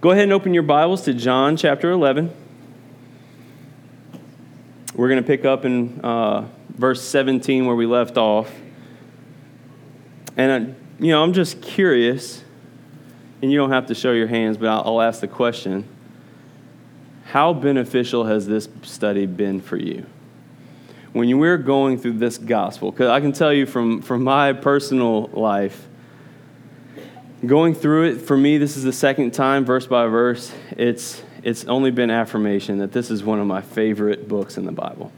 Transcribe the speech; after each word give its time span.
Go 0.00 0.12
ahead 0.12 0.22
and 0.22 0.32
open 0.32 0.54
your 0.54 0.62
Bibles 0.62 1.02
to 1.06 1.12
John 1.12 1.56
chapter 1.56 1.90
11. 1.90 2.32
We're 4.94 5.08
going 5.08 5.20
to 5.20 5.26
pick 5.26 5.44
up 5.44 5.64
in 5.64 6.00
uh, 6.04 6.46
verse 6.68 7.02
17 7.02 7.66
where 7.66 7.74
we 7.74 7.84
left 7.84 8.16
off. 8.16 8.48
And, 10.36 10.70
uh, 10.70 10.74
you 11.00 11.10
know, 11.10 11.20
I'm 11.20 11.32
just 11.32 11.60
curious, 11.60 12.44
and 13.42 13.50
you 13.50 13.58
don't 13.58 13.72
have 13.72 13.86
to 13.86 13.94
show 13.96 14.12
your 14.12 14.28
hands, 14.28 14.56
but 14.56 14.68
I'll, 14.68 14.82
I'll 14.84 15.02
ask 15.02 15.20
the 15.20 15.26
question 15.26 15.88
How 17.24 17.52
beneficial 17.52 18.24
has 18.24 18.46
this 18.46 18.68
study 18.82 19.26
been 19.26 19.60
for 19.60 19.78
you? 19.78 20.06
When 21.12 21.28
you 21.28 21.38
were 21.38 21.58
going 21.58 21.98
through 21.98 22.18
this 22.18 22.38
gospel, 22.38 22.92
because 22.92 23.08
I 23.08 23.18
can 23.18 23.32
tell 23.32 23.52
you 23.52 23.66
from, 23.66 24.02
from 24.02 24.22
my 24.22 24.52
personal 24.52 25.26
life, 25.32 25.87
going 27.46 27.74
through 27.74 28.10
it, 28.10 28.22
for 28.22 28.36
me, 28.36 28.58
this 28.58 28.76
is 28.76 28.84
the 28.84 28.92
second 28.92 29.32
time, 29.32 29.64
verse 29.64 29.86
by 29.86 30.06
verse. 30.06 30.52
It's, 30.72 31.22
it's 31.42 31.64
only 31.66 31.90
been 31.90 32.10
affirmation 32.10 32.78
that 32.78 32.92
this 32.92 33.10
is 33.10 33.22
one 33.22 33.38
of 33.38 33.46
my 33.46 33.60
favorite 33.60 34.28
books 34.28 34.56
in 34.56 34.66
the 34.66 34.72
Bible. 34.72 35.12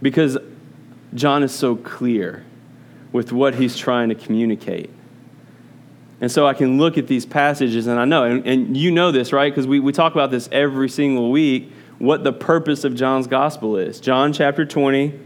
Because 0.00 0.38
John 1.14 1.42
is 1.42 1.52
so 1.52 1.76
clear 1.76 2.44
with 3.12 3.32
what 3.32 3.54
he's 3.54 3.76
trying 3.76 4.08
to 4.08 4.14
communicate. 4.14 4.90
And 6.20 6.30
so 6.30 6.46
I 6.46 6.54
can 6.54 6.78
look 6.78 6.96
at 6.96 7.06
these 7.06 7.26
passages 7.26 7.86
and 7.86 7.98
I 7.98 8.04
know, 8.04 8.24
and, 8.24 8.46
and 8.46 8.76
you 8.76 8.90
know 8.90 9.12
this, 9.12 9.32
right? 9.32 9.52
Because 9.52 9.66
we, 9.66 9.80
we 9.80 9.92
talk 9.92 10.12
about 10.12 10.30
this 10.30 10.48
every 10.52 10.88
single 10.88 11.30
week, 11.30 11.72
what 11.98 12.24
the 12.24 12.32
purpose 12.32 12.84
of 12.84 12.94
John's 12.94 13.26
gospel 13.26 13.76
is. 13.76 14.00
John 14.00 14.32
chapter 14.32 14.64
20, 14.64 15.18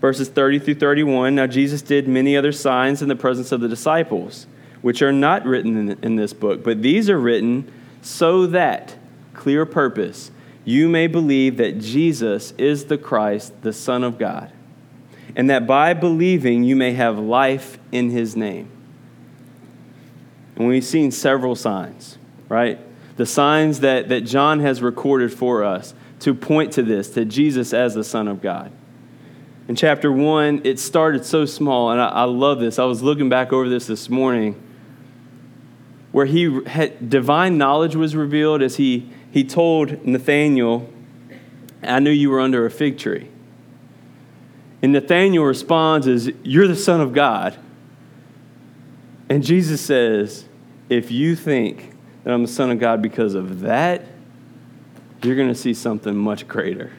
verses 0.00 0.28
30 0.28 0.58
through 0.58 0.74
31. 0.76 1.34
Now, 1.34 1.46
Jesus 1.46 1.82
did 1.82 2.08
many 2.08 2.36
other 2.36 2.52
signs 2.52 3.02
in 3.02 3.08
the 3.08 3.16
presence 3.16 3.52
of 3.52 3.60
the 3.60 3.68
disciples 3.68 4.46
which 4.84 5.00
are 5.00 5.14
not 5.14 5.46
written 5.46 5.78
in, 5.78 5.98
in 6.02 6.16
this 6.16 6.34
book, 6.34 6.62
but 6.62 6.82
these 6.82 7.08
are 7.08 7.18
written 7.18 7.72
so 8.02 8.46
that, 8.46 8.94
clear 9.32 9.64
purpose, 9.64 10.30
you 10.62 10.90
may 10.90 11.06
believe 11.06 11.56
that 11.56 11.78
Jesus 11.78 12.52
is 12.58 12.84
the 12.84 12.98
Christ, 12.98 13.62
the 13.62 13.72
Son 13.72 14.04
of 14.04 14.18
God, 14.18 14.52
and 15.34 15.48
that 15.48 15.66
by 15.66 15.94
believing 15.94 16.64
you 16.64 16.76
may 16.76 16.92
have 16.92 17.18
life 17.18 17.78
in 17.92 18.10
his 18.10 18.36
name. 18.36 18.68
And 20.54 20.68
we've 20.68 20.84
seen 20.84 21.10
several 21.10 21.56
signs, 21.56 22.18
right? 22.50 22.78
The 23.16 23.24
signs 23.24 23.80
that, 23.80 24.10
that 24.10 24.26
John 24.26 24.60
has 24.60 24.82
recorded 24.82 25.32
for 25.32 25.64
us 25.64 25.94
to 26.20 26.34
point 26.34 26.74
to 26.74 26.82
this, 26.82 27.08
to 27.14 27.24
Jesus 27.24 27.72
as 27.72 27.94
the 27.94 28.04
Son 28.04 28.28
of 28.28 28.42
God. 28.42 28.70
In 29.66 29.76
chapter 29.76 30.12
1, 30.12 30.60
it 30.64 30.78
started 30.78 31.24
so 31.24 31.46
small, 31.46 31.90
and 31.90 32.02
I, 32.02 32.08
I 32.08 32.24
love 32.24 32.60
this. 32.60 32.78
I 32.78 32.84
was 32.84 33.02
looking 33.02 33.30
back 33.30 33.50
over 33.50 33.66
this 33.66 33.86
this 33.86 34.10
morning 34.10 34.60
where 36.14 36.26
he 36.26 36.62
had, 36.66 37.10
divine 37.10 37.58
knowledge 37.58 37.96
was 37.96 38.14
revealed 38.14 38.62
as 38.62 38.76
he, 38.76 39.10
he 39.32 39.42
told 39.42 40.06
Nathanael, 40.06 40.88
I 41.82 41.98
knew 41.98 42.12
you 42.12 42.30
were 42.30 42.38
under 42.38 42.64
a 42.64 42.70
fig 42.70 42.98
tree. 42.98 43.28
And 44.80 44.92
Nathanael 44.92 45.42
responds 45.42 46.06
as, 46.06 46.30
You're 46.44 46.68
the 46.68 46.76
Son 46.76 47.00
of 47.00 47.14
God. 47.14 47.58
And 49.28 49.42
Jesus 49.42 49.80
says, 49.80 50.44
If 50.88 51.10
you 51.10 51.34
think 51.34 51.92
that 52.22 52.32
I'm 52.32 52.42
the 52.42 52.48
Son 52.48 52.70
of 52.70 52.78
God 52.78 53.02
because 53.02 53.34
of 53.34 53.62
that, 53.62 54.04
you're 55.24 55.34
going 55.34 55.48
to 55.48 55.54
see 55.56 55.74
something 55.74 56.16
much 56.16 56.46
greater. 56.46 56.92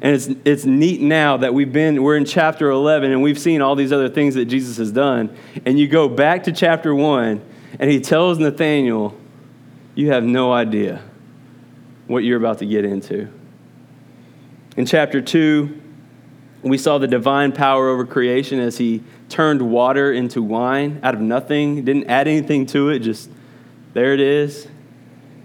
And 0.00 0.14
it's, 0.14 0.28
it's 0.44 0.64
neat 0.64 1.00
now 1.00 1.38
that 1.38 1.52
we've 1.52 1.72
been, 1.72 2.04
we're 2.04 2.16
in 2.16 2.24
chapter 2.24 2.70
11 2.70 3.10
and 3.10 3.20
we've 3.20 3.38
seen 3.38 3.62
all 3.62 3.74
these 3.74 3.92
other 3.92 4.08
things 4.08 4.36
that 4.36 4.44
Jesus 4.44 4.76
has 4.76 4.92
done. 4.92 5.36
And 5.64 5.76
you 5.76 5.88
go 5.88 6.08
back 6.08 6.44
to 6.44 6.52
chapter 6.52 6.94
1 6.94 7.54
and 7.78 7.90
he 7.90 8.00
tells 8.00 8.38
Nathanael, 8.38 9.16
You 9.94 10.10
have 10.10 10.24
no 10.24 10.52
idea 10.52 11.02
what 12.06 12.24
you're 12.24 12.38
about 12.38 12.58
to 12.58 12.66
get 12.66 12.84
into. 12.84 13.28
In 14.76 14.86
chapter 14.86 15.20
2, 15.20 15.82
we 16.62 16.78
saw 16.78 16.98
the 16.98 17.06
divine 17.06 17.52
power 17.52 17.88
over 17.88 18.04
creation 18.04 18.58
as 18.58 18.78
he 18.78 19.02
turned 19.28 19.62
water 19.62 20.12
into 20.12 20.42
wine 20.42 21.00
out 21.02 21.14
of 21.14 21.20
nothing, 21.20 21.84
didn't 21.84 22.08
add 22.08 22.28
anything 22.28 22.66
to 22.66 22.90
it, 22.90 23.00
just 23.00 23.30
there 23.92 24.12
it 24.12 24.20
is. 24.20 24.68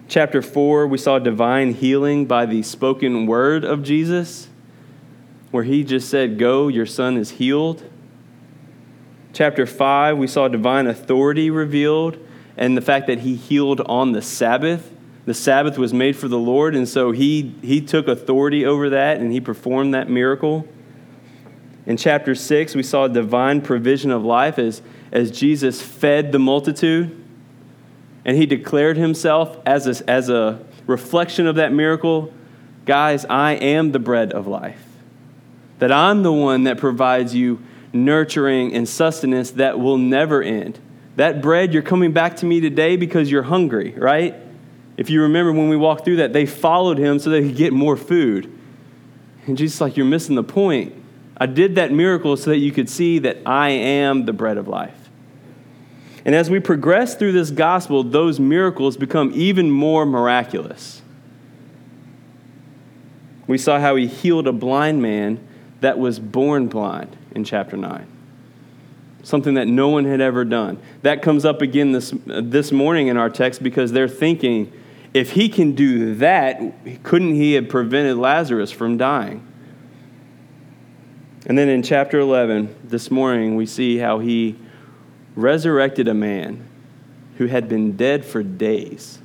Chapter 0.08 0.42
4, 0.42 0.88
we 0.88 0.98
saw 0.98 1.20
divine 1.20 1.74
healing 1.74 2.26
by 2.26 2.46
the 2.46 2.64
spoken 2.64 3.26
word 3.26 3.64
of 3.64 3.82
Jesus, 3.84 4.50
where 5.52 5.64
he 5.64 5.84
just 5.84 6.10
said, 6.10 6.38
Go, 6.38 6.68
your 6.68 6.86
son 6.86 7.18
is 7.18 7.32
healed. 7.32 7.84
Chapter 9.34 9.66
5, 9.66 10.18
we 10.18 10.28
saw 10.28 10.48
divine 10.48 10.88
authority 10.88 11.50
revealed 11.50 12.18
and 12.58 12.76
the 12.76 12.82
fact 12.82 13.08
that 13.08 13.20
he 13.20 13.36
healed 13.36 13.82
on 13.82 14.12
the 14.12 14.22
Sabbath. 14.22 14.92
The 15.26 15.34
Sabbath 15.34 15.78
was 15.78 15.94
made 15.94 16.18
for 16.18 16.28
the 16.28 16.38
Lord, 16.38 16.76
and 16.76 16.88
so 16.88 17.12
he, 17.12 17.56
he 17.62 17.80
took 17.80 18.08
authority 18.08 18.66
over 18.66 18.90
that 18.90 19.18
and 19.18 19.32
he 19.32 19.40
performed 19.40 19.94
that 19.94 20.10
miracle. 20.10 20.68
In 21.86 21.98
chapter 21.98 22.36
6, 22.36 22.76
we 22.76 22.84
saw 22.84 23.08
divine 23.08 23.62
provision 23.62 24.12
of 24.12 24.24
life 24.24 24.60
as, 24.60 24.82
as 25.12 25.32
Jesus 25.32 25.82
fed 25.82 26.32
the 26.32 26.40
multitude, 26.40 27.24
and 28.26 28.38
he 28.38 28.46
declared 28.46 28.98
himself 28.98 29.58
as 29.66 29.88
a, 29.88 30.10
as 30.10 30.30
a 30.30 30.64
reflection 30.88 31.48
of 31.48 31.56
that 31.56 31.72
miracle 31.72 32.34
Guys, 32.86 33.26
I 33.26 33.54
am 33.54 33.92
the 33.92 34.00
bread 34.00 34.34
of 34.34 34.48
life. 34.48 34.84
That 35.80 35.92
I'm 35.92 36.24
the 36.24 36.32
one 36.32 36.64
that 36.64 36.78
provides 36.78 37.36
you 37.36 37.62
nurturing 37.94 38.74
and 38.74 38.88
sustenance 38.88 39.52
that 39.52 39.80
will 39.80 39.98
never 39.98 40.42
end. 40.42 40.80
That 41.18 41.42
bread, 41.42 41.74
you're 41.74 41.84
coming 41.84 42.14
back 42.14 42.38
to 42.38 42.46
me 42.46 42.62
today 42.62 42.96
because 42.96 43.30
you're 43.30 43.44
hungry, 43.44 43.94
right? 43.98 44.36
If 44.98 45.10
you 45.10 45.24
remember 45.24 45.52
when 45.52 45.70
we 45.70 45.78
walked 45.78 46.06
through 46.06 46.18
that, 46.18 46.34
they 46.34 46.46
followed 46.46 46.98
him 46.98 47.20
so 47.20 47.30
they 47.30 47.42
could 47.42 47.56
get 47.56 47.74
more 47.74 47.98
food. 47.98 48.52
And 49.48 49.58
Jesus 49.58 49.82
like, 49.82 49.98
You're 49.98 50.06
missing 50.06 50.36
the 50.36 50.44
point. 50.44 50.96
I 51.38 51.48
did 51.48 51.76
that 51.76 51.92
miracle 51.92 52.38
so 52.38 52.52
that 52.52 52.58
you 52.58 52.72
could 52.72 52.90
see 52.90 53.20
that 53.20 53.38
I 53.46 53.70
am 53.70 54.26
the 54.26 54.34
bread 54.34 54.58
of 54.58 54.68
life. 54.68 55.10
And 56.24 56.36
as 56.36 56.52
we 56.52 56.60
progress 56.60 57.16
through 57.16 57.32
this 57.32 57.50
gospel, 57.50 58.04
those 58.04 58.40
miracles 58.40 58.96
become 58.96 59.32
even 59.34 59.72
more 59.72 60.06
miraculous. 60.06 61.02
We 63.48 63.58
saw 63.58 63.80
how 63.80 63.96
he 63.96 64.06
healed 64.06 64.48
a 64.48 64.54
blind 64.54 65.02
man 65.02 65.46
that 65.82 65.98
was 65.98 66.20
born 66.20 66.68
blind 66.68 67.18
in 67.32 67.44
chapter 67.44 67.78
9. 67.78 68.08
Something 69.24 69.54
that 69.56 69.68
no 69.68 69.90
one 69.90 70.06
had 70.06 70.22
ever 70.22 70.44
done. 70.44 70.80
That 71.04 71.22
comes 71.22 71.46
up 71.46 71.62
again 71.62 71.92
this, 71.92 72.14
this 72.26 72.72
morning 72.72 73.08
in 73.08 73.18
our 73.18 73.30
text 73.30 73.62
because 73.62 73.92
they're 73.92 74.08
thinking, 74.08 74.72
if 75.14 75.32
he 75.32 75.50
can 75.50 75.74
do 75.74 76.16
that, 76.16 76.60
couldn't 77.04 77.36
he 77.36 77.54
have 77.54 77.70
prevented 77.70 78.18
Lazarus 78.18 78.72
from 78.72 78.98
dying? 78.98 79.46
And 81.46 81.58
then 81.58 81.70
in 81.70 81.84
chapter 81.84 82.20
11, 82.20 82.76
this 82.84 83.12
morning, 83.12 83.56
we 83.56 83.66
see 83.66 83.98
how 83.98 84.20
he 84.20 84.58
resurrected 85.36 86.08
a 86.08 86.14
man 86.14 86.68
who 87.38 87.48
had 87.48 87.68
been 87.68 87.96
dead 87.98 88.24
for 88.26 88.44
days. 88.44 89.20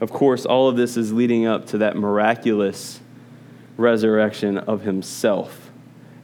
Of 0.00 0.10
course, 0.10 0.46
all 0.46 0.68
of 0.68 0.76
this 0.76 0.96
is 0.96 1.12
leading 1.12 1.46
up 1.46 1.66
to 1.68 1.78
that 1.78 1.96
miraculous 1.96 3.00
resurrection 3.80 4.58
of 4.58 4.82
himself 4.82 5.70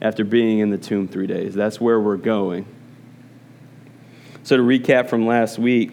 after 0.01 0.23
being 0.23 0.59
in 0.59 0.69
the 0.69 0.77
tomb 0.77 1.07
three 1.07 1.27
days. 1.27 1.53
That's 1.53 1.81
where 1.81 1.99
we're 1.99 2.17
going. 2.17 2.65
So, 4.43 4.55
to 4.55 4.63
recap 4.63 5.09
from 5.09 5.25
last 5.25 5.59
week, 5.59 5.91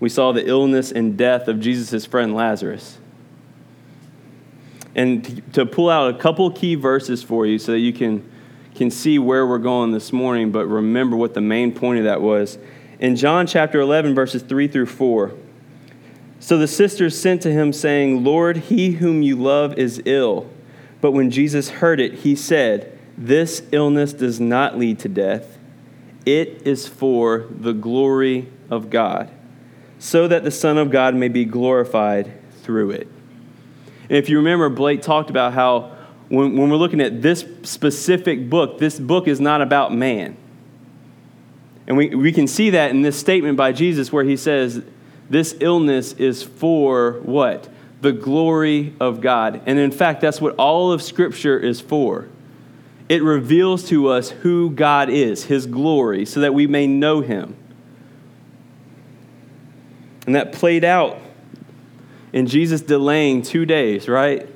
we 0.00 0.08
saw 0.08 0.32
the 0.32 0.46
illness 0.46 0.92
and 0.92 1.18
death 1.18 1.48
of 1.48 1.60
Jesus' 1.60 2.06
friend 2.06 2.34
Lazarus. 2.34 2.98
And 4.94 5.52
to 5.54 5.66
pull 5.66 5.90
out 5.90 6.14
a 6.14 6.18
couple 6.18 6.50
key 6.50 6.74
verses 6.74 7.22
for 7.22 7.46
you 7.46 7.58
so 7.58 7.72
that 7.72 7.78
you 7.78 7.92
can, 7.92 8.28
can 8.74 8.90
see 8.90 9.18
where 9.18 9.46
we're 9.46 9.58
going 9.58 9.92
this 9.92 10.12
morning, 10.12 10.50
but 10.50 10.66
remember 10.66 11.16
what 11.16 11.34
the 11.34 11.40
main 11.40 11.72
point 11.72 11.98
of 11.98 12.04
that 12.04 12.22
was. 12.22 12.58
In 12.98 13.14
John 13.14 13.46
chapter 13.46 13.80
11, 13.80 14.14
verses 14.14 14.42
3 14.42 14.66
through 14.68 14.86
4, 14.86 15.34
so 16.40 16.56
the 16.56 16.68
sisters 16.68 17.18
sent 17.20 17.42
to 17.42 17.52
him, 17.52 17.72
saying, 17.72 18.22
Lord, 18.22 18.56
he 18.56 18.92
whom 18.92 19.22
you 19.22 19.36
love 19.36 19.76
is 19.78 20.00
ill. 20.04 20.48
But 21.00 21.12
when 21.12 21.30
Jesus 21.30 21.68
heard 21.68 22.00
it, 22.00 22.14
he 22.14 22.36
said, 22.36 22.98
This 23.16 23.62
illness 23.72 24.12
does 24.12 24.40
not 24.40 24.78
lead 24.78 24.98
to 25.00 25.08
death, 25.08 25.58
it 26.24 26.66
is 26.66 26.86
for 26.86 27.46
the 27.50 27.72
glory 27.72 28.48
of 28.70 28.90
God, 28.90 29.30
so 29.98 30.28
that 30.28 30.44
the 30.44 30.50
Son 30.50 30.78
of 30.78 30.90
God 30.90 31.14
may 31.14 31.28
be 31.28 31.44
glorified 31.44 32.32
through 32.62 32.90
it. 32.90 33.08
And 34.02 34.16
if 34.16 34.28
you 34.28 34.38
remember, 34.38 34.68
Blake 34.68 35.02
talked 35.02 35.30
about 35.30 35.52
how 35.52 35.96
when, 36.28 36.56
when 36.56 36.70
we're 36.70 36.76
looking 36.76 37.00
at 37.00 37.22
this 37.22 37.44
specific 37.62 38.48
book, 38.48 38.78
this 38.78 38.98
book 38.98 39.26
is 39.28 39.40
not 39.40 39.60
about 39.60 39.92
man. 39.92 40.36
And 41.86 41.96
we, 41.96 42.14
we 42.14 42.32
can 42.32 42.46
see 42.46 42.70
that 42.70 42.90
in 42.90 43.02
this 43.02 43.18
statement 43.18 43.56
by 43.56 43.72
Jesus 43.72 44.12
where 44.12 44.24
he 44.24 44.36
says, 44.36 44.82
this 45.30 45.54
illness 45.60 46.12
is 46.14 46.42
for 46.42 47.20
what? 47.22 47.68
The 48.00 48.12
glory 48.12 48.94
of 49.00 49.20
God. 49.20 49.62
And 49.66 49.78
in 49.78 49.90
fact, 49.90 50.20
that's 50.20 50.40
what 50.40 50.54
all 50.56 50.92
of 50.92 51.02
Scripture 51.02 51.58
is 51.58 51.80
for. 51.80 52.28
It 53.08 53.22
reveals 53.22 53.88
to 53.88 54.08
us 54.08 54.30
who 54.30 54.70
God 54.70 55.08
is, 55.08 55.44
His 55.44 55.66
glory, 55.66 56.24
so 56.24 56.40
that 56.40 56.54
we 56.54 56.66
may 56.66 56.86
know 56.86 57.20
Him. 57.20 57.56
And 60.26 60.34
that 60.34 60.52
played 60.52 60.84
out 60.84 61.18
in 62.32 62.46
Jesus 62.46 62.82
delaying 62.82 63.42
two 63.42 63.64
days, 63.64 64.08
right? 64.08 64.46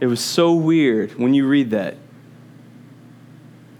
It 0.00 0.06
was 0.06 0.20
so 0.20 0.54
weird 0.54 1.14
when 1.18 1.34
you 1.34 1.46
read 1.46 1.70
that. 1.70 1.96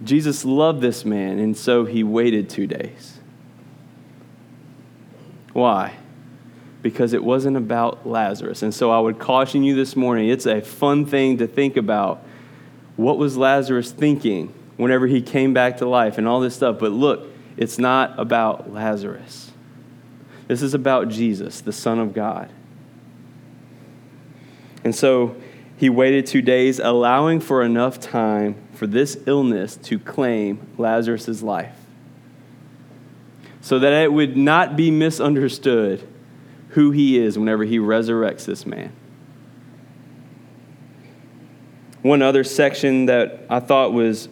Jesus 0.03 0.45
loved 0.45 0.81
this 0.81 1.05
man, 1.05 1.39
and 1.39 1.57
so 1.57 1.85
he 1.85 2.03
waited 2.03 2.49
two 2.49 2.67
days. 2.67 3.19
Why? 5.53 5.97
Because 6.83 7.13
it 7.13 7.23
wasn't 7.23 7.57
about 7.57 8.07
Lazarus. 8.07 8.63
And 8.63 8.75
so 8.75 8.91
I 8.91 8.99
would 8.99 9.19
caution 9.19 9.63
you 9.63 9.75
this 9.75 9.97
morning 9.97 10.29
it's 10.29 10.47
a 10.47 10.61
fun 10.61 11.05
thing 11.05 11.39
to 11.39 11.47
think 11.47 11.77
about. 11.77 12.23
What 12.97 13.19
was 13.19 13.37
Lazarus 13.37 13.93
thinking 13.93 14.55
whenever 14.77 15.07
he 15.07 15.21
came 15.21 15.53
back 15.53 15.79
to 15.79 15.89
life 15.89 16.19
and 16.19 16.27
all 16.27 16.41
this 16.41 16.55
stuff? 16.55 16.79
But 16.79 16.93
look, 16.93 17.29
it's 17.57 17.79
not 17.79 18.19
about 18.19 18.73
Lazarus. 18.73 19.53
This 20.49 20.63
is 20.63 20.75
about 20.75 21.09
Jesus, 21.09 21.61
the 21.61 21.73
Son 21.73 21.99
of 21.99 22.13
God. 22.13 22.51
And 24.83 24.95
so 24.95 25.37
he 25.77 25.89
waited 25.89 26.27
two 26.27 26.43
days, 26.43 26.79
allowing 26.79 27.41
for 27.41 27.63
enough 27.63 28.01
time 28.01 28.57
for 28.73 28.87
this 28.87 29.17
illness 29.27 29.77
to 29.77 29.99
claim 29.99 30.67
Lazarus' 30.77 31.43
life. 31.43 31.77
So 33.61 33.79
that 33.79 33.93
it 33.93 34.13
would 34.13 34.37
not 34.37 34.77
be 34.77 34.91
misunderstood 34.91 36.07
who 36.71 36.91
he 36.91 37.19
is 37.19 37.39
whenever 37.39 37.65
he 37.65 37.79
resurrects 37.79 38.45
this 38.45 38.67
man. 38.67 38.93
One 42.03 42.23
other 42.23 42.45
section 42.45 43.07
that 43.07 43.45
I 43.51 43.61
thought 43.61 43.93
was 43.93 44.29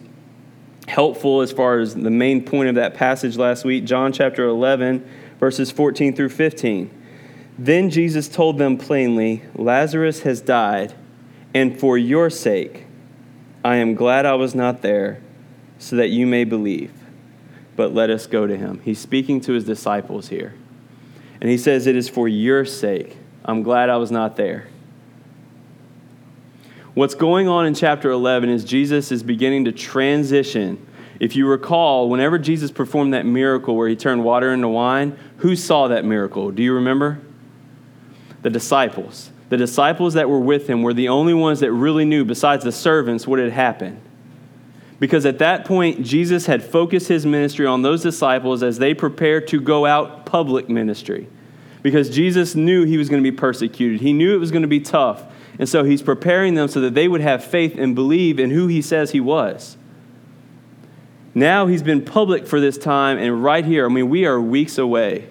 helpful 0.87 1.41
as 1.41 1.51
far 1.51 1.79
as 1.79 1.93
the 1.93 2.09
main 2.09 2.43
point 2.43 2.69
of 2.69 2.75
that 2.75 2.95
passage 2.95 3.37
last 3.37 3.63
week, 3.63 3.85
John 3.85 4.11
chapter 4.11 4.45
11, 4.47 5.07
verses 5.39 5.69
14 5.69 6.15
through 6.15 6.29
15. 6.29 6.89
Then 7.59 7.89
Jesus 7.89 8.27
told 8.27 8.57
them 8.57 8.77
plainly, 8.77 9.43
Lazarus 9.53 10.21
has 10.21 10.41
died, 10.41 10.93
and 11.53 11.79
for 11.79 11.97
your 11.97 12.29
sake, 12.29 12.85
I 13.63 13.75
am 13.75 13.93
glad 13.93 14.25
I 14.25 14.35
was 14.35 14.55
not 14.55 14.81
there, 14.81 15.21
so 15.77 15.95
that 15.97 16.09
you 16.09 16.25
may 16.25 16.45
believe. 16.45 16.91
But 17.75 17.93
let 17.93 18.09
us 18.09 18.27
go 18.27 18.47
to 18.47 18.57
him. 18.57 18.81
He's 18.83 18.99
speaking 18.99 19.41
to 19.41 19.53
his 19.53 19.65
disciples 19.65 20.29
here. 20.29 20.55
And 21.41 21.49
he 21.49 21.57
says, 21.57 21.87
It 21.87 21.95
is 21.95 22.09
for 22.09 22.27
your 22.27 22.65
sake. 22.65 23.17
I'm 23.45 23.63
glad 23.63 23.89
I 23.89 23.97
was 23.97 24.11
not 24.11 24.35
there. 24.35 24.67
What's 26.93 27.15
going 27.15 27.47
on 27.47 27.65
in 27.65 27.75
chapter 27.75 28.09
11 28.09 28.49
is 28.49 28.65
Jesus 28.65 29.11
is 29.11 29.23
beginning 29.23 29.65
to 29.65 29.71
transition. 29.71 30.85
If 31.19 31.35
you 31.35 31.47
recall, 31.47 32.09
whenever 32.09 32.37
Jesus 32.37 32.71
performed 32.71 33.13
that 33.13 33.25
miracle 33.25 33.75
where 33.75 33.87
he 33.87 33.95
turned 33.95 34.23
water 34.23 34.53
into 34.53 34.67
wine, 34.67 35.17
who 35.37 35.55
saw 35.55 35.87
that 35.89 36.03
miracle? 36.03 36.51
Do 36.51 36.63
you 36.63 36.73
remember? 36.73 37.19
The 38.41 38.49
disciples. 38.49 39.31
The 39.49 39.57
disciples 39.57 40.13
that 40.13 40.29
were 40.29 40.39
with 40.39 40.67
him 40.69 40.81
were 40.81 40.93
the 40.93 41.09
only 41.09 41.33
ones 41.33 41.59
that 41.61 41.71
really 41.71 42.05
knew, 42.05 42.23
besides 42.25 42.63
the 42.63 42.71
servants, 42.71 43.27
what 43.27 43.39
had 43.39 43.51
happened. 43.51 44.01
Because 44.99 45.25
at 45.25 45.39
that 45.39 45.65
point, 45.65 46.03
Jesus 46.03 46.45
had 46.45 46.61
focused 46.61 47.07
his 47.07 47.25
ministry 47.25 47.65
on 47.65 47.81
those 47.81 48.03
disciples 48.03 48.61
as 48.61 48.79
they 48.79 48.93
prepared 48.93 49.47
to 49.47 49.61
go 49.61 49.85
out 49.85 50.25
public 50.25 50.69
ministry. 50.69 51.27
Because 51.81 52.09
Jesus 52.09 52.55
knew 52.55 52.83
he 52.83 52.97
was 52.97 53.07
going 53.07 53.23
to 53.23 53.31
be 53.31 53.35
persecuted, 53.35 54.01
he 54.01 54.11
knew 54.11 54.33
it 54.33 54.39
was 54.39 54.51
going 54.51 54.63
to 54.63 54.67
be 54.67 54.81
tough. 54.81 55.23
And 55.57 55.67
so 55.67 55.83
he's 55.83 56.01
preparing 56.01 56.55
them 56.55 56.67
so 56.67 56.81
that 56.81 56.93
they 56.93 57.07
would 57.07 57.21
have 57.21 57.43
faith 57.43 57.77
and 57.77 57.95
believe 57.95 58.39
in 58.39 58.49
who 58.49 58.67
he 58.67 58.81
says 58.81 59.11
he 59.11 59.19
was. 59.19 59.77
Now 61.33 61.67
he's 61.67 61.83
been 61.83 62.03
public 62.03 62.47
for 62.47 62.59
this 62.59 62.77
time, 62.77 63.17
and 63.17 63.43
right 63.43 63.63
here, 63.63 63.85
I 63.85 63.89
mean, 63.89 64.09
we 64.09 64.25
are 64.25 64.41
weeks 64.41 64.77
away 64.77 65.29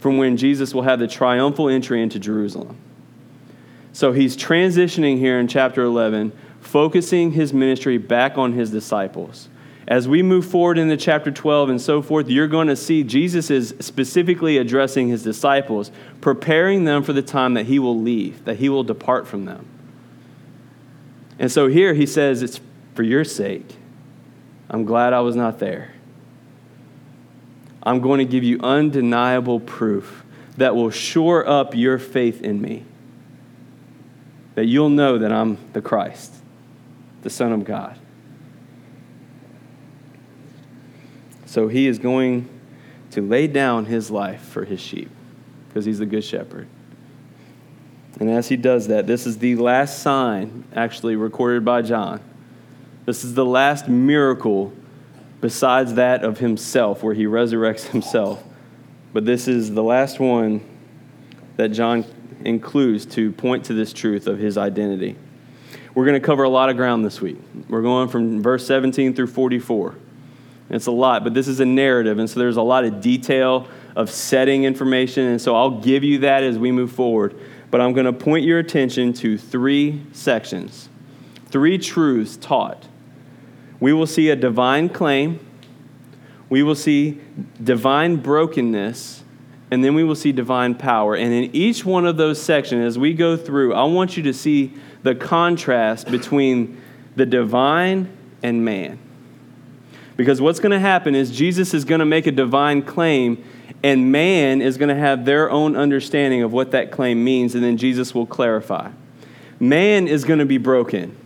from 0.00 0.18
when 0.18 0.36
Jesus 0.36 0.74
will 0.74 0.82
have 0.82 0.98
the 0.98 1.08
triumphal 1.08 1.68
entry 1.68 2.02
into 2.02 2.18
Jerusalem. 2.18 2.76
So 3.92 4.12
he's 4.12 4.36
transitioning 4.36 5.18
here 5.18 5.38
in 5.38 5.48
chapter 5.48 5.82
11, 5.82 6.32
focusing 6.66 7.32
his 7.32 7.52
ministry 7.52 7.96
back 7.96 8.36
on 8.36 8.52
his 8.52 8.70
disciples. 8.70 9.48
As 9.88 10.08
we 10.08 10.20
move 10.22 10.44
forward 10.44 10.78
into 10.78 10.96
chapter 10.96 11.30
12 11.30 11.70
and 11.70 11.80
so 11.80 12.02
forth, 12.02 12.28
you're 12.28 12.48
going 12.48 12.66
to 12.66 12.74
see 12.74 13.04
Jesus 13.04 13.50
is 13.50 13.74
specifically 13.78 14.58
addressing 14.58 15.08
his 15.08 15.22
disciples, 15.22 15.92
preparing 16.20 16.84
them 16.84 17.04
for 17.04 17.12
the 17.12 17.22
time 17.22 17.54
that 17.54 17.66
he 17.66 17.78
will 17.78 17.98
leave, 17.98 18.44
that 18.44 18.56
he 18.56 18.68
will 18.68 18.82
depart 18.82 19.28
from 19.28 19.44
them. 19.44 19.64
And 21.38 21.52
so 21.52 21.68
here 21.68 21.94
he 21.94 22.04
says, 22.04 22.42
It's 22.42 22.60
for 22.94 23.04
your 23.04 23.24
sake. 23.24 23.76
I'm 24.68 24.84
glad 24.84 25.12
I 25.12 25.20
was 25.20 25.36
not 25.36 25.60
there. 25.60 25.92
I'm 27.84 28.00
going 28.00 28.18
to 28.18 28.24
give 28.24 28.42
you 28.42 28.58
undeniable 28.60 29.60
proof 29.60 30.24
that 30.56 30.74
will 30.74 30.90
shore 30.90 31.46
up 31.46 31.76
your 31.76 31.98
faith 32.00 32.42
in 32.42 32.60
me. 32.60 32.84
That 34.56 34.64
you'll 34.64 34.90
know 34.90 35.18
that 35.18 35.30
I'm 35.30 35.58
the 35.72 35.80
Christ, 35.80 36.32
the 37.26 37.30
Son 37.30 37.52
of 37.52 37.64
God. 37.64 37.98
So 41.44 41.66
he 41.66 41.88
is 41.88 41.98
going 41.98 42.48
to 43.10 43.20
lay 43.20 43.48
down 43.48 43.86
his 43.86 44.12
life 44.12 44.42
for 44.42 44.64
his 44.64 44.80
sheep 44.80 45.10
because 45.66 45.84
he's 45.84 45.98
the 45.98 46.06
good 46.06 46.22
shepherd. 46.22 46.68
And 48.20 48.30
as 48.30 48.48
he 48.48 48.56
does 48.56 48.86
that, 48.86 49.08
this 49.08 49.26
is 49.26 49.38
the 49.38 49.56
last 49.56 50.04
sign 50.04 50.62
actually 50.72 51.16
recorded 51.16 51.64
by 51.64 51.82
John. 51.82 52.20
This 53.06 53.24
is 53.24 53.34
the 53.34 53.44
last 53.44 53.88
miracle 53.88 54.72
besides 55.40 55.94
that 55.94 56.22
of 56.22 56.38
himself, 56.38 57.02
where 57.02 57.14
he 57.14 57.24
resurrects 57.24 57.88
himself. 57.88 58.40
But 59.12 59.26
this 59.26 59.48
is 59.48 59.74
the 59.74 59.82
last 59.82 60.20
one 60.20 60.60
that 61.56 61.70
John 61.70 62.04
includes 62.44 63.04
to 63.06 63.32
point 63.32 63.64
to 63.64 63.74
this 63.74 63.92
truth 63.92 64.28
of 64.28 64.38
his 64.38 64.56
identity. 64.56 65.16
We're 65.96 66.04
going 66.04 66.20
to 66.20 66.26
cover 66.26 66.42
a 66.42 66.48
lot 66.50 66.68
of 66.68 66.76
ground 66.76 67.06
this 67.06 67.22
week. 67.22 67.38
We're 67.70 67.80
going 67.80 68.10
from 68.10 68.42
verse 68.42 68.66
17 68.66 69.14
through 69.14 69.28
44. 69.28 69.94
It's 70.68 70.88
a 70.88 70.90
lot, 70.90 71.24
but 71.24 71.32
this 71.32 71.48
is 71.48 71.58
a 71.60 71.64
narrative, 71.64 72.18
and 72.18 72.28
so 72.28 72.38
there's 72.38 72.58
a 72.58 72.62
lot 72.62 72.84
of 72.84 73.00
detail 73.00 73.66
of 73.96 74.10
setting 74.10 74.64
information, 74.64 75.24
and 75.24 75.40
so 75.40 75.56
I'll 75.56 75.80
give 75.80 76.04
you 76.04 76.18
that 76.18 76.42
as 76.42 76.58
we 76.58 76.70
move 76.70 76.92
forward. 76.92 77.34
But 77.70 77.80
I'm 77.80 77.94
going 77.94 78.04
to 78.04 78.12
point 78.12 78.44
your 78.44 78.58
attention 78.58 79.14
to 79.14 79.38
three 79.38 80.02
sections, 80.12 80.90
three 81.46 81.78
truths 81.78 82.36
taught. 82.36 82.86
We 83.80 83.94
will 83.94 84.06
see 84.06 84.28
a 84.28 84.36
divine 84.36 84.90
claim, 84.90 85.40
we 86.50 86.62
will 86.62 86.74
see 86.74 87.22
divine 87.64 88.16
brokenness, 88.16 89.24
and 89.70 89.84
then 89.84 89.94
we 89.94 90.04
will 90.04 90.14
see 90.14 90.32
divine 90.32 90.74
power. 90.74 91.16
And 91.16 91.32
in 91.32 91.54
each 91.54 91.84
one 91.84 92.06
of 92.06 92.16
those 92.16 92.40
sections, 92.40 92.84
as 92.84 92.98
we 92.98 93.14
go 93.14 93.36
through, 93.36 93.74
I 93.74 93.84
want 93.84 94.16
you 94.16 94.22
to 94.24 94.32
see 94.32 94.74
the 95.02 95.14
contrast 95.14 96.10
between 96.10 96.80
the 97.16 97.26
divine 97.26 98.16
and 98.42 98.64
man. 98.64 98.98
Because 100.16 100.40
what's 100.40 100.60
going 100.60 100.72
to 100.72 100.78
happen 100.78 101.14
is 101.14 101.30
Jesus 101.30 101.74
is 101.74 101.84
going 101.84 101.98
to 101.98 102.06
make 102.06 102.26
a 102.26 102.32
divine 102.32 102.82
claim, 102.82 103.44
and 103.82 104.12
man 104.12 104.62
is 104.62 104.78
going 104.78 104.88
to 104.88 104.94
have 104.94 105.24
their 105.24 105.50
own 105.50 105.76
understanding 105.76 106.42
of 106.42 106.52
what 106.52 106.70
that 106.70 106.90
claim 106.90 107.22
means, 107.22 107.54
and 107.54 107.62
then 107.62 107.76
Jesus 107.76 108.14
will 108.14 108.26
clarify. 108.26 108.90
Man 109.58 110.06
is 110.06 110.24
going 110.24 110.38
to 110.38 110.46
be 110.46 110.58
broken 110.58 111.16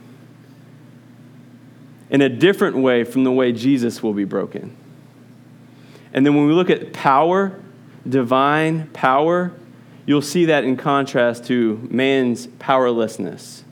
in 2.08 2.20
a 2.20 2.28
different 2.28 2.76
way 2.76 3.04
from 3.04 3.22
the 3.22 3.30
way 3.30 3.52
Jesus 3.52 4.02
will 4.02 4.12
be 4.12 4.24
broken. 4.24 4.76
And 6.12 6.26
then 6.26 6.34
when 6.34 6.46
we 6.46 6.52
look 6.52 6.70
at 6.70 6.92
power, 6.92 7.60
divine 8.08 8.88
power, 8.88 9.52
you'll 10.06 10.22
see 10.22 10.46
that 10.46 10.64
in 10.64 10.76
contrast 10.76 11.44
to 11.46 11.86
man's 11.90 12.46
powerlessness. 12.58 13.64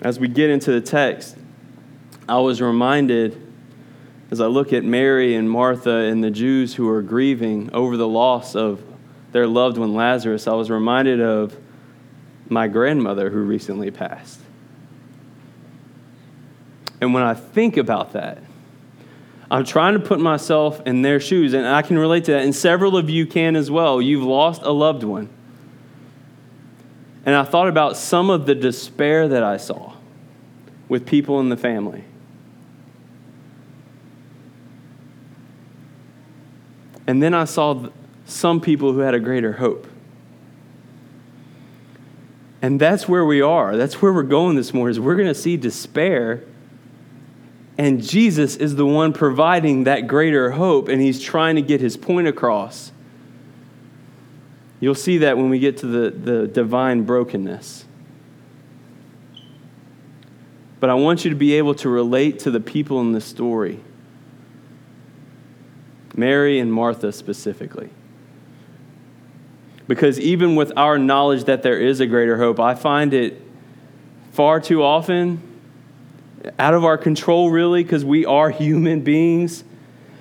As 0.00 0.20
we 0.20 0.28
get 0.28 0.50
into 0.50 0.70
the 0.72 0.80
text, 0.80 1.36
I 2.28 2.38
was 2.38 2.60
reminded 2.60 3.42
as 4.30 4.40
I 4.40 4.46
look 4.46 4.72
at 4.72 4.84
Mary 4.84 5.36
and 5.36 5.48
Martha 5.48 5.90
and 5.90 6.22
the 6.22 6.30
Jews 6.30 6.74
who 6.74 6.88
are 6.88 7.02
grieving 7.02 7.70
over 7.72 7.96
the 7.96 8.08
loss 8.08 8.56
of 8.56 8.82
their 9.32 9.46
loved 9.46 9.78
one 9.78 9.94
Lazarus, 9.94 10.48
I 10.48 10.54
was 10.54 10.70
reminded 10.70 11.20
of 11.20 11.56
my 12.48 12.68
grandmother 12.68 13.30
who 13.30 13.40
recently 13.40 13.90
passed. 13.90 14.40
And 17.00 17.12
when 17.12 17.22
I 17.22 17.34
think 17.34 17.76
about 17.76 18.12
that, 18.12 18.38
I'm 19.50 19.64
trying 19.64 19.94
to 19.94 20.00
put 20.00 20.18
myself 20.18 20.80
in 20.86 21.02
their 21.02 21.20
shoes, 21.20 21.54
and 21.54 21.66
I 21.66 21.82
can 21.82 21.98
relate 21.98 22.24
to 22.24 22.32
that, 22.32 22.42
and 22.42 22.54
several 22.54 22.96
of 22.96 23.08
you 23.08 23.26
can 23.26 23.54
as 23.54 23.70
well. 23.70 24.02
You've 24.02 24.24
lost 24.24 24.62
a 24.62 24.72
loved 24.72 25.04
one. 25.04 25.28
And 27.24 27.34
I 27.34 27.44
thought 27.44 27.68
about 27.68 27.96
some 27.96 28.30
of 28.30 28.46
the 28.46 28.54
despair 28.54 29.28
that 29.28 29.42
I 29.42 29.56
saw 29.56 29.94
with 30.88 31.06
people 31.06 31.40
in 31.40 31.48
the 31.48 31.56
family. 31.56 32.04
And 37.06 37.22
then 37.22 37.34
I 37.34 37.44
saw 37.44 37.88
some 38.26 38.60
people 38.60 38.92
who 38.92 39.00
had 39.00 39.14
a 39.14 39.20
greater 39.20 39.54
hope. 39.54 39.86
And 42.62 42.80
that's 42.80 43.08
where 43.08 43.24
we 43.24 43.40
are. 43.40 43.76
That's 43.76 44.02
where 44.02 44.12
we're 44.12 44.24
going 44.24 44.56
this 44.56 44.74
morning. 44.74 44.90
Is 44.92 45.00
we're 45.00 45.14
going 45.14 45.28
to 45.28 45.34
see 45.34 45.56
despair 45.56 46.42
And 47.78 48.02
Jesus 48.02 48.56
is 48.56 48.76
the 48.76 48.86
one 48.86 49.12
providing 49.12 49.84
that 49.84 50.06
greater 50.06 50.52
hope, 50.52 50.88
and 50.88 51.00
he's 51.00 51.20
trying 51.20 51.56
to 51.56 51.62
get 51.62 51.80
his 51.80 51.96
point 51.96 52.26
across. 52.26 52.90
You'll 54.80 54.94
see 54.94 55.18
that 55.18 55.36
when 55.36 55.50
we 55.50 55.58
get 55.58 55.78
to 55.78 55.86
the, 55.86 56.10
the 56.10 56.46
divine 56.46 57.04
brokenness. 57.04 57.84
But 60.80 60.90
I 60.90 60.94
want 60.94 61.24
you 61.24 61.30
to 61.30 61.36
be 61.36 61.54
able 61.54 61.74
to 61.76 61.88
relate 61.88 62.38
to 62.40 62.50
the 62.50 62.60
people 62.60 63.00
in 63.00 63.12
the 63.12 63.20
story 63.20 63.80
Mary 66.14 66.58
and 66.58 66.72
Martha 66.72 67.12
specifically. 67.12 67.90
Because 69.86 70.18
even 70.18 70.56
with 70.56 70.72
our 70.74 70.98
knowledge 70.98 71.44
that 71.44 71.62
there 71.62 71.78
is 71.78 72.00
a 72.00 72.06
greater 72.06 72.38
hope, 72.38 72.58
I 72.58 72.74
find 72.74 73.12
it 73.12 73.42
far 74.32 74.58
too 74.58 74.82
often 74.82 75.42
out 76.58 76.74
of 76.74 76.84
our 76.84 76.98
control, 76.98 77.50
really, 77.50 77.82
because 77.82 78.04
we 78.04 78.24
are 78.24 78.50
human 78.50 79.00
beings, 79.00 79.64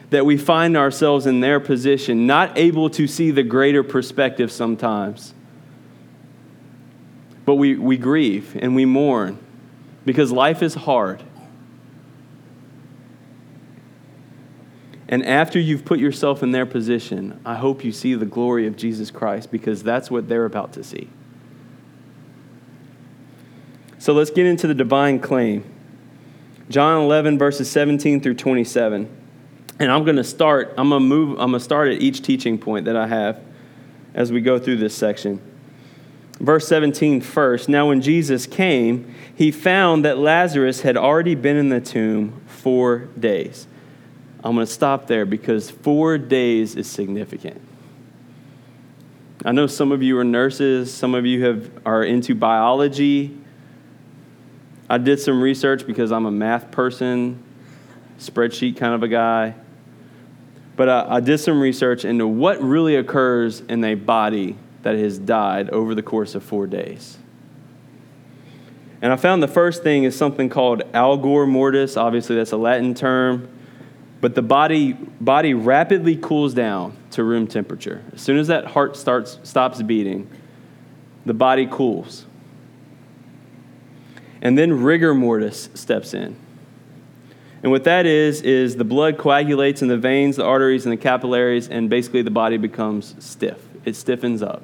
that 0.10 0.25
we 0.25 0.38
find 0.38 0.77
ourselves 0.77 1.25
in 1.25 1.39
their 1.39 1.60
position, 1.60 2.27
not 2.27 2.57
able 2.57 2.89
to 2.91 3.07
see 3.07 3.31
the 3.31 3.43
greater 3.43 3.84
perspective 3.84 4.51
sometimes. 4.51 5.34
But 7.45 7.55
we, 7.55 7.75
we 7.75 7.98
grieve 7.98 8.57
and 8.60 8.75
we 8.75 8.86
mourn 8.86 9.39
because 10.05 10.31
life 10.31 10.63
is 10.63 10.74
hard. 10.74 11.22
And 15.07 15.24
after 15.25 15.60
you've 15.60 15.86
put 15.86 16.00
yourself 16.00 16.41
in 16.41 16.51
their 16.51 16.65
position, 16.65 17.39
I 17.45 17.55
hope 17.55 17.84
you 17.84 17.91
see 17.91 18.15
the 18.15 18.25
glory 18.25 18.65
of 18.65 18.75
Jesus 18.75 19.12
Christ 19.12 19.51
because 19.51 19.84
that's 19.84 20.10
what 20.10 20.27
they're 20.27 20.45
about 20.45 20.74
to 20.74 20.84
see. 20.84 21.10
So 24.00 24.13
let's 24.13 24.31
get 24.31 24.45
into 24.45 24.67
the 24.67 24.74
divine 24.74 25.19
claim. 25.19 25.63
John 26.69 27.03
11, 27.03 27.38
verses 27.38 27.69
17 27.69 28.22
through 28.22 28.36
27. 28.36 29.10
And 29.79 29.91
I'm 29.91 30.03
going 30.03 30.15
to 30.15 30.24
start, 30.24 30.74
I'm 30.77 30.89
going 30.89 31.01
to 31.01 31.07
move, 31.07 31.31
I'm 31.31 31.51
going 31.51 31.53
to 31.53 31.60
start 31.60 31.89
at 31.89 32.01
each 32.01 32.22
teaching 32.22 32.57
point 32.57 32.86
that 32.86 32.95
I 32.95 33.07
have 33.07 33.41
as 34.13 34.31
we 34.31 34.41
go 34.41 34.57
through 34.57 34.77
this 34.77 34.95
section. 34.95 35.41
Verse 36.39 36.67
17 36.67 37.22
first. 37.22 37.69
Now, 37.69 37.89
when 37.89 38.01
Jesus 38.01 38.48
came, 38.48 39.13
he 39.36 39.51
found 39.51 40.05
that 40.05 40.17
Lazarus 40.17 40.81
had 40.81 40.98
already 40.98 41.36
been 41.36 41.57
in 41.57 41.69
the 41.69 41.81
tomb 41.81 42.41
four 42.48 43.10
days. 43.19 43.67
I'm 44.43 44.55
going 44.55 44.65
to 44.65 44.72
stop 44.72 45.07
there 45.07 45.25
because 45.25 45.72
four 45.72 46.17
days 46.17 46.75
is 46.75 46.89
significant. 46.89 47.62
I 49.43 49.51
know 49.51 49.67
some 49.67 49.91
of 49.91 50.01
you 50.01 50.17
are 50.17 50.24
nurses, 50.24 50.93
some 50.93 51.15
of 51.15 51.25
you 51.25 51.43
have, 51.45 51.72
are 51.86 52.03
into 52.03 52.36
biology. 52.36 53.38
I 54.89 54.98
did 54.98 55.20
some 55.20 55.42
research 55.42 55.88
because 55.88 56.12
I'm 56.12 56.25
a 56.25 56.32
math 56.32 56.72
person, 56.72 57.44
spreadsheet 58.20 58.77
kind 58.77 58.94
of 58.94 59.04
a 59.04 59.08
guy. 59.08 59.56
But 60.75 60.89
I, 60.89 61.15
I 61.15 61.20
did 61.20 61.39
some 61.39 61.60
research 61.60 62.06
into 62.06 62.27
what 62.27 62.62
really 62.62 62.96
occurs 62.96 63.62
in 63.62 63.84
a 63.84 63.96
body 63.96 64.58
that 64.84 64.96
has 64.98 65.18
died 65.18 65.70
over 65.72 65.96
the 65.96 66.04
course 66.04 66.36
of 66.36 66.44
four 66.44 66.68
days. 66.68 67.18
And 69.01 69.12
I 69.12 69.15
found 69.15 69.42
the 69.42 69.48
first 69.48 69.84
thing 69.84 70.04
is 70.04 70.18
something 70.18 70.50
called 70.50 70.82
algor 70.94 71.48
mortis. 71.48 71.98
Obviously, 71.98 72.36
that's 72.36 72.51
a 72.51 72.58
Latin 72.58 72.94
term. 72.94 73.50
But 74.22 74.36
the 74.36 74.42
body, 74.42 74.94
body 74.94 75.54
rapidly 75.54 76.15
cools 76.15 76.54
down 76.54 76.98
to 77.12 77.24
room 77.24 77.48
temperature. 77.48 78.04
As 78.13 78.22
soon 78.22 78.38
as 78.38 78.48
that 78.48 78.65
heart 78.65 78.96
starts, 78.96 79.39
stops 79.44 79.82
beating, 79.82 80.30
the 81.25 81.34
body 81.34 81.68
cools. 81.70 82.25
And 84.46 84.56
then 84.56 84.84
rigor 84.84 85.16
mortis 85.16 85.70
steps 85.74 86.14
in. 86.14 86.36
And 87.64 87.72
what 87.72 87.84
that 87.86 88.06
is, 88.06 88.44
is 88.44 88.75
the 88.75 88.84
blood 88.84 89.18
coagulates 89.18 89.82
in 89.82 89.88
the 89.88 89.98
veins, 89.98 90.36
the 90.36 90.46
arteries, 90.46 90.86
and 90.86 90.94
the 90.94 90.98
capillaries, 90.98 91.68
and 91.68 91.90
basically 91.90 92.22
the 92.22 92.30
body 92.30 92.58
becomes 92.58 93.16
stiff. 93.18 93.58
It 93.86 93.96
stiffens 93.96 94.44
up. 94.44 94.62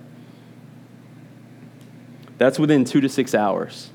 That's 2.38 2.60
within 2.60 2.86
two 2.86 3.02
to 3.02 3.10
six 3.10 3.34
hours. 3.34 3.90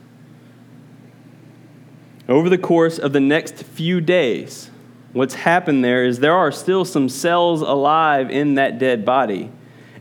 Over 2.29 2.49
the 2.49 2.59
course 2.59 2.99
of 2.99 3.13
the 3.13 3.21
next 3.21 3.63
few 3.63 4.01
days, 4.01 4.73
what's 5.13 5.35
happened 5.35 5.85
there 5.85 6.05
is 6.05 6.19
there 6.19 6.35
are 6.35 6.51
still 6.51 6.85
some 6.85 7.09
cells 7.09 7.61
alive 7.61 8.29
in 8.29 8.55
that 8.55 8.81
dead 8.81 9.05
body. 9.05 9.53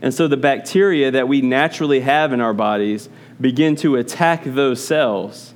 And 0.02 0.12
so 0.12 0.26
the 0.26 0.36
bacteria 0.36 1.12
that 1.12 1.28
we 1.28 1.42
naturally 1.42 2.00
have 2.00 2.32
in 2.32 2.40
our 2.40 2.54
bodies 2.54 3.08
begin 3.40 3.76
to 3.76 3.94
attack 3.94 4.42
those 4.42 4.84
cells 4.84 5.52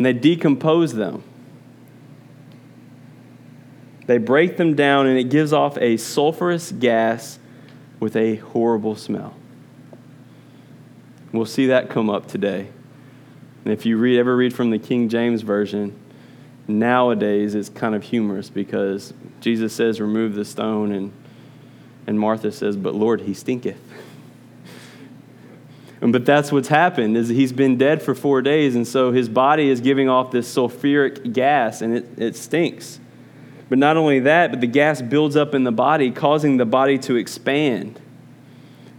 and 0.00 0.06
they 0.06 0.14
decompose 0.14 0.94
them. 0.94 1.22
They 4.06 4.16
break 4.16 4.56
them 4.56 4.74
down 4.74 5.06
and 5.06 5.18
it 5.18 5.24
gives 5.24 5.52
off 5.52 5.76
a 5.76 5.96
sulfurous 5.96 6.72
gas 6.80 7.38
with 8.00 8.16
a 8.16 8.36
horrible 8.36 8.96
smell. 8.96 9.34
We'll 11.32 11.44
see 11.44 11.66
that 11.66 11.90
come 11.90 12.08
up 12.08 12.28
today. 12.28 12.68
And 13.66 13.74
if 13.74 13.84
you 13.84 13.98
read, 13.98 14.18
ever 14.18 14.34
read 14.34 14.54
from 14.54 14.70
the 14.70 14.78
King 14.78 15.10
James 15.10 15.42
Version, 15.42 15.94
nowadays 16.66 17.54
it's 17.54 17.68
kind 17.68 17.94
of 17.94 18.02
humorous 18.02 18.48
because 18.48 19.12
Jesus 19.42 19.74
says, 19.74 20.00
Remove 20.00 20.34
the 20.34 20.46
stone, 20.46 20.92
and, 20.92 21.12
and 22.06 22.18
Martha 22.18 22.50
says, 22.52 22.74
But 22.74 22.94
Lord, 22.94 23.20
he 23.20 23.34
stinketh. 23.34 23.76
but 26.00 26.24
that's 26.24 26.50
what's 26.50 26.68
happened 26.68 27.16
is 27.16 27.28
he's 27.28 27.52
been 27.52 27.76
dead 27.76 28.02
for 28.02 28.14
four 28.14 28.42
days, 28.42 28.74
and 28.74 28.86
so 28.86 29.12
his 29.12 29.28
body 29.28 29.68
is 29.68 29.80
giving 29.80 30.08
off 30.08 30.30
this 30.30 30.52
sulfuric 30.52 31.32
gas, 31.32 31.82
and 31.82 31.96
it, 31.96 32.08
it 32.16 32.36
stinks. 32.36 32.98
But 33.68 33.78
not 33.78 33.96
only 33.96 34.20
that, 34.20 34.50
but 34.50 34.60
the 34.60 34.66
gas 34.66 35.02
builds 35.02 35.36
up 35.36 35.54
in 35.54 35.64
the 35.64 35.72
body, 35.72 36.10
causing 36.10 36.56
the 36.56 36.64
body 36.64 36.98
to 36.98 37.16
expand. 37.16 38.00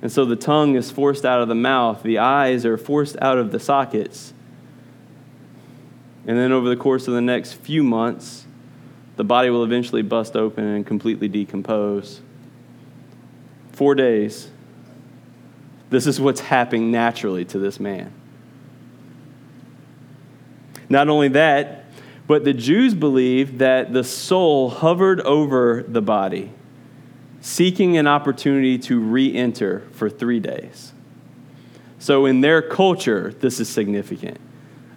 And 0.02 0.12
so 0.12 0.26
the 0.26 0.36
tongue 0.36 0.76
is 0.76 0.92
forced 0.92 1.26
out 1.26 1.42
of 1.42 1.48
the 1.48 1.56
mouth, 1.56 2.04
the 2.04 2.20
eyes 2.20 2.66
are 2.66 2.78
forced 2.78 3.18
out 3.22 3.38
of 3.38 3.52
the 3.52 3.60
sockets 3.60 4.34
and 6.28 6.38
then 6.38 6.52
over 6.52 6.70
the 6.70 6.76
course 6.76 7.08
of 7.08 7.14
the 7.14 7.22
next 7.22 7.54
few 7.54 7.84
months, 7.84 8.46
the 9.16 9.24
body 9.24 9.50
will 9.50 9.64
eventually 9.64 10.02
bust 10.02 10.36
open 10.36 10.66
and 10.66 10.86
completely 10.86 11.28
decompose. 11.28 12.22
Four 13.72 13.96
days. 13.96 14.50
This 15.92 16.08
is 16.08 16.20
what's 16.20 16.42
happening 16.42 16.90
naturally 16.90 17.46
to 17.46 17.60
this 17.60 17.80
man. 17.80 18.12
Not 20.90 21.08
only 21.08 21.28
that, 21.30 21.86
but 22.26 22.44
the 22.44 22.54
Jews 22.54 22.96
believed 22.96 23.60
that 23.60 23.94
the 23.94 24.04
soul 24.04 24.70
hovered 24.70 25.22
over 25.22 25.84
the 25.88 26.02
body, 26.02 26.52
seeking 27.42 27.98
an 27.98 28.08
opportunity 28.08 28.80
to 28.80 29.00
re 29.00 29.36
enter 29.36 29.88
for 29.92 30.10
three 30.10 30.40
days. 30.40 30.94
So, 32.00 32.26
in 32.26 32.42
their 32.42 32.62
culture, 32.62 33.34
this 33.40 33.60
is 33.60 33.70
significant. 33.70 34.40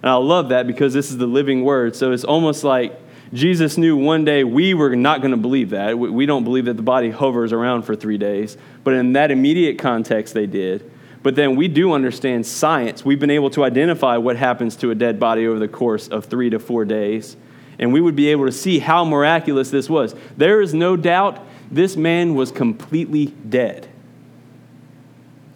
And 0.05 0.11
I 0.11 0.15
love 0.15 0.49
that 0.49 0.67
because 0.67 0.93
this 0.93 1.09
is 1.09 1.17
the 1.17 1.25
living 1.25 1.63
word. 1.63 1.95
So 1.95 2.11
it's 2.11 2.23
almost 2.23 2.63
like 2.63 2.95
Jesus 3.33 3.77
knew 3.77 3.97
one 3.97 4.23
day 4.23 4.43
we 4.43 4.73
were 4.73 4.95
not 4.95 5.21
going 5.21 5.31
to 5.31 5.37
believe 5.37 5.71
that. 5.71 5.97
We 5.97 6.25
don't 6.25 6.43
believe 6.43 6.65
that 6.65 6.77
the 6.77 6.83
body 6.83 7.09
hovers 7.09 7.51
around 7.51 7.83
for 7.83 7.95
three 7.95 8.17
days. 8.17 8.57
But 8.83 8.93
in 8.93 9.13
that 9.13 9.31
immediate 9.31 9.79
context, 9.79 10.33
they 10.33 10.45
did. 10.45 10.91
But 11.23 11.35
then 11.35 11.55
we 11.55 11.67
do 11.67 11.93
understand 11.93 12.45
science. 12.45 13.03
We've 13.03 13.19
been 13.19 13.31
able 13.31 13.49
to 13.51 13.63
identify 13.63 14.17
what 14.17 14.37
happens 14.37 14.75
to 14.77 14.91
a 14.91 14.95
dead 14.95 15.19
body 15.19 15.47
over 15.47 15.57
the 15.57 15.67
course 15.67 16.07
of 16.07 16.25
three 16.25 16.51
to 16.51 16.59
four 16.59 16.85
days. 16.85 17.35
And 17.79 17.91
we 17.91 17.99
would 17.99 18.15
be 18.15 18.27
able 18.27 18.45
to 18.45 18.51
see 18.51 18.79
how 18.79 19.03
miraculous 19.03 19.71
this 19.71 19.89
was. 19.89 20.15
There 20.37 20.61
is 20.61 20.73
no 20.73 20.95
doubt 20.95 21.43
this 21.71 21.97
man 21.97 22.35
was 22.35 22.51
completely 22.51 23.27
dead 23.49 23.89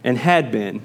and 0.04 0.18
had 0.18 0.52
been 0.52 0.82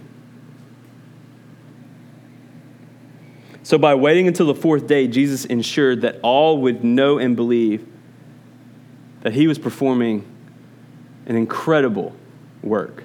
So, 3.65 3.79
by 3.79 3.95
waiting 3.95 4.29
until 4.29 4.47
the 4.47 4.55
fourth 4.55 4.87
day, 4.87 5.09
Jesus 5.09 5.47
ensured 5.47 6.03
that 6.03 6.21
all 6.23 6.59
would 6.59 6.85
know 6.85 7.17
and 7.17 7.35
believe 7.35 7.89
that 9.23 9.33
he 9.33 9.47
was 9.47 9.59
performing 9.59 10.31
an 11.25 11.35
incredible 11.35 12.15
work. 12.63 13.05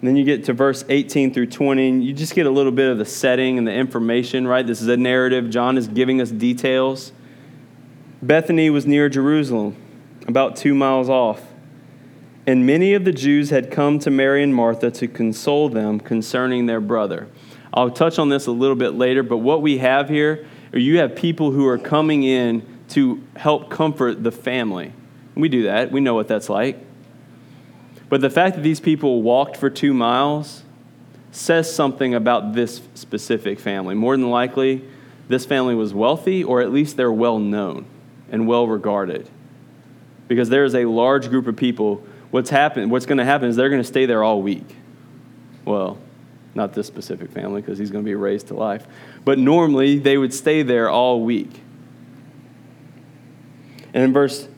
And 0.00 0.08
then 0.08 0.16
you 0.16 0.24
get 0.24 0.44
to 0.44 0.54
verse 0.54 0.86
18 0.88 1.34
through 1.34 1.48
20, 1.48 1.88
and 1.88 2.02
you 2.02 2.14
just 2.14 2.34
get 2.34 2.46
a 2.46 2.50
little 2.50 2.72
bit 2.72 2.90
of 2.90 2.96
the 2.96 3.04
setting 3.04 3.58
and 3.58 3.66
the 3.66 3.72
information, 3.72 4.46
right? 4.48 4.66
This 4.66 4.80
is 4.80 4.88
a 4.88 4.96
narrative. 4.96 5.50
John 5.50 5.76
is 5.76 5.86
giving 5.86 6.18
us 6.22 6.30
details. 6.30 7.12
Bethany 8.22 8.70
was 8.70 8.86
near 8.86 9.10
Jerusalem, 9.10 9.76
about 10.26 10.56
two 10.56 10.74
miles 10.74 11.10
off. 11.10 11.42
And 12.46 12.66
many 12.66 12.94
of 12.94 13.04
the 13.04 13.12
Jews 13.12 13.50
had 13.50 13.70
come 13.70 13.98
to 14.00 14.10
Mary 14.10 14.42
and 14.42 14.54
Martha 14.54 14.90
to 14.90 15.08
console 15.08 15.68
them 15.68 15.98
concerning 15.98 16.66
their 16.66 16.80
brother. 16.80 17.28
I'll 17.72 17.90
touch 17.90 18.18
on 18.18 18.28
this 18.28 18.46
a 18.46 18.52
little 18.52 18.76
bit 18.76 18.90
later, 18.90 19.22
but 19.22 19.38
what 19.38 19.62
we 19.62 19.78
have 19.78 20.08
here 20.08 20.46
you 20.80 20.98
have 20.98 21.14
people 21.14 21.52
who 21.52 21.66
are 21.66 21.78
coming 21.78 22.24
in 22.24 22.66
to 22.88 23.22
help 23.36 23.70
comfort 23.70 24.22
the 24.22 24.32
family. 24.32 24.92
We 25.34 25.48
do 25.48 25.64
that, 25.64 25.92
we 25.92 26.00
know 26.00 26.14
what 26.14 26.28
that's 26.28 26.48
like. 26.48 26.78
But 28.08 28.20
the 28.20 28.30
fact 28.30 28.56
that 28.56 28.62
these 28.62 28.80
people 28.80 29.22
walked 29.22 29.56
for 29.56 29.70
two 29.70 29.94
miles 29.94 30.62
says 31.32 31.72
something 31.72 32.14
about 32.14 32.54
this 32.54 32.80
specific 32.94 33.58
family. 33.58 33.94
More 33.94 34.16
than 34.16 34.30
likely, 34.30 34.84
this 35.28 35.44
family 35.46 35.74
was 35.74 35.94
wealthy, 35.94 36.44
or 36.44 36.60
at 36.60 36.72
least 36.72 36.96
they're 36.96 37.12
well 37.12 37.38
known 37.38 37.86
and 38.30 38.46
well 38.46 38.68
regarded. 38.68 39.28
Because 40.28 40.48
there 40.48 40.64
is 40.64 40.74
a 40.74 40.84
large 40.84 41.28
group 41.28 41.46
of 41.46 41.56
people. 41.56 42.04
What's, 42.34 42.50
happen, 42.50 42.90
what's 42.90 43.06
going 43.06 43.18
to 43.18 43.24
happen 43.24 43.48
is 43.48 43.54
they're 43.54 43.68
going 43.68 43.80
to 43.80 43.86
stay 43.86 44.06
there 44.06 44.24
all 44.24 44.42
week. 44.42 44.66
Well, 45.64 45.98
not 46.52 46.72
this 46.72 46.84
specific 46.84 47.30
family 47.30 47.60
because 47.60 47.78
he's 47.78 47.92
going 47.92 48.04
to 48.04 48.08
be 48.08 48.16
raised 48.16 48.48
to 48.48 48.54
life. 48.54 48.88
But 49.24 49.38
normally, 49.38 50.00
they 50.00 50.18
would 50.18 50.34
stay 50.34 50.64
there 50.64 50.90
all 50.90 51.22
week. 51.22 51.60
And 53.92 54.02
in 54.02 54.12
verse 54.12 54.48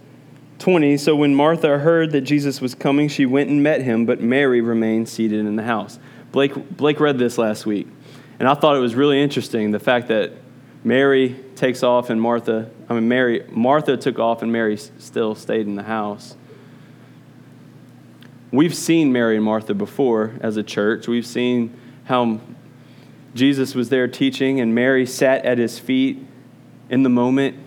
20, 0.58 0.96
so 0.96 1.14
when 1.16 1.34
Martha 1.34 1.76
heard 1.76 2.12
that 2.12 2.22
Jesus 2.22 2.62
was 2.62 2.74
coming, 2.74 3.10
she 3.10 3.26
went 3.26 3.50
and 3.50 3.62
met 3.62 3.82
him, 3.82 4.06
but 4.06 4.22
Mary 4.22 4.62
remained 4.62 5.10
seated 5.10 5.40
in 5.40 5.56
the 5.56 5.64
house. 5.64 5.98
Blake, 6.32 6.54
Blake 6.78 6.98
read 6.98 7.18
this 7.18 7.36
last 7.36 7.66
week, 7.66 7.88
and 8.38 8.48
I 8.48 8.54
thought 8.54 8.74
it 8.74 8.80
was 8.80 8.94
really 8.94 9.20
interesting 9.20 9.72
the 9.72 9.78
fact 9.78 10.08
that 10.08 10.32
Mary 10.82 11.36
takes 11.56 11.82
off 11.82 12.08
and 12.08 12.22
Martha, 12.22 12.70
I 12.88 12.94
mean, 12.94 13.06
Mary, 13.06 13.44
Martha 13.50 13.98
took 13.98 14.18
off 14.18 14.40
and 14.40 14.50
Mary 14.50 14.78
still 14.78 15.34
stayed 15.34 15.66
in 15.66 15.74
the 15.74 15.82
house. 15.82 16.36
We've 18.56 18.74
seen 18.74 19.12
Mary 19.12 19.36
and 19.36 19.44
Martha 19.44 19.74
before 19.74 20.32
as 20.40 20.56
a 20.56 20.62
church. 20.62 21.06
We've 21.06 21.26
seen 21.26 21.78
how 22.04 22.40
Jesus 23.34 23.74
was 23.74 23.90
there 23.90 24.08
teaching, 24.08 24.60
and 24.60 24.74
Mary 24.74 25.04
sat 25.04 25.44
at 25.44 25.58
his 25.58 25.78
feet 25.78 26.24
in 26.88 27.02
the 27.02 27.10
moment, 27.10 27.58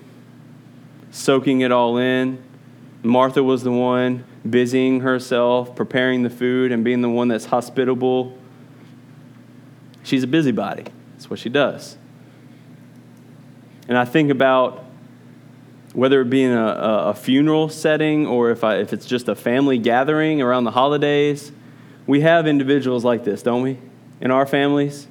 soaking 1.12 1.62
it 1.62 1.72
all 1.72 1.98
in. 2.00 2.42
Martha 3.04 3.44
was 3.44 3.62
the 3.62 3.72
one 3.72 4.24
busying 4.50 5.02
herself, 5.02 5.76
preparing 5.76 6.24
the 6.24 6.30
food, 6.32 6.72
and 6.72 6.84
being 6.84 7.02
the 7.02 7.10
one 7.10 7.28
that's 7.28 7.46
hospitable. 7.46 8.36
She's 10.02 10.24
a 10.24 10.28
busybody. 10.28 10.86
That's 11.12 11.30
what 11.30 11.38
she 11.38 11.50
does. 11.50 12.00
And 13.88 13.96
I 13.96 14.06
think 14.06 14.32
about 14.32 14.86
whether 15.94 16.22
it 16.22 16.30
be 16.30 16.44
in 16.44 16.52
a, 16.52 16.66
a, 16.66 17.14
funeral 17.14 17.68
setting 17.68 18.28
or 18.28 18.52
if, 18.52 18.64
I, 18.64 18.78
if 18.78 18.94
it's 18.94 19.06
just 19.06 19.28
a 19.28 19.36
family 19.36 19.78
gathering 19.78 20.42
around 20.42 20.66
the 20.66 20.72
holidays, 20.72 21.52
we 22.06 22.22
have 22.22 22.48
individuals 22.48 23.04
like 23.04 23.24
this, 23.24 23.42
don't 23.42 23.64
we, 23.64 23.80
in 24.22 24.32
our 24.32 24.46
families? 24.46 25.08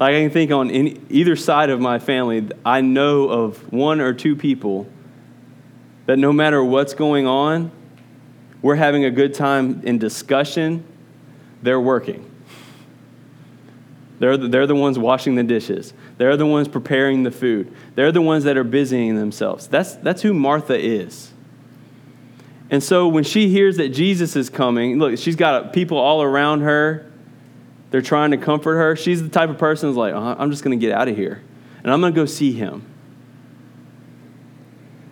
Like 0.00 0.14
I 0.14 0.22
can 0.22 0.30
think 0.30 0.50
on 0.50 0.70
any, 0.70 1.00
either 1.10 1.36
side 1.36 1.70
of 1.70 1.80
my 1.80 1.98
family, 1.98 2.48
I 2.64 2.80
know 2.80 3.28
of 3.28 3.72
one 3.72 4.00
or 4.00 4.12
two 4.12 4.36
people 4.36 4.86
that 6.06 6.18
no 6.18 6.32
matter 6.32 6.62
what's 6.62 6.94
going 6.94 7.26
on, 7.26 7.70
we're 8.62 8.76
having 8.76 9.04
a 9.04 9.10
good 9.10 9.34
time 9.34 9.82
in 9.84 9.98
discussion, 9.98 10.84
they're 11.62 11.80
working. 11.80 12.30
They're 14.18 14.36
the, 14.36 14.48
they're 14.48 14.66
the 14.66 14.74
ones 14.74 14.98
washing 14.98 15.34
the 15.34 15.42
dishes. 15.42 15.92
They're 16.16 16.36
the 16.36 16.46
ones 16.46 16.68
preparing 16.68 17.22
the 17.22 17.30
food. 17.30 17.72
They're 17.94 18.12
the 18.12 18.22
ones 18.22 18.44
that 18.44 18.56
are 18.56 18.64
busying 18.64 19.16
themselves. 19.16 19.66
That's, 19.68 19.94
that's 19.96 20.22
who 20.22 20.32
Martha 20.32 20.78
is. 20.78 21.32
And 22.70 22.82
so 22.82 23.08
when 23.08 23.24
she 23.24 23.48
hears 23.48 23.76
that 23.76 23.90
Jesus 23.90 24.34
is 24.34 24.50
coming, 24.50 24.98
look, 24.98 25.18
she's 25.18 25.36
got 25.36 25.72
people 25.72 25.98
all 25.98 26.22
around 26.22 26.62
her. 26.62 27.10
They're 27.90 28.02
trying 28.02 28.32
to 28.32 28.36
comfort 28.36 28.76
her. 28.76 28.96
She's 28.96 29.22
the 29.22 29.28
type 29.28 29.50
of 29.50 29.58
person 29.58 29.88
who's 29.88 29.96
like, 29.96 30.14
uh, 30.14 30.36
I'm 30.38 30.50
just 30.50 30.64
going 30.64 30.78
to 30.78 30.84
get 30.84 30.96
out 30.96 31.08
of 31.08 31.16
here 31.16 31.42
and 31.84 31.92
I'm 31.92 32.00
going 32.00 32.12
to 32.12 32.20
go 32.20 32.26
see 32.26 32.52
him. 32.52 32.84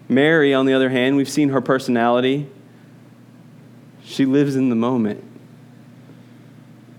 Mary, 0.08 0.52
on 0.52 0.66
the 0.66 0.73
other 0.73 0.90
hand, 0.90 1.16
we've 1.16 1.28
seen 1.28 1.50
her 1.50 1.61
personality. 1.61 2.49
She 4.02 4.26
lives 4.26 4.56
in 4.56 4.68
the 4.68 4.76
moment. 4.76 5.25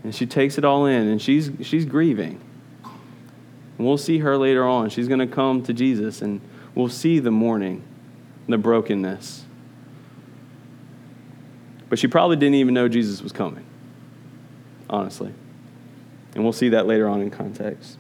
And 0.06 0.14
she 0.14 0.28
takes 0.28 0.60
it 0.60 0.64
all 0.64 0.86
in, 0.86 1.08
and 1.08 1.20
she's, 1.20 1.50
she's 1.64 1.84
grieving. 1.84 2.40
And 2.84 3.88
we'll 3.88 3.98
see 3.98 4.20
her 4.20 4.38
later 4.38 4.64
on. 4.64 4.92
She's 4.92 5.08
going 5.08 5.20
to 5.20 5.26
come 5.26 5.64
to 5.64 5.74
Jesus, 5.74 6.22
and 6.22 6.42
we'll 6.76 6.90
see 6.90 7.18
the 7.18 7.32
mourning, 7.32 7.84
the 8.48 8.60
brokenness. 8.60 9.46
But 11.90 11.98
she 11.98 12.06
probably 12.06 12.36
didn't 12.36 12.54
even 12.54 12.76
know 12.76 12.88
Jesus 12.88 13.24
was 13.24 13.32
coming, 13.32 13.66
honestly. 14.88 15.34
And 16.36 16.44
we'll 16.44 16.54
see 16.54 16.70
that 16.70 16.86
later 16.86 17.10
on 17.10 17.24
in 17.24 17.32
context. 17.32 17.98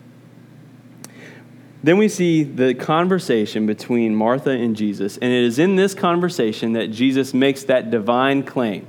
Then 1.81 1.97
we 1.97 2.07
see 2.07 2.43
the 2.43 2.75
conversation 2.75 3.65
between 3.65 4.13
Martha 4.15 4.51
and 4.51 4.75
Jesus, 4.75 5.17
and 5.17 5.33
it 5.33 5.43
is 5.43 5.57
in 5.57 5.75
this 5.75 5.95
conversation 5.95 6.73
that 6.73 6.91
Jesus 6.91 7.33
makes 7.33 7.63
that 7.63 7.89
divine 7.89 8.43
claim. 8.43 8.85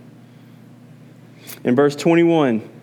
In 1.65 1.75
verse 1.75 1.97
21, 1.97 2.76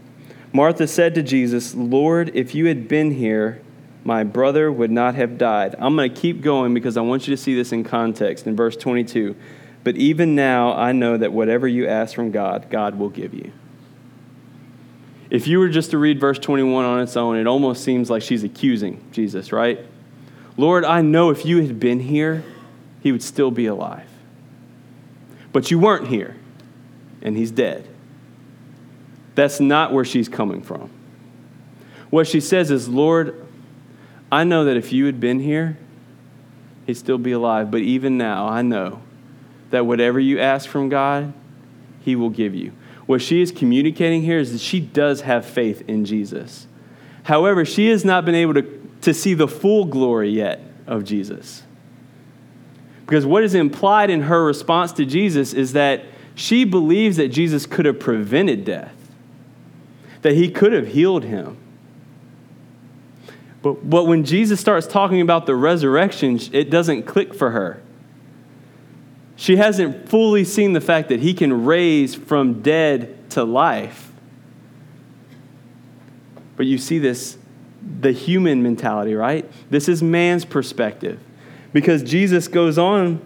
Martha 0.54 0.88
said 0.88 1.16
to 1.16 1.24
Jesus, 1.24 1.74
Lord, 1.74 2.32
if 2.36 2.54
you 2.54 2.68
had 2.68 2.88
been 2.88 3.10
here, 3.10 3.60
my 4.04 4.24
brother 4.24 4.72
would 4.72 4.92
not 4.92 5.16
have 5.16 5.40
died. 5.40 5.76
I'm 5.80 5.96
going 5.96 6.14
to 6.14 6.22
keep 6.22 6.42
going 6.42 6.76
because 6.76 6.96
I 6.96 7.02
want 7.02 7.28
you 7.28 7.36
to 7.36 7.42
see 7.42 7.56
this 7.56 7.72
in 7.72 7.84
context. 7.84 8.46
In 8.46 8.56
verse 8.56 8.78
22, 8.78 9.36
but 9.84 9.96
even 9.96 10.36
now 10.36 10.74
I 10.74 10.92
know 10.92 11.18
that 11.18 11.34
whatever 11.34 11.68
you 11.68 11.88
ask 11.88 12.14
from 12.14 12.32
God, 12.32 12.70
God 12.70 12.96
will 13.00 13.10
give 13.10 13.34
you. 13.34 13.52
If 15.32 15.48
you 15.48 15.58
were 15.58 15.70
just 15.70 15.90
to 15.92 15.98
read 15.98 16.20
verse 16.20 16.38
21 16.38 16.86
on 16.86 17.02
its 17.02 17.18
own, 17.18 17.38
it 17.38 17.48
almost 17.48 17.84
seems 17.84 18.12
like 18.12 18.22
she's 18.22 18.44
accusing 18.44 19.04
Jesus, 19.12 19.52
right? 19.52 19.80
Lord, 20.56 20.86
I 20.86 21.02
know 21.02 21.32
if 21.32 21.46
you 21.46 21.64
had 21.64 21.80
been 21.80 22.00
here, 22.00 22.44
he 23.02 23.12
would 23.12 23.24
still 23.24 23.50
be 23.50 23.66
alive. 23.66 24.08
But 25.52 25.72
you 25.72 25.80
weren't 25.80 26.10
here, 26.10 26.36
and 27.24 27.36
he's 27.36 27.50
dead. 27.50 27.88
That's 29.36 29.60
not 29.60 29.92
where 29.92 30.06
she's 30.06 30.30
coming 30.30 30.62
from. 30.62 30.90
What 32.10 32.28
she 32.28 32.40
says 32.40 32.70
is, 32.70 32.88
Lord, 32.88 33.46
I 34.32 34.44
know 34.44 34.66
that 34.66 34.78
if 34.78 34.94
you 34.94 35.06
had 35.06 35.20
been 35.20 35.40
here, 35.40 35.78
he'd 36.86 36.96
still 36.96 37.18
be 37.18 37.32
alive. 37.32 37.72
But 37.72 37.82
even 37.82 38.18
now, 38.18 38.48
I 38.48 38.62
know 38.62 39.02
that 39.72 39.86
whatever 39.86 40.20
you 40.20 40.40
ask 40.40 40.70
from 40.70 40.90
God, 40.90 41.34
he 42.02 42.16
will 42.16 42.30
give 42.30 42.54
you. 42.54 42.74
What 43.06 43.22
she 43.22 43.42
is 43.42 43.52
communicating 43.52 44.22
here 44.22 44.40
is 44.40 44.52
that 44.54 44.62
she 44.62 44.80
does 44.80 45.22
have 45.22 45.46
faith 45.46 45.84
in 45.88 46.06
Jesus. 46.06 46.68
However, 47.24 47.66
she 47.66 47.88
has 47.90 48.06
not 48.06 48.26
been 48.26 48.36
able 48.36 48.54
to 48.54 48.84
to 49.04 49.14
see 49.14 49.34
the 49.34 49.48
full 49.48 49.86
glory 49.86 50.30
yet 50.30 50.62
of 50.88 51.04
Jesus. 51.04 51.64
Because 53.06 53.26
what 53.26 53.44
is 53.44 53.54
implied 53.54 54.10
in 54.10 54.22
her 54.24 54.46
response 54.46 54.94
to 54.94 55.06
Jesus 55.06 55.54
is 55.54 55.74
that 55.74 56.06
she 56.36 56.64
believes 56.64 57.18
that 57.18 57.28
Jesus 57.28 57.66
could 57.66 57.86
have 57.86 58.00
prevented 58.00 58.64
death, 58.64 59.03
that 60.24 60.34
he 60.34 60.50
could 60.50 60.74
have 60.74 60.88
healed 60.88 61.24
him. 61.24 61.58
But, 63.62 63.90
but 63.90 64.06
when 64.06 64.26
Jesus 64.26 64.60
starts 64.60 64.86
talking 64.88 65.22
about 65.22 65.46
the 65.46 65.56
resurrection, 65.56 66.40
it 66.52 66.70
doesn't 66.70 67.04
click 67.04 67.34
for 67.34 67.52
her. 67.52 67.82
She 69.36 69.56
hasn't 69.56 70.10
fully 70.10 70.44
seen 70.44 70.74
the 70.74 70.82
fact 70.82 71.10
that 71.10 71.22
he 71.22 71.34
can 71.34 71.66
raise 71.66 72.14
from 72.14 72.62
dead 72.62 73.30
to 73.32 73.44
life. 73.44 74.12
But 76.56 76.66
you 76.66 76.78
see 76.78 77.00
this 77.00 77.38
the 78.00 78.12
human 78.12 78.64
mentality, 78.64 79.14
right? 79.14 79.50
This 79.70 79.90
is 79.90 80.02
man's 80.02 80.46
perspective. 80.46 81.20
Because 81.74 82.04
Jesus 82.04 82.48
goes 82.48 82.78
on 82.78 83.22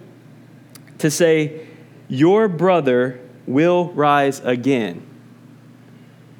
to 0.98 1.10
say, 1.10 1.66
Your 2.08 2.48
brother 2.48 3.20
will 3.46 3.90
rise 3.92 4.40
again. 4.40 5.07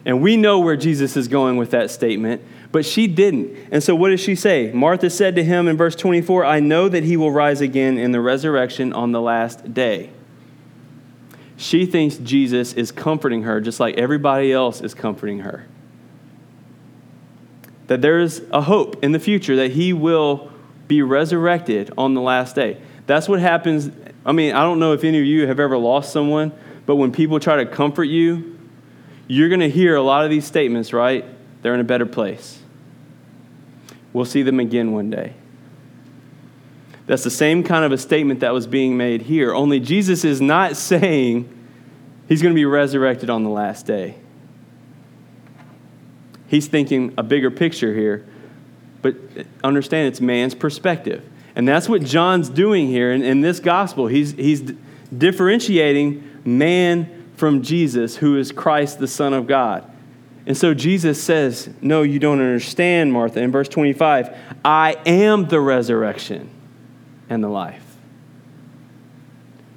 And 0.04 0.22
we 0.22 0.36
know 0.36 0.60
where 0.60 0.76
Jesus 0.76 1.16
is 1.16 1.28
going 1.28 1.56
with 1.56 1.70
that 1.72 1.90
statement, 1.90 2.42
but 2.72 2.86
she 2.86 3.06
didn't. 3.06 3.56
And 3.70 3.82
so 3.82 3.94
what 3.94 4.10
does 4.10 4.20
she 4.20 4.34
say? 4.34 4.70
Martha 4.72 5.10
said 5.10 5.34
to 5.36 5.44
him 5.44 5.68
in 5.68 5.76
verse 5.76 5.94
24, 5.96 6.44
I 6.44 6.60
know 6.60 6.88
that 6.88 7.04
he 7.04 7.16
will 7.16 7.32
rise 7.32 7.60
again 7.60 7.98
in 7.98 8.12
the 8.12 8.20
resurrection 8.20 8.92
on 8.92 9.12
the 9.12 9.20
last 9.20 9.74
day. 9.74 10.10
She 11.56 11.86
thinks 11.86 12.16
Jesus 12.16 12.72
is 12.72 12.92
comforting 12.92 13.42
her 13.42 13.60
just 13.60 13.80
like 13.80 13.96
everybody 13.96 14.52
else 14.52 14.80
is 14.80 14.94
comforting 14.94 15.40
her 15.40 15.66
that 17.88 18.02
there 18.02 18.20
is 18.20 18.42
a 18.52 18.60
hope 18.60 19.02
in 19.02 19.12
the 19.12 19.18
future 19.18 19.56
that 19.56 19.72
he 19.72 19.92
will 19.92 20.52
be 20.86 21.02
resurrected 21.02 21.90
on 21.98 22.14
the 22.14 22.20
last 22.20 22.54
day. 22.54 22.80
That's 23.06 23.28
what 23.28 23.40
happens. 23.40 23.90
I 24.24 24.32
mean, 24.32 24.54
I 24.54 24.62
don't 24.62 24.78
know 24.78 24.92
if 24.92 25.04
any 25.04 25.18
of 25.18 25.24
you 25.24 25.46
have 25.46 25.58
ever 25.58 25.76
lost 25.76 26.12
someone, 26.12 26.52
but 26.86 26.96
when 26.96 27.12
people 27.12 27.40
try 27.40 27.56
to 27.56 27.66
comfort 27.66 28.04
you, 28.04 28.57
you're 29.28 29.48
going 29.50 29.60
to 29.60 29.70
hear 29.70 29.94
a 29.94 30.02
lot 30.02 30.24
of 30.24 30.30
these 30.30 30.46
statements, 30.46 30.92
right? 30.92 31.24
They're 31.62 31.74
in 31.74 31.80
a 31.80 31.84
better 31.84 32.06
place. 32.06 32.58
We'll 34.12 34.24
see 34.24 34.42
them 34.42 34.58
again 34.58 34.92
one 34.92 35.10
day. 35.10 35.34
That's 37.06 37.24
the 37.24 37.30
same 37.30 37.62
kind 37.62 37.84
of 37.84 37.92
a 37.92 37.98
statement 37.98 38.40
that 38.40 38.52
was 38.52 38.66
being 38.66 38.96
made 38.96 39.22
here, 39.22 39.54
only 39.54 39.80
Jesus 39.80 40.24
is 40.24 40.40
not 40.40 40.76
saying 40.78 41.48
he's 42.28 42.42
going 42.42 42.54
to 42.54 42.58
be 42.58 42.64
resurrected 42.64 43.30
on 43.30 43.44
the 43.44 43.50
last 43.50 43.86
day. 43.86 44.16
He's 46.48 46.66
thinking 46.66 47.12
a 47.18 47.22
bigger 47.22 47.50
picture 47.50 47.94
here, 47.94 48.26
but 49.02 49.14
understand 49.62 50.08
it's 50.08 50.20
man's 50.20 50.54
perspective. 50.54 51.22
And 51.54 51.68
that's 51.68 51.88
what 51.88 52.02
John's 52.02 52.48
doing 52.48 52.86
here 52.86 53.12
in, 53.12 53.22
in 53.22 53.42
this 53.42 53.60
gospel. 53.60 54.06
He's, 54.06 54.32
he's 54.32 54.72
differentiating 55.16 56.40
man 56.44 57.17
from 57.38 57.62
Jesus, 57.62 58.16
who 58.16 58.36
is 58.36 58.52
Christ, 58.52 58.98
the 58.98 59.06
Son 59.06 59.32
of 59.32 59.46
God. 59.46 59.90
And 60.46 60.56
so 60.56 60.74
Jesus 60.74 61.22
says, 61.22 61.70
No, 61.80 62.02
you 62.02 62.18
don't 62.18 62.40
understand, 62.40 63.12
Martha. 63.12 63.40
In 63.40 63.52
verse 63.52 63.68
25, 63.68 64.34
I 64.64 64.96
am 65.06 65.46
the 65.46 65.60
resurrection 65.60 66.50
and 67.28 67.44
the 67.44 67.48
life. 67.48 67.84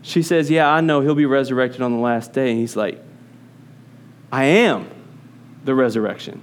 She 0.01 0.23
says, 0.23 0.49
Yeah, 0.49 0.69
I 0.69 0.81
know 0.81 1.01
he'll 1.01 1.13
be 1.13 1.25
resurrected 1.25 1.81
on 1.81 1.91
the 1.91 1.99
last 1.99 2.33
day. 2.33 2.51
And 2.51 2.59
he's 2.59 2.75
like, 2.75 2.99
I 4.31 4.45
am 4.45 4.89
the 5.65 5.75
resurrection. 5.75 6.41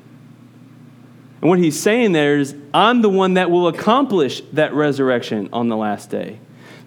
And 1.41 1.49
what 1.49 1.59
he's 1.59 1.81
saying 1.81 2.13
there 2.13 2.39
is, 2.39 2.55
I'm 2.75 3.01
the 3.01 3.09
one 3.09 3.35
that 3.35 3.51
will 3.51 3.69
accomplish 3.69 4.43
that 4.53 4.75
resurrection 4.75 5.49
on 5.53 5.69
the 5.69 5.77
last 5.77 6.11
day. 6.11 6.39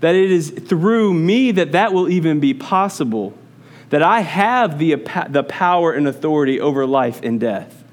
That 0.01 0.15
it 0.15 0.31
is 0.31 0.49
through 0.51 1.13
me 1.13 1.51
that 1.51 1.71
that 1.71 1.93
will 1.93 2.09
even 2.09 2.39
be 2.39 2.53
possible 2.53 3.37
that 3.91 4.01
I 4.01 4.21
have 4.21 4.79
the, 4.79 4.95
the 5.29 5.43
power 5.43 5.91
and 5.91 6.07
authority 6.07 6.59
over 6.59 6.85
life 6.85 7.19
and 7.23 7.39
death. 7.39 7.83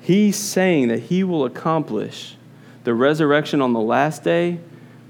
He's 0.00 0.36
saying 0.36 0.88
that 0.88 1.00
he 1.00 1.24
will 1.24 1.44
accomplish 1.44 2.36
the 2.84 2.94
resurrection 2.94 3.60
on 3.60 3.72
the 3.72 3.80
last 3.80 4.22
day 4.22 4.60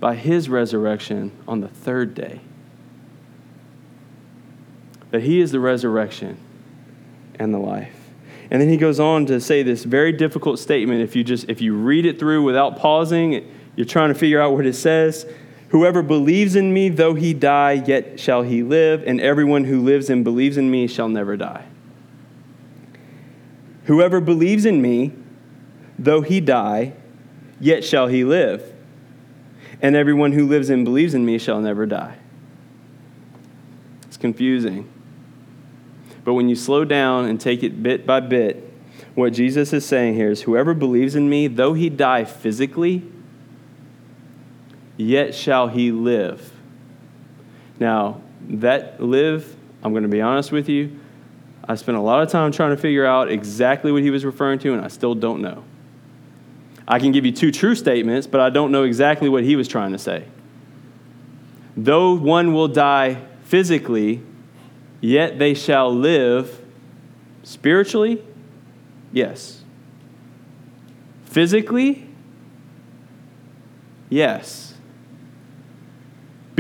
by 0.01 0.15
his 0.15 0.49
resurrection 0.49 1.31
on 1.47 1.61
the 1.61 1.69
third 1.69 2.15
day. 2.15 2.41
That 5.11 5.23
he 5.23 5.41
is 5.41 5.53
the 5.53 5.61
resurrection 5.61 6.39
and 7.39 7.53
the 7.53 7.59
life. 7.59 7.97
And 8.51 8.63
then 8.63 8.71
he 8.71 8.79
goes 8.79 8.99
on 8.99 9.27
to 9.27 9.43
say 9.43 9.63
this 9.63 9.85
very 9.85 10.13
difficult 10.13 10.59
statement 10.59 11.03
if 11.03 11.15
you 11.15 11.23
just 11.23 11.51
if 11.51 11.61
you 11.61 11.75
read 11.75 12.07
it 12.07 12.19
through 12.19 12.43
without 12.43 12.79
pausing 12.79 13.60
you're 13.77 13.87
trying 13.87 14.09
to 14.09 14.15
figure 14.15 14.41
out 14.41 14.53
what 14.53 14.67
it 14.67 14.75
says. 14.75 15.27
Whoever 15.69 16.03
believes 16.03 16.57
in 16.57 16.73
me, 16.73 16.89
though 16.89 17.15
he 17.15 17.33
die, 17.33 17.73
yet 17.73 18.19
shall 18.19 18.43
he 18.43 18.63
live, 18.63 19.05
and 19.07 19.21
everyone 19.21 19.65
who 19.65 19.81
lives 19.81 20.11
and 20.11 20.25
believes 20.25 20.57
in 20.57 20.71
me 20.71 20.87
shall 20.89 21.09
never 21.09 21.37
die. 21.37 21.65
Whoever 23.85 24.21
believes 24.21 24.65
in 24.65 24.83
me, 24.83 25.13
though 25.99 26.23
he 26.23 26.41
die, 26.41 26.95
yet 27.61 27.85
shall 27.85 28.09
he 28.09 28.25
live, 28.25 28.73
and 29.81 29.95
everyone 29.95 30.33
who 30.33 30.47
lives 30.47 30.71
and 30.71 30.85
believes 30.85 31.15
in 31.15 31.25
me 31.25 31.39
shall 31.39 31.61
never 31.61 31.87
die. 31.87 32.17
It's 34.09 34.17
confusing. 34.17 34.89
But 36.25 36.35
when 36.35 36.49
you 36.49 36.57
slow 36.57 36.85
down 36.85 37.27
and 37.27 37.41
take 37.41 37.63
it 37.63 37.83
bit 37.83 38.07
by 38.07 38.21
bit, 38.21 38.67
what 39.15 39.33
Jesus 39.33 39.73
is 39.73 39.87
saying 39.87 40.15
here 40.15 40.31
is 40.31 40.43
whoever 40.43 40.75
believes 40.75 41.15
in 41.15 41.31
me, 41.31 41.47
though 41.47 41.75
he 41.75 41.89
die 41.89 42.25
physically, 42.25 43.03
yet 45.01 45.35
shall 45.35 45.69
he 45.69 45.91
live. 45.91 46.53
Now, 47.79 48.21
that 48.49 49.03
live, 49.03 49.57
I'm 49.83 49.93
going 49.93 50.03
to 50.03 50.09
be 50.09 50.21
honest 50.21 50.53
with 50.53 50.69
you, 50.69 50.99
I 51.67 51.75
spent 51.77 51.97
a 51.97 52.01
lot 52.01 52.23
of 52.23 52.29
time 52.31 52.53
trying 52.53 52.71
to 52.71 52.77
figure 52.77 53.07
out 53.07 53.31
exactly 53.31 53.93
what 53.93 54.03
he 54.03 54.11
was 54.11 54.25
referring 54.25 54.59
to, 54.61 54.73
and 54.73 54.85
I 54.85 54.89
still 54.89 55.15
don't 55.15 55.41
know. 55.41 55.65
I 56.87 56.99
can 56.99 57.13
give 57.13 57.25
you 57.25 57.33
two 57.33 57.53
true 57.53 57.75
statements, 57.75 58.27
but 58.27 58.41
I 58.41 58.51
don't 58.51 58.73
know 58.73 58.83
exactly 58.83 59.29
what 59.29 59.45
he 59.45 59.57
was 59.57 59.69
trying 59.69 59.93
to 59.93 59.99
say. 59.99 60.25
Though 61.77 62.15
one 62.15 62.53
will 62.53 62.69
die 62.69 63.23
physically, 63.45 64.23
yet 65.01 65.39
they 65.39 65.55
shall 65.55 65.95
live 65.95 66.61
spiritually? 67.43 68.23
Yes. 69.13 69.63
Physically? 71.25 72.09
Yes. 74.09 74.70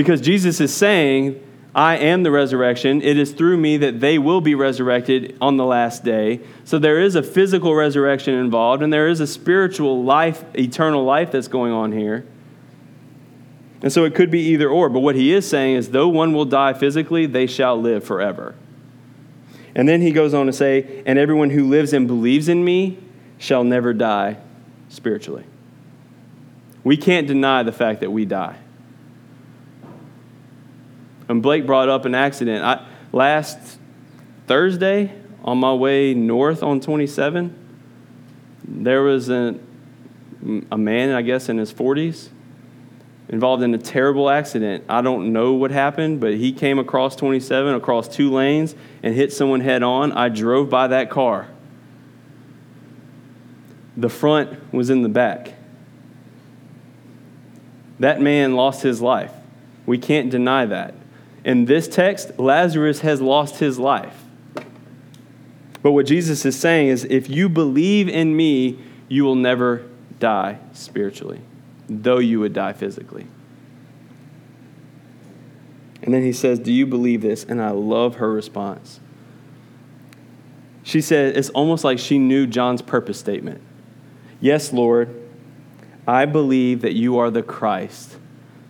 Because 0.00 0.22
Jesus 0.22 0.62
is 0.62 0.74
saying, 0.74 1.46
I 1.74 1.98
am 1.98 2.22
the 2.22 2.30
resurrection. 2.30 3.02
It 3.02 3.18
is 3.18 3.32
through 3.32 3.58
me 3.58 3.76
that 3.76 4.00
they 4.00 4.18
will 4.18 4.40
be 4.40 4.54
resurrected 4.54 5.36
on 5.42 5.58
the 5.58 5.66
last 5.66 6.02
day. 6.04 6.40
So 6.64 6.78
there 6.78 7.02
is 7.02 7.16
a 7.16 7.22
physical 7.22 7.74
resurrection 7.74 8.32
involved, 8.32 8.82
and 8.82 8.90
there 8.90 9.08
is 9.08 9.20
a 9.20 9.26
spiritual 9.26 10.02
life, 10.02 10.42
eternal 10.54 11.04
life 11.04 11.32
that's 11.32 11.48
going 11.48 11.74
on 11.74 11.92
here. 11.92 12.24
And 13.82 13.92
so 13.92 14.04
it 14.04 14.14
could 14.14 14.30
be 14.30 14.40
either 14.40 14.70
or. 14.70 14.88
But 14.88 15.00
what 15.00 15.16
he 15.16 15.34
is 15.34 15.46
saying 15.46 15.76
is, 15.76 15.90
though 15.90 16.08
one 16.08 16.32
will 16.32 16.46
die 16.46 16.72
physically, 16.72 17.26
they 17.26 17.46
shall 17.46 17.78
live 17.78 18.02
forever. 18.02 18.54
And 19.74 19.86
then 19.86 20.00
he 20.00 20.12
goes 20.12 20.32
on 20.32 20.46
to 20.46 20.52
say, 20.54 21.02
and 21.04 21.18
everyone 21.18 21.50
who 21.50 21.68
lives 21.68 21.92
and 21.92 22.06
believes 22.06 22.48
in 22.48 22.64
me 22.64 22.96
shall 23.36 23.64
never 23.64 23.92
die 23.92 24.38
spiritually. 24.88 25.44
We 26.84 26.96
can't 26.96 27.26
deny 27.26 27.62
the 27.64 27.72
fact 27.72 28.00
that 28.00 28.10
we 28.10 28.24
die. 28.24 28.56
And 31.30 31.40
Blake 31.40 31.64
brought 31.64 31.88
up 31.88 32.06
an 32.06 32.14
accident. 32.16 32.64
I, 32.64 32.84
last 33.12 33.78
Thursday, 34.48 35.14
on 35.44 35.58
my 35.58 35.72
way 35.72 36.12
north 36.12 36.64
on 36.64 36.80
27, 36.80 37.56
there 38.66 39.02
was 39.02 39.30
a, 39.30 39.54
a 40.72 40.76
man, 40.76 41.14
I 41.14 41.22
guess, 41.22 41.48
in 41.48 41.56
his 41.56 41.72
40s 41.72 42.30
involved 43.28 43.62
in 43.62 43.72
a 43.72 43.78
terrible 43.78 44.28
accident. 44.28 44.82
I 44.88 45.02
don't 45.02 45.32
know 45.32 45.52
what 45.52 45.70
happened, 45.70 46.18
but 46.18 46.34
he 46.34 46.52
came 46.52 46.80
across 46.80 47.14
27, 47.14 47.76
across 47.76 48.08
two 48.08 48.32
lanes, 48.32 48.74
and 49.04 49.14
hit 49.14 49.32
someone 49.32 49.60
head 49.60 49.84
on. 49.84 50.10
I 50.10 50.30
drove 50.30 50.68
by 50.68 50.88
that 50.88 51.10
car. 51.10 51.46
The 53.96 54.08
front 54.08 54.72
was 54.74 54.90
in 54.90 55.02
the 55.02 55.08
back. 55.08 55.54
That 58.00 58.20
man 58.20 58.56
lost 58.56 58.82
his 58.82 59.00
life. 59.00 59.32
We 59.86 59.96
can't 59.96 60.28
deny 60.28 60.66
that. 60.66 60.94
In 61.44 61.64
this 61.64 61.88
text, 61.88 62.38
Lazarus 62.38 63.00
has 63.00 63.20
lost 63.20 63.58
his 63.58 63.78
life. 63.78 64.24
But 65.82 65.92
what 65.92 66.06
Jesus 66.06 66.44
is 66.44 66.58
saying 66.58 66.88
is 66.88 67.04
if 67.04 67.30
you 67.30 67.48
believe 67.48 68.08
in 68.08 68.36
me, 68.36 68.78
you 69.08 69.24
will 69.24 69.34
never 69.34 69.86
die 70.18 70.58
spiritually, 70.72 71.40
though 71.88 72.18
you 72.18 72.40
would 72.40 72.52
die 72.52 72.74
physically. 72.74 73.26
And 76.02 76.12
then 76.12 76.22
he 76.22 76.32
says, 76.32 76.58
Do 76.58 76.72
you 76.72 76.86
believe 76.86 77.22
this? 77.22 77.44
And 77.44 77.62
I 77.62 77.70
love 77.70 78.16
her 78.16 78.30
response. 78.30 79.00
She 80.82 81.00
said, 81.00 81.36
It's 81.36 81.50
almost 81.50 81.84
like 81.84 81.98
she 81.98 82.18
knew 82.18 82.46
John's 82.46 82.82
purpose 82.82 83.18
statement. 83.18 83.62
Yes, 84.40 84.72
Lord, 84.72 85.14
I 86.06 86.26
believe 86.26 86.82
that 86.82 86.94
you 86.94 87.18
are 87.18 87.30
the 87.30 87.42
Christ, 87.42 88.18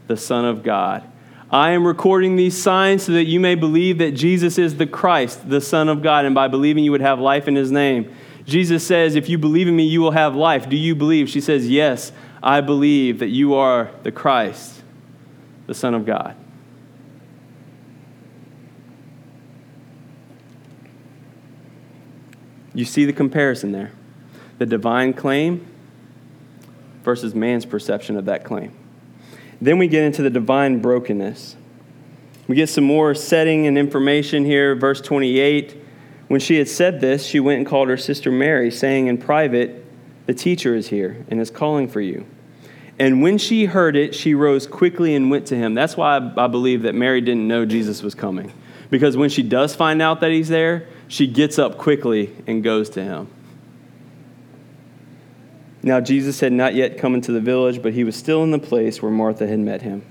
the 0.06 0.16
Son 0.16 0.44
of 0.44 0.62
God 0.62 1.11
I 1.52 1.72
am 1.72 1.84
recording 1.84 2.36
these 2.36 2.60
signs 2.60 3.04
so 3.04 3.12
that 3.12 3.24
you 3.24 3.40
may 3.40 3.56
believe 3.56 3.98
that 3.98 4.12
Jesus 4.12 4.56
is 4.56 4.76
the 4.76 4.86
Christ, 4.86 5.48
the 5.48 5.60
Son 5.60 5.88
of 5.88 6.00
God, 6.00 6.24
and 6.24 6.34
by 6.34 6.46
believing 6.46 6.84
you 6.84 6.92
would 6.92 7.00
have 7.00 7.18
life 7.18 7.48
in 7.48 7.56
his 7.56 7.72
name. 7.72 8.14
Jesus 8.44 8.86
says, 8.86 9.16
If 9.16 9.28
you 9.28 9.36
believe 9.36 9.66
in 9.66 9.74
me, 9.74 9.84
you 9.84 10.00
will 10.00 10.12
have 10.12 10.36
life. 10.36 10.68
Do 10.68 10.76
you 10.76 10.94
believe? 10.94 11.28
She 11.28 11.40
says, 11.40 11.68
Yes, 11.68 12.12
I 12.40 12.60
believe 12.60 13.18
that 13.18 13.28
you 13.28 13.54
are 13.54 13.90
the 14.04 14.12
Christ, 14.12 14.82
the 15.66 15.74
Son 15.74 15.92
of 15.92 16.06
God. 16.06 16.36
You 22.72 22.84
see 22.84 23.04
the 23.04 23.12
comparison 23.12 23.72
there 23.72 23.90
the 24.58 24.66
divine 24.66 25.14
claim 25.14 25.66
versus 27.02 27.34
man's 27.34 27.64
perception 27.64 28.16
of 28.16 28.26
that 28.26 28.44
claim. 28.44 28.79
Then 29.61 29.79
we 29.79 29.88
get 29.88 30.05
into 30.05 30.23
the 30.23 30.31
divine 30.31 30.81
brokenness. 30.81 31.57
We 32.49 32.57
get 32.57 32.68
some 32.68 32.85
more 32.85 33.14
setting 33.14 33.66
and 33.66 33.77
information 33.77 34.44
here. 34.44 34.75
Verse 34.75 35.01
28 35.01 35.77
When 36.29 36.40
she 36.40 36.57
had 36.57 36.68
said 36.68 37.01
this, 37.01 37.25
she 37.25 37.40
went 37.40 37.59
and 37.59 37.66
called 37.66 37.88
her 37.88 37.96
sister 37.96 38.31
Mary, 38.33 38.70
saying 38.70 39.07
in 39.07 39.18
private, 39.18 39.85
The 40.27 40.35
teacher 40.35 40.75
is 40.75 40.88
here 40.88 41.25
and 41.29 41.40
is 41.40 41.51
calling 41.51 41.88
for 41.88 42.01
you. 42.01 42.27
And 42.99 43.23
when 43.23 43.38
she 43.38 43.64
heard 43.64 43.96
it, 43.96 44.14
she 44.14 44.35
rose 44.35 44.66
quickly 44.66 45.14
and 45.14 45.31
went 45.31 45.46
to 45.46 45.57
him. 45.57 45.75
That's 45.75 45.96
why 45.96 46.16
I 46.37 46.46
believe 46.49 46.83
that 46.83 46.94
Mary 46.94 47.20
didn't 47.20 47.49
know 47.49 47.64
Jesus 47.64 48.03
was 48.03 48.14
coming. 48.14 48.53
Because 48.90 49.16
when 49.16 49.31
she 49.31 49.42
does 49.42 49.75
find 49.75 50.03
out 50.03 50.20
that 50.20 50.31
he's 50.31 50.49
there, 50.49 50.87
she 51.09 51.27
gets 51.27 51.59
up 51.59 51.79
quickly 51.79 52.35
and 52.46 52.62
goes 52.62 52.90
to 52.90 53.03
him. 53.03 53.29
Now, 55.82 56.00
Jesus 56.00 56.40
had 56.40 56.52
not 56.52 56.74
yet 56.74 56.98
come 56.98 57.14
into 57.14 57.32
the 57.32 57.40
village, 57.40 57.82
but 57.82 57.94
he 57.94 58.04
was 58.04 58.14
still 58.14 58.42
in 58.42 58.50
the 58.50 58.58
place 58.58 59.00
where 59.00 59.10
Martha 59.10 59.46
had 59.46 59.58
met 59.60 59.82
him. 59.82 60.04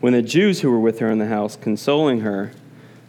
When 0.00 0.12
the 0.12 0.22
Jews 0.22 0.60
who 0.60 0.70
were 0.70 0.80
with 0.80 1.00
her 1.00 1.10
in 1.10 1.18
the 1.18 1.26
house, 1.26 1.56
consoling 1.56 2.20
her, 2.20 2.52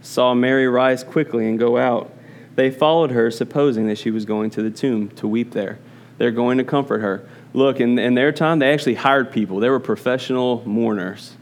saw 0.01 0.33
Mary 0.33 0.67
rise 0.67 1.03
quickly 1.03 1.47
and 1.47 1.57
go 1.57 1.77
out, 1.77 2.11
they 2.55 2.69
followed 2.69 3.11
her, 3.11 3.31
supposing 3.31 3.87
that 3.87 3.97
she 3.97 4.11
was 4.11 4.25
going 4.25 4.49
to 4.51 4.61
the 4.61 4.71
tomb 4.71 5.09
to 5.11 5.27
weep 5.27 5.51
there. 5.51 5.79
They're 6.17 6.31
going 6.31 6.57
to 6.57 6.65
comfort 6.65 6.99
her. 6.99 7.29
Look, 7.53 7.79
in, 7.79 7.97
in 7.97 8.15
their 8.15 8.33
time, 8.33 8.59
they 8.59 8.73
actually 8.73 8.95
hired 8.95 9.31
people. 9.31 9.61
They 9.61 9.69
were 9.69 9.79
professional 9.79 10.67
mourners, 10.67 11.37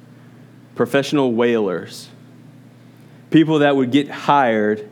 professional 0.76 1.34
wailers, 1.34 2.10
people 3.32 3.60
that 3.60 3.76
would 3.76 3.92
get 3.92 4.10
hired 4.10 4.88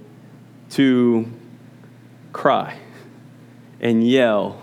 to 0.71 1.31
cry 2.33 2.79
and 3.85 4.03
yell 4.03 4.59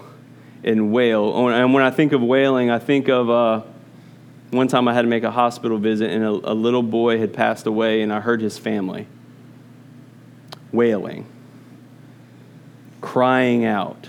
and 0.65 0.93
wail. 0.93 1.49
And 1.49 1.73
when 1.73 1.85
I 1.85 1.93
think 1.93 2.13
of 2.13 2.21
wailing, 2.21 2.71
I 2.71 2.81
think 2.81 3.09
of 3.09 3.31
uh, 3.31 3.63
one 4.51 4.67
time 4.67 4.89
I 4.89 4.95
had 4.95 5.03
to 5.03 5.09
make 5.09 5.23
a 5.23 5.31
hospital 5.31 5.79
visit, 5.79 6.11
and 6.11 6.25
a, 6.25 6.31
a 6.53 6.55
little 6.55 6.83
boy 6.83 7.19
had 7.19 7.33
passed 7.33 7.67
away, 7.67 8.03
and 8.03 8.13
I 8.13 8.19
heard 8.19 8.41
his 8.41 8.59
family 8.59 9.07
wailing, 10.73 11.25
crying 13.01 13.65
out. 13.65 14.09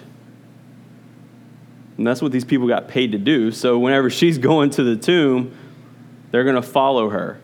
And 1.97 2.07
that's 2.07 2.23
what 2.23 2.31
these 2.31 2.45
people 2.45 2.67
got 2.67 2.87
paid 2.87 3.11
to 3.11 3.19
do. 3.19 3.51
So 3.51 3.77
whenever 3.77 4.09
she's 4.09 4.37
going 4.39 4.71
to 4.71 4.83
the 4.83 4.95
tomb, 4.95 5.55
they're 6.31 6.43
going 6.43 6.55
to 6.55 6.63
follow 6.63 7.09
her. 7.09 7.39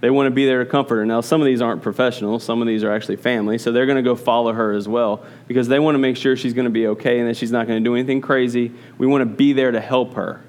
They 0.00 0.10
want 0.10 0.26
to 0.26 0.30
be 0.30 0.44
there 0.44 0.62
to 0.62 0.70
comfort 0.70 0.96
her. 0.96 1.06
Now, 1.06 1.22
some 1.22 1.40
of 1.40 1.46
these 1.46 1.62
aren't 1.62 1.82
professionals, 1.82 2.44
some 2.44 2.60
of 2.60 2.68
these 2.68 2.84
are 2.84 2.92
actually 2.92 3.16
family, 3.16 3.56
so 3.56 3.72
they're 3.72 3.86
going 3.86 3.96
to 3.96 4.02
go 4.02 4.14
follow 4.14 4.52
her 4.52 4.72
as 4.72 4.86
well 4.86 5.24
because 5.48 5.68
they 5.68 5.78
want 5.78 5.94
to 5.94 5.98
make 5.98 6.16
sure 6.16 6.36
she's 6.36 6.52
going 6.52 6.66
to 6.66 6.70
be 6.70 6.86
okay 6.88 7.18
and 7.18 7.28
that 7.28 7.36
she's 7.36 7.50
not 7.50 7.66
going 7.66 7.82
to 7.82 7.84
do 7.88 7.94
anything 7.94 8.20
crazy. 8.20 8.72
We 8.98 9.06
want 9.06 9.22
to 9.22 9.26
be 9.26 9.52
there 9.54 9.70
to 9.70 9.80
help 9.80 10.14
her. 10.14 10.42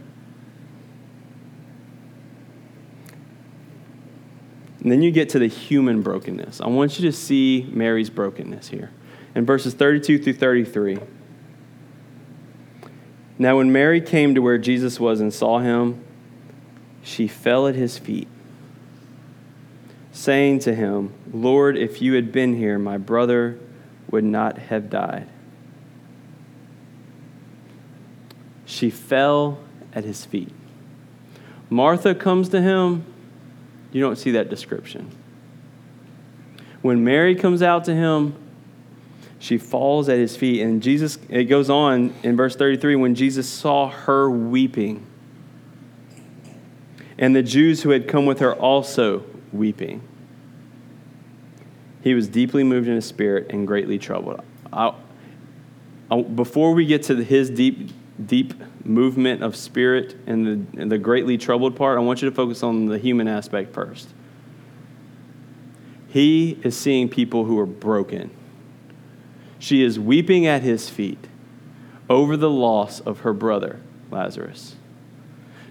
And 4.87 4.91
then 4.91 5.01
you 5.01 5.11
get 5.11 5.29
to 5.29 5.39
the 5.39 5.47
human 5.47 6.01
brokenness. 6.01 6.61
I 6.61 6.67
want 6.67 6.99
you 6.99 7.09
to 7.09 7.15
see 7.15 7.69
Mary's 7.73 8.09
brokenness 8.09 8.69
here. 8.69 8.91
In 9.35 9.45
verses 9.45 9.73
32 9.73 10.23
through 10.23 10.33
33. 10.33 10.99
Now, 13.37 13.57
when 13.57 13.71
Mary 13.71 14.01
came 14.01 14.33
to 14.35 14.41
where 14.41 14.57
Jesus 14.57 14.99
was 14.99 15.19
and 15.19 15.33
saw 15.33 15.59
him, 15.59 16.03
she 17.03 17.27
fell 17.27 17.67
at 17.67 17.75
his 17.75 17.97
feet, 17.97 18.27
saying 20.17 20.59
to 20.59 20.73
him, 20.73 21.13
Lord, 21.31 21.77
if 21.77 22.01
you 22.01 22.13
had 22.13 22.31
been 22.31 22.55
here, 22.55 22.79
my 22.79 22.97
brother 22.97 23.59
would 24.09 24.23
not 24.23 24.57
have 24.57 24.89
died. 24.89 25.27
She 28.65 28.89
fell 28.89 29.59
at 29.93 30.03
his 30.03 30.25
feet. 30.25 30.51
Martha 31.69 32.15
comes 32.15 32.49
to 32.49 32.61
him 32.61 33.05
you 33.91 34.01
don't 34.01 34.17
see 34.17 34.31
that 34.31 34.49
description. 34.49 35.09
When 36.81 37.03
Mary 37.03 37.35
comes 37.35 37.61
out 37.61 37.85
to 37.85 37.95
him, 37.95 38.35
she 39.39 39.57
falls 39.57 40.09
at 40.09 40.17
his 40.17 40.35
feet. 40.35 40.61
And 40.61 40.81
Jesus, 40.81 41.17
it 41.29 41.45
goes 41.45 41.69
on 41.69 42.13
in 42.23 42.35
verse 42.35 42.55
33 42.55 42.95
when 42.95 43.15
Jesus 43.15 43.47
saw 43.47 43.89
her 43.89 44.29
weeping, 44.29 45.05
and 47.17 47.35
the 47.35 47.43
Jews 47.43 47.81
who 47.83 47.91
had 47.91 48.07
come 48.07 48.25
with 48.25 48.39
her 48.39 48.53
also 48.53 49.23
weeping, 49.51 50.01
he 52.01 52.13
was 52.13 52.27
deeply 52.27 52.63
moved 52.63 52.87
in 52.87 52.95
his 52.95 53.05
spirit 53.05 53.47
and 53.49 53.67
greatly 53.67 53.97
troubled. 53.97 54.41
I, 54.71 54.93
I, 56.09 56.21
before 56.21 56.73
we 56.73 56.85
get 56.85 57.03
to 57.03 57.15
his 57.23 57.49
deep, 57.49 57.91
deep 58.25 58.53
movement 58.85 59.43
of 59.43 59.55
spirit 59.55 60.15
and 60.25 60.45
the, 60.45 60.81
and 60.81 60.91
the 60.91 60.97
greatly 60.97 61.37
troubled 61.37 61.75
part, 61.75 61.97
I 61.97 62.01
want 62.01 62.21
you 62.21 62.29
to 62.29 62.35
focus 62.35 62.63
on 62.63 62.85
the 62.85 62.97
human 62.97 63.27
aspect 63.27 63.73
first. 63.73 64.07
He 66.07 66.57
is 66.63 66.77
seeing 66.77 67.09
people 67.09 67.43
who 67.43 67.59
are 67.59 67.65
broken. 67.65 68.31
She 69.59 69.83
is 69.83 69.99
weeping 69.99 70.45
at 70.45 70.61
his 70.61 70.89
feet 70.89 71.27
over 72.09 72.37
the 72.37 72.49
loss 72.49 72.99
of 73.01 73.19
her 73.19 73.33
brother, 73.33 73.81
Lazarus. 74.09 74.75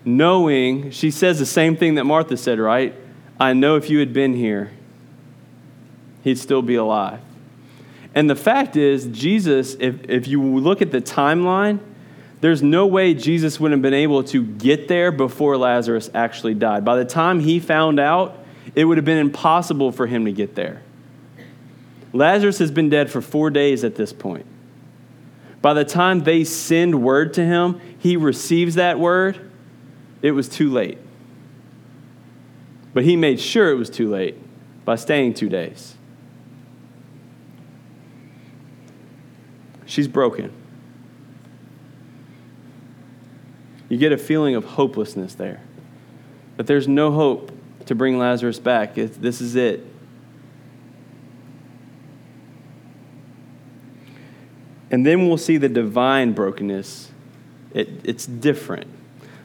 Knowing, 0.04 0.90
she 0.90 1.10
says 1.10 1.38
the 1.38 1.46
same 1.46 1.76
thing 1.76 1.94
that 1.94 2.04
Martha 2.04 2.36
said, 2.36 2.58
right? 2.58 2.94
I 3.38 3.52
know 3.52 3.76
if 3.76 3.90
you 3.90 3.98
had 3.98 4.12
been 4.12 4.34
here, 4.34 4.70
he'd 6.24 6.38
still 6.38 6.62
be 6.62 6.74
alive. 6.74 7.20
And 8.14 8.30
the 8.30 8.36
fact 8.36 8.76
is, 8.76 9.06
Jesus, 9.06 9.76
if, 9.78 10.08
if 10.08 10.26
you 10.26 10.42
look 10.42 10.80
at 10.80 10.90
the 10.90 11.02
timeline, 11.02 11.80
there's 12.40 12.62
no 12.62 12.86
way 12.86 13.12
Jesus 13.12 13.60
would 13.60 13.72
have 13.72 13.82
been 13.82 13.94
able 13.94 14.24
to 14.24 14.42
get 14.42 14.88
there 14.88 15.12
before 15.12 15.56
Lazarus 15.56 16.10
actually 16.14 16.54
died. 16.54 16.84
By 16.84 16.96
the 16.96 17.04
time 17.04 17.40
he 17.40 17.60
found 17.60 18.00
out, 18.00 18.38
it 18.74 18.84
would 18.84 18.96
have 18.98 19.04
been 19.04 19.18
impossible 19.18 19.92
for 19.92 20.06
him 20.06 20.24
to 20.24 20.32
get 20.32 20.54
there. 20.54 20.82
Lazarus 22.12 22.58
has 22.58 22.70
been 22.70 22.88
dead 22.88 23.10
for 23.10 23.20
four 23.20 23.50
days 23.50 23.84
at 23.84 23.96
this 23.96 24.12
point. 24.12 24.46
By 25.60 25.74
the 25.74 25.84
time 25.84 26.20
they 26.20 26.44
send 26.44 27.02
word 27.02 27.34
to 27.34 27.44
him, 27.44 27.80
he 27.98 28.16
receives 28.16 28.76
that 28.76 28.98
word, 28.98 29.50
it 30.22 30.30
was 30.30 30.48
too 30.48 30.70
late. 30.70 30.98
But 32.96 33.04
he 33.04 33.14
made 33.14 33.38
sure 33.38 33.70
it 33.70 33.74
was 33.74 33.90
too 33.90 34.08
late 34.08 34.36
by 34.86 34.96
staying 34.96 35.34
two 35.34 35.50
days. 35.50 35.96
She's 39.84 40.08
broken. 40.08 40.50
You 43.90 43.98
get 43.98 44.12
a 44.12 44.16
feeling 44.16 44.54
of 44.54 44.64
hopelessness 44.64 45.34
there. 45.34 45.60
But 46.56 46.68
there's 46.68 46.88
no 46.88 47.12
hope 47.12 47.52
to 47.84 47.94
bring 47.94 48.16
Lazarus 48.16 48.58
back. 48.58 48.94
This 48.94 49.42
is 49.42 49.56
it. 49.56 49.84
And 54.90 55.04
then 55.04 55.28
we'll 55.28 55.36
see 55.36 55.58
the 55.58 55.68
divine 55.68 56.32
brokenness. 56.32 57.10
It, 57.74 57.90
it's 58.04 58.24
different. 58.24 58.86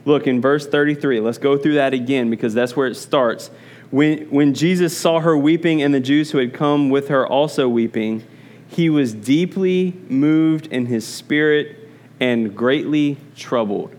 Look, 0.06 0.28
in 0.28 0.42
verse 0.42 0.68
33, 0.68 1.20
let's 1.20 1.38
go 1.38 1.58
through 1.58 1.76
that 1.76 1.94
again 1.94 2.30
because 2.30 2.54
that's 2.54 2.76
where 2.76 2.88
it 2.88 2.96
starts. 2.96 3.52
When, 3.92 4.30
when 4.30 4.54
Jesus 4.54 4.98
saw 4.98 5.20
her 5.20 5.38
weeping 5.38 5.82
and 5.82 5.94
the 5.94 6.00
Jews 6.00 6.32
who 6.32 6.38
had 6.38 6.54
come 6.54 6.90
with 6.90 7.10
her 7.10 7.28
also 7.28 7.68
weeping, 7.68 8.24
he 8.68 8.90
was 8.90 9.14
deeply 9.14 9.94
moved 10.08 10.68
in 10.68 10.86
his 10.86 11.06
spirit 11.06 11.78
and 12.20 12.56
greatly 12.56 13.18
troubled. 13.36 13.96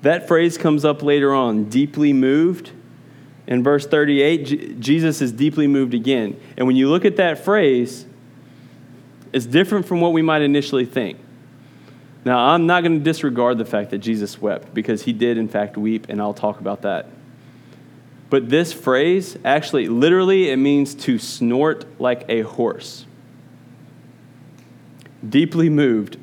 That 0.00 0.26
phrase 0.26 0.58
comes 0.58 0.84
up 0.84 1.02
later 1.02 1.32
on, 1.34 1.64
deeply 1.64 2.12
moved. 2.12 2.72
In 3.46 3.62
verse 3.62 3.86
38, 3.86 4.46
J- 4.46 4.74
Jesus 4.74 5.20
is 5.20 5.30
deeply 5.30 5.66
moved 5.66 5.94
again. 5.94 6.40
And 6.56 6.66
when 6.66 6.74
you 6.74 6.88
look 6.88 7.04
at 7.04 7.16
that 7.16 7.38
phrase, 7.44 8.06
it's 9.32 9.46
different 9.46 9.86
from 9.86 10.00
what 10.00 10.12
we 10.12 10.22
might 10.22 10.42
initially 10.42 10.84
think. 10.84 11.18
Now, 12.24 12.38
I'm 12.38 12.66
not 12.66 12.82
going 12.82 12.98
to 12.98 13.04
disregard 13.04 13.58
the 13.58 13.64
fact 13.64 13.90
that 13.90 13.98
Jesus 13.98 14.40
wept 14.40 14.72
because 14.72 15.02
he 15.02 15.12
did, 15.12 15.38
in 15.38 15.48
fact, 15.48 15.76
weep, 15.76 16.06
and 16.08 16.20
I'll 16.20 16.34
talk 16.34 16.60
about 16.60 16.82
that. 16.82 17.08
But 18.30 18.48
this 18.48 18.72
phrase, 18.72 19.36
actually, 19.44 19.88
literally, 19.88 20.48
it 20.48 20.56
means 20.56 20.94
to 20.94 21.18
snort 21.18 21.84
like 22.00 22.24
a 22.28 22.42
horse. 22.42 23.06
Deeply 25.28 25.68
moved 25.68 26.16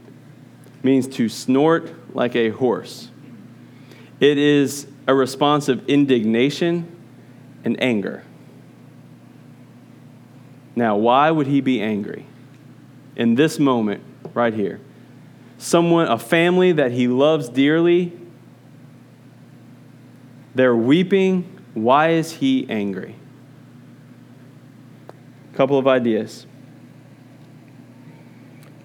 means 0.82 1.08
to 1.08 1.30
snort 1.30 2.16
like 2.16 2.36
a 2.36 2.50
horse. 2.50 3.10
It 4.20 4.38
is 4.38 4.88
a 5.08 5.14
response 5.14 5.68
of 5.68 5.88
indignation 5.88 6.96
and 7.64 7.82
anger. 7.82 8.24
Now, 10.76 10.96
why 10.98 11.30
would 11.30 11.48
he 11.48 11.62
be 11.62 11.82
angry 11.82 12.26
in 13.16 13.36
this 13.36 13.60
moment 13.60 14.02
right 14.34 14.54
here? 14.54 14.80
Someone, 15.60 16.08
a 16.08 16.18
family 16.18 16.72
that 16.72 16.94
he 16.94 17.10
loves 17.10 17.50
dearly, 17.50 18.18
they're 20.56 20.76
weeping. 20.76 21.60
Why 21.74 22.12
is 22.12 22.32
he 22.32 22.66
angry? 22.70 23.16
A 25.54 25.58
couple 25.58 25.78
of 25.78 25.86
ideas. 25.86 26.48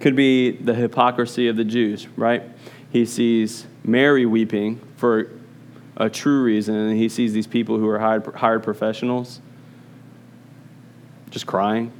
Could 0.00 0.16
be 0.16 0.50
the 0.50 0.74
hypocrisy 0.74 1.46
of 1.46 1.56
the 1.56 1.64
Jews, 1.64 2.08
right? 2.16 2.42
He 2.90 3.06
sees 3.06 3.66
Mary 3.84 4.26
weeping 4.26 4.80
for 4.96 5.30
a 5.96 6.10
true 6.10 6.42
reason, 6.42 6.74
and 6.74 6.98
he 6.98 7.08
sees 7.08 7.32
these 7.32 7.46
people 7.46 7.78
who 7.78 7.88
are 7.88 8.00
hired, 8.00 8.26
hired 8.34 8.64
professionals 8.64 9.40
just 11.30 11.46
crying. 11.46 11.92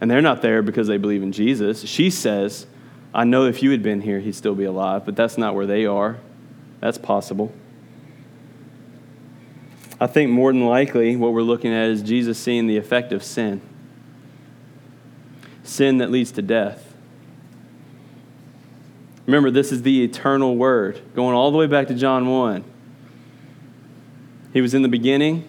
And 0.00 0.08
they're 0.08 0.22
not 0.22 0.42
there 0.42 0.62
because 0.62 0.86
they 0.86 0.96
believe 0.96 1.22
in 1.22 1.32
Jesus. 1.32 1.82
She 1.82 2.08
says, 2.08 2.66
I 3.14 3.24
know 3.24 3.46
if 3.46 3.62
you 3.62 3.70
had 3.70 3.82
been 3.82 4.00
here, 4.00 4.18
he'd 4.18 4.34
still 4.34 4.54
be 4.54 4.64
alive, 4.64 5.04
but 5.06 5.14
that's 5.14 5.38
not 5.38 5.54
where 5.54 5.66
they 5.66 5.86
are. 5.86 6.18
That's 6.80 6.98
possible. 6.98 7.54
I 10.00 10.08
think 10.08 10.30
more 10.30 10.52
than 10.52 10.66
likely 10.66 11.14
what 11.16 11.32
we're 11.32 11.42
looking 11.42 11.72
at 11.72 11.88
is 11.88 12.02
Jesus 12.02 12.38
seeing 12.38 12.66
the 12.66 12.76
effect 12.76 13.12
of 13.12 13.22
sin 13.22 13.62
sin 15.64 15.98
that 15.98 16.10
leads 16.10 16.30
to 16.32 16.42
death. 16.42 16.94
Remember, 19.26 19.50
this 19.50 19.72
is 19.72 19.82
the 19.82 20.04
eternal 20.04 20.56
word, 20.56 21.00
going 21.14 21.34
all 21.34 21.50
the 21.50 21.56
way 21.56 21.66
back 21.66 21.88
to 21.88 21.94
John 21.94 22.28
1. 22.28 22.62
He 24.52 24.60
was 24.60 24.74
in 24.74 24.82
the 24.82 24.88
beginning 24.88 25.48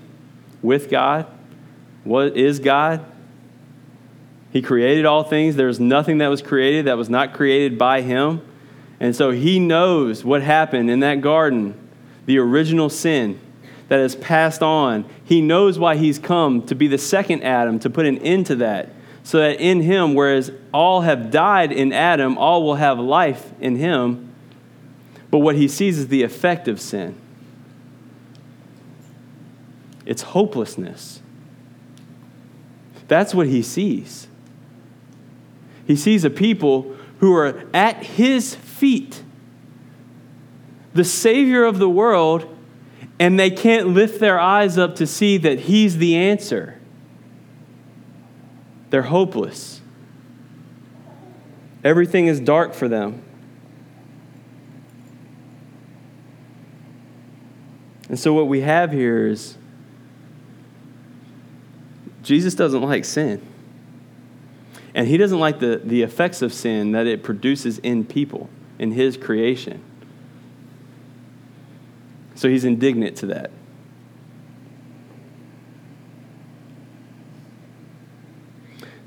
with 0.61 0.89
God. 0.89 1.27
What 2.05 2.37
is 2.37 2.59
God? 2.59 3.05
He 4.55 4.61
created 4.61 5.05
all 5.05 5.25
things. 5.25 5.57
There's 5.57 5.81
nothing 5.81 6.19
that 6.19 6.29
was 6.29 6.41
created 6.41 6.85
that 6.85 6.97
was 6.97 7.09
not 7.09 7.33
created 7.33 7.77
by 7.77 7.99
him. 7.99 8.39
And 9.01 9.13
so 9.13 9.31
he 9.31 9.59
knows 9.59 10.23
what 10.23 10.41
happened 10.41 10.89
in 10.89 11.01
that 11.01 11.19
garden, 11.19 11.77
the 12.25 12.37
original 12.37 12.89
sin 12.89 13.37
that 13.89 13.99
has 13.99 14.15
passed 14.15 14.63
on. 14.63 15.09
He 15.25 15.41
knows 15.41 15.77
why 15.77 15.97
he's 15.97 16.17
come 16.17 16.65
to 16.67 16.73
be 16.73 16.87
the 16.87 16.97
second 16.97 17.43
Adam, 17.43 17.79
to 17.79 17.89
put 17.89 18.05
an 18.05 18.17
end 18.19 18.45
to 18.45 18.55
that 18.55 18.93
so 19.23 19.39
that 19.39 19.59
in 19.59 19.81
him, 19.81 20.13
whereas 20.13 20.53
all 20.73 21.01
have 21.01 21.31
died 21.31 21.73
in 21.73 21.91
Adam, 21.91 22.37
all 22.37 22.63
will 22.63 22.75
have 22.75 22.97
life 22.97 23.51
in 23.59 23.75
him. 23.75 24.33
But 25.31 25.39
what 25.39 25.57
he 25.57 25.67
sees 25.67 25.99
is 25.99 26.07
the 26.07 26.23
effect 26.23 26.69
of 26.69 26.79
sin 26.79 27.19
it's 30.05 30.21
hopelessness. 30.21 31.19
That's 33.09 33.35
what 33.35 33.47
he 33.47 33.61
sees. 33.61 34.29
He 35.85 35.95
sees 35.95 36.23
a 36.23 36.29
people 36.29 36.95
who 37.19 37.33
are 37.35 37.63
at 37.73 38.03
his 38.03 38.55
feet, 38.55 39.23
the 40.93 41.03
Savior 41.03 41.63
of 41.63 41.79
the 41.79 41.89
world, 41.89 42.51
and 43.19 43.39
they 43.39 43.49
can't 43.49 43.87
lift 43.87 44.19
their 44.19 44.39
eyes 44.39 44.77
up 44.77 44.95
to 44.95 45.07
see 45.07 45.37
that 45.37 45.61
he's 45.61 45.97
the 45.97 46.15
answer. 46.15 46.79
They're 48.89 49.03
hopeless. 49.03 49.81
Everything 51.83 52.27
is 52.27 52.39
dark 52.39 52.73
for 52.73 52.87
them. 52.87 53.21
And 58.09 58.19
so, 58.19 58.33
what 58.33 58.47
we 58.47 58.61
have 58.61 58.91
here 58.91 59.27
is 59.27 59.57
Jesus 62.23 62.55
doesn't 62.55 62.81
like 62.81 63.05
sin. 63.05 63.45
And 64.95 65.09
he 65.09 65.17
doesn't 65.17 65.39
like 65.39 65.59
the, 65.59 65.81
the 65.83 66.03
effects 66.03 66.41
of 66.41 66.53
sin 66.53 66.93
that 66.93 67.05
it 67.05 67.21
produces 67.21 67.79
in 67.79 68.05
people, 68.05 68.49
in 68.79 68.93
his 68.93 69.17
creation. 69.17 69.81
So 72.33 72.47
he's 72.47 72.63
indignant 72.63 73.17
to 73.17 73.25
that. 73.27 73.51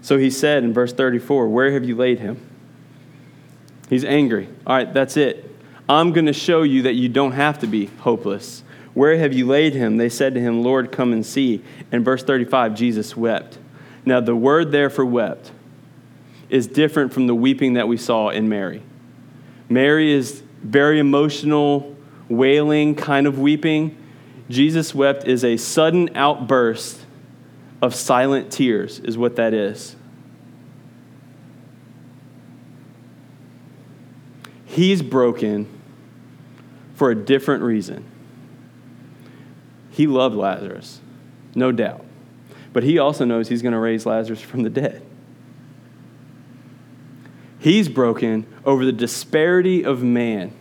So 0.03 0.18
he 0.18 0.31
said 0.31 0.62
in 0.62 0.74
verse 0.74 0.92
34, 0.92 1.48
Where 1.48 1.72
have 1.72 1.85
you 1.85 1.96
laid 1.96 2.20
him? 2.20 2.38
He's 3.88 4.05
angry. 4.05 4.48
All 4.66 4.77
right, 4.77 4.92
that's 4.92 5.16
it. 5.16 5.51
I'm 5.88 6.12
going 6.12 6.27
to 6.27 6.35
show 6.35 6.62
you 6.62 6.83
that 6.83 6.94
you 6.94 7.09
don't 7.09 7.33
have 7.33 7.61
to 7.61 7.66
be 7.66 7.87
hopeless. 7.87 8.62
Where 8.92 9.16
have 9.16 9.33
you 9.33 9.46
laid 9.46 9.72
him? 9.72 9.96
They 9.96 10.11
said 10.11 10.35
to 10.35 10.40
him, 10.40 10.62
Lord, 10.62 10.92
come 10.92 11.14
and 11.14 11.24
see. 11.24 11.64
And 11.90 12.05
verse 12.05 12.22
35, 12.22 12.74
Jesus 12.74 13.16
wept. 13.16 13.57
Now, 14.05 14.20
the 14.20 14.37
word 14.37 14.70
there 14.70 14.90
for 14.90 15.05
wept 15.07 15.53
is 16.50 16.66
different 16.66 17.12
from 17.12 17.26
the 17.26 17.34
weeping 17.34 17.74
that 17.74 17.88
we 17.88 17.96
saw 17.96 18.30
in 18.30 18.48
Mary. 18.48 18.82
Mary 19.68 20.12
is 20.12 20.42
very 20.62 20.98
emotional, 20.98 21.96
wailing 22.28 22.94
kind 22.94 23.26
of 23.26 23.38
weeping. 23.38 23.96
Jesus 24.48 24.94
wept 24.94 25.26
is 25.26 25.44
a 25.44 25.56
sudden 25.56 26.11
outburst 26.14 27.04
of 27.82 27.94
silent 27.94 28.50
tears, 28.50 28.98
is 29.00 29.16
what 29.18 29.37
that 29.37 29.54
is. 29.54 29.94
He's 34.64 35.02
broken 35.02 35.66
for 36.94 37.11
a 37.11 37.14
different 37.14 37.62
reason. 37.62 38.04
He 39.90 40.06
loved 40.06 40.37
Lazarus, 40.37 41.00
no 41.54 41.72
doubt. 41.72 42.04
But 42.72 42.84
he 42.84 42.98
also 42.98 43.24
knows 43.24 43.48
he's 43.48 43.62
going 43.62 43.72
to 43.72 43.78
raise 43.78 44.06
Lazarus 44.06 44.40
from 44.40 44.62
the 44.62 44.70
dead. 44.70 45.04
He's 47.68 47.90
broken 47.90 48.46
over 48.64 48.83
the 48.87 48.92
disparity 48.92 49.85
of 49.85 50.02
man, 50.02 50.52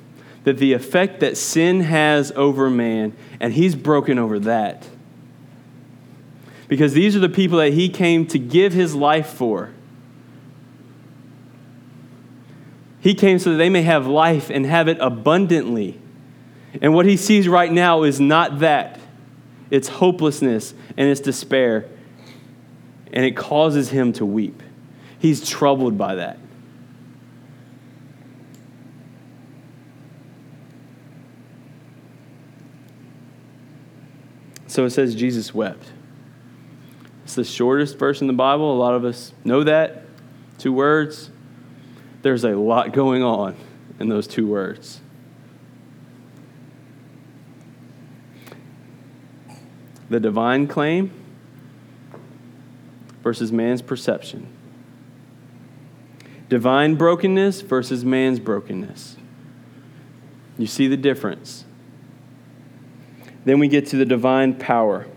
that 0.43 0.57
the 0.57 0.73
effect 0.73 1.21
that 1.21 1.37
sin 1.37 1.79
has 1.79 2.33
over 2.33 2.69
man, 2.69 3.15
and 3.39 3.53
he's 3.53 3.75
broken 3.75 4.19
over 4.19 4.39
that. 4.39 4.85
Because 6.67 6.91
these 6.91 7.15
are 7.15 7.19
the 7.19 7.29
people 7.29 7.59
that 7.59 7.71
he 7.71 7.87
came 7.87 8.27
to 8.27 8.37
give 8.37 8.73
his 8.73 8.93
life 8.93 9.27
for. 9.27 9.69
He 12.99 13.13
came 13.13 13.39
so 13.39 13.51
that 13.51 13.55
they 13.55 13.69
may 13.69 13.83
have 13.83 14.05
life 14.05 14.49
and 14.49 14.65
have 14.65 14.89
it 14.89 14.97
abundantly. 14.99 16.01
And 16.81 16.93
what 16.93 17.05
he 17.05 17.15
sees 17.15 17.47
right 17.47 17.71
now 17.71 18.03
is 18.03 18.19
not 18.19 18.59
that. 18.59 18.99
It's 19.71 19.87
hopelessness 19.87 20.73
and 20.97 21.07
it's 21.07 21.21
despair. 21.21 21.87
And 23.13 23.23
it 23.23 23.37
causes 23.37 23.91
him 23.91 24.11
to 24.11 24.25
weep. 24.25 24.61
He's 25.19 25.47
troubled 25.47 25.97
by 25.97 26.15
that. 26.15 26.39
So 34.77 34.85
it 34.85 34.91
says 34.91 35.15
Jesus 35.15 35.55
wept. 35.55 35.91
It's 37.23 37.33
the 37.33 37.43
shortest 37.43 37.97
verse 37.97 38.21
in 38.21 38.27
the 38.27 38.33
Bible. 38.33 38.71
A 38.71 38.77
lot 38.77 38.93
of 38.93 39.05
us 39.05 39.33
know 39.43 39.63
that. 39.63 40.03
Two 40.59 40.71
words 40.71 41.31
there's 42.21 42.43
a 42.43 42.51
lot 42.51 42.93
going 42.93 43.23
on 43.23 43.55
in 43.99 44.07
those 44.07 44.27
two 44.27 44.45
words. 44.45 45.01
The 50.11 50.19
divine 50.19 50.67
claim 50.67 51.09
versus 53.23 53.51
man's 53.51 53.81
perception. 53.81 54.45
Divine 56.49 56.93
brokenness 56.93 57.61
versus 57.61 58.05
man's 58.05 58.39
brokenness. 58.39 59.17
You 60.59 60.67
see 60.67 60.87
the 60.87 60.97
difference. 60.97 61.65
Then 63.47 63.59
we 63.59 63.69
get 63.69 63.87
to 63.87 63.95
the 63.95 64.03
divine 64.03 64.55
power, 64.55 65.07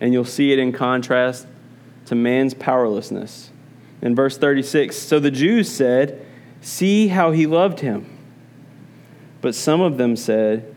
and 0.00 0.12
you'll 0.12 0.24
see 0.24 0.52
it 0.52 0.58
in 0.58 0.72
contrast 0.72 1.46
to 2.06 2.16
man's 2.16 2.54
powerlessness. 2.54 3.50
In 4.02 4.16
verse 4.16 4.36
36, 4.36 4.96
so 4.98 5.20
the 5.20 5.30
Jews 5.30 5.70
said, 5.70 6.26
See 6.60 7.06
how 7.06 7.30
he 7.30 7.46
loved 7.46 7.80
him. 7.80 8.18
But 9.42 9.54
some 9.54 9.80
of 9.80 9.96
them 9.96 10.16
said, 10.16 10.74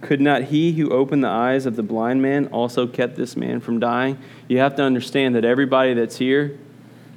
Could 0.00 0.20
not 0.20 0.42
he 0.42 0.72
who 0.72 0.90
opened 0.90 1.22
the 1.22 1.28
eyes 1.28 1.64
of 1.64 1.76
the 1.76 1.84
blind 1.84 2.20
man 2.20 2.48
also 2.48 2.88
kept 2.88 3.14
this 3.14 3.36
man 3.36 3.60
from 3.60 3.78
dying? 3.78 4.18
You 4.48 4.58
have 4.58 4.74
to 4.74 4.82
understand 4.82 5.36
that 5.36 5.44
everybody 5.44 5.94
that's 5.94 6.16
here, 6.16 6.58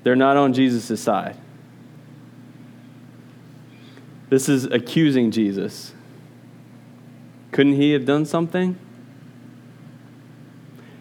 they're 0.03 0.15
not 0.15 0.37
on 0.37 0.53
Jesus' 0.53 1.01
side. 1.01 1.35
This 4.29 4.47
is 4.47 4.65
accusing 4.65 5.31
Jesus. 5.31 5.93
Couldn't 7.57 7.77
he 7.77 7.93
have 7.93 8.05
done 8.05 8.23
something? 8.23 8.77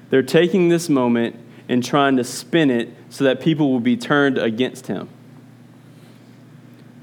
They're 0.08 0.22
taking 0.22 0.70
this 0.70 0.88
moment 0.88 1.36
and 1.68 1.84
trying 1.84 2.16
to 2.16 2.24
spin 2.24 2.70
it 2.70 2.88
so 3.10 3.24
that 3.24 3.42
people 3.42 3.70
will 3.70 3.80
be 3.80 3.94
turned 3.94 4.38
against 4.38 4.86
him. 4.86 5.10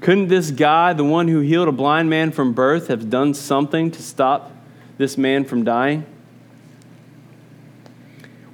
Couldn't 0.00 0.26
this 0.26 0.50
guy, 0.50 0.92
the 0.92 1.04
one 1.04 1.28
who 1.28 1.38
healed 1.38 1.68
a 1.68 1.72
blind 1.72 2.10
man 2.10 2.32
from 2.32 2.52
birth, 2.52 2.88
have 2.88 3.08
done 3.08 3.32
something 3.32 3.92
to 3.92 4.02
stop 4.02 4.50
this 4.98 5.16
man 5.16 5.44
from 5.44 5.62
dying? 5.62 6.04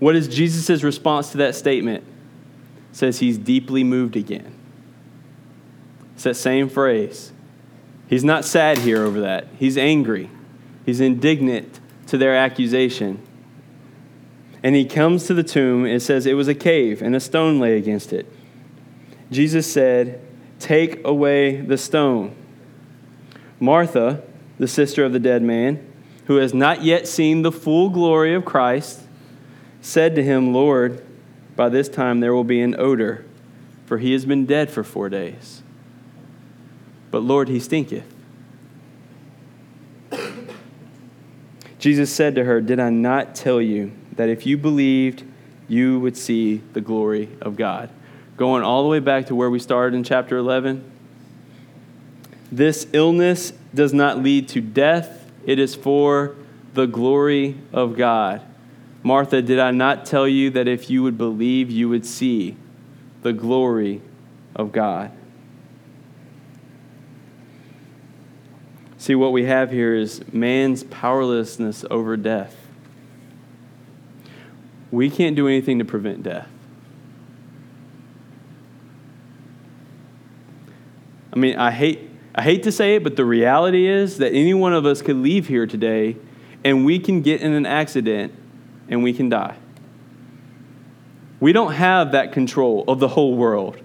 What 0.01 0.15
is 0.17 0.29
Jesus' 0.29 0.83
response 0.83 1.31
to 1.31 1.39
that 1.39 1.55
statement? 1.55 2.05
It 2.91 2.97
says 2.97 3.21
he's 3.21 3.39
deeply 3.39 3.85
moved 3.85 4.17
again. 4.17 4.53
It's 6.13 6.25
that 6.25 6.37
same 6.37 6.69
phrase. 6.69 7.33
He's 8.07 8.23
not 8.23 8.45
sad 8.45 8.77
here 8.77 9.03
over 9.03 9.21
that. 9.21 9.47
He's 9.59 9.79
angry. 9.79 10.29
He's 10.85 11.01
indignant 11.01 11.81
to 12.07 12.19
their 12.19 12.35
accusation. 12.35 13.25
And 14.63 14.75
he 14.75 14.85
comes 14.85 15.27
to 15.27 15.35
the 15.35 15.43
tomb. 15.43 15.85
and 15.85 16.03
says 16.03 16.27
it 16.27 16.35
was 16.35 16.49
a 16.49 16.55
cave, 16.55 17.03
and 17.03 17.15
a 17.15 17.21
stone 17.21 17.59
lay 17.59 17.77
against 17.77 18.13
it. 18.13 18.27
Jesus 19.31 19.71
said, 19.71 20.21
Take 20.59 21.05
away 21.07 21.61
the 21.61 21.79
stone. 21.79 22.35
Martha, 23.59 24.23
the 24.59 24.69
sister 24.69 25.05
of 25.05 25.13
the 25.13 25.19
dead 25.19 25.43
man, 25.43 25.87
who 26.27 26.37
has 26.37 26.53
not 26.53 26.83
yet 26.83 27.09
seen 27.09 27.43
the 27.43 27.53
full 27.53 27.89
glory 27.89 28.35
of 28.35 28.45
Christ, 28.45 29.01
said 29.81 30.15
to 30.15 30.23
him, 30.23 30.53
Lord, 30.53 31.05
by 31.57 31.69
this 31.69 31.89
time 31.89 32.21
there 32.21 32.35
will 32.35 32.45
be 32.45 32.61
an 32.61 32.75
odor, 32.79 33.25
for 33.87 33.99
he 33.99 34.13
has 34.13 34.25
been 34.25 34.47
dead 34.47 34.71
for 34.71 34.85
four 34.85 35.09
days. 35.09 35.63
But 37.11 37.21
Lord, 37.21 37.49
he 37.49 37.59
stinketh. 37.59 38.05
Jesus 41.81 42.15
said 42.15 42.35
to 42.35 42.45
her, 42.45 42.61
Did 42.61 42.79
I 42.79 42.91
not 42.91 43.35
tell 43.35 43.61
you 43.61 43.93
that 44.15 44.29
if 44.29 44.47
you 44.47 44.59
believed, 44.59 45.25
you 45.67 45.99
would 45.99 46.17
see 46.17 46.59
the 46.75 46.81
glory 46.83 47.31
of 47.41 47.57
God? 47.57 47.89
Going 48.37 48.63
all 48.63 48.83
the 48.83 48.89
way 48.89 49.01
back 49.01 49.27
to 49.27 49.35
where 49.35 49.51
we 49.51 49.59
started 49.59 49.97
in 49.97 50.05
chapter 50.05 50.37
11. 50.37 50.85
This 52.53 52.87
illness 52.93 53.55
does 53.75 53.95
not 53.95 54.23
lead 54.23 54.49
to 54.51 54.61
death, 54.61 55.31
it 55.47 55.59
is 55.59 55.75
for 55.75 56.37
the 56.75 56.87
glory 56.87 57.57
of 57.73 57.97
God. 57.97 58.43
Martha, 59.03 59.41
did 59.41 59.59
I 59.59 59.71
not 59.71 60.05
tell 60.05 60.29
you 60.29 60.51
that 60.51 60.69
if 60.69 60.91
you 60.91 61.03
would 61.03 61.17
believe, 61.17 61.71
you 61.71 61.89
would 61.89 62.05
see 62.05 62.57
the 63.23 63.33
glory 63.33 64.03
of 64.55 64.71
God? 64.71 65.13
See, 69.01 69.15
what 69.15 69.33
we 69.33 69.47
have 69.47 69.71
here 69.71 69.95
is 69.95 70.21
man's 70.31 70.85
powerlessness 70.85 71.87
over 71.91 72.19
death. 72.19 72.55
We 74.91 75.09
can't 75.09 75.35
do 75.35 75.49
anything 75.49 75.79
to 75.79 75.87
prevent 75.87 76.23
death. 76.23 76.47
I 81.33 81.39
mean, 81.39 81.57
I 81.57 81.71
hate 81.71 82.11
I 82.35 82.43
hate 82.43 82.65
to 82.65 82.73
say 82.73 82.97
it, 82.97 83.03
but 83.03 83.17
the 83.17 83.25
reality 83.25 83.89
is 83.89 84.19
that 84.19 84.35
any 84.35 84.53
one 84.53 84.75
of 84.75 84.85
us 84.85 85.01
could 85.01 85.17
leave 85.17 85.49
here 85.49 85.67
today 85.67 86.17
and 86.63 86.85
we 86.85 86.99
can 86.99 87.23
get 87.23 87.41
in 87.41 87.55
an 87.55 87.65
accident 87.65 88.35
and 88.91 89.03
we 89.03 89.15
can 89.15 89.31
die. 89.31 89.57
We 91.41 91.55
don't 91.55 91.73
have 91.73 92.13
that 92.13 92.33
control 92.33 92.85
of 92.87 93.01
the 93.01 93.09
whole 93.09 93.35
world. 93.35 93.79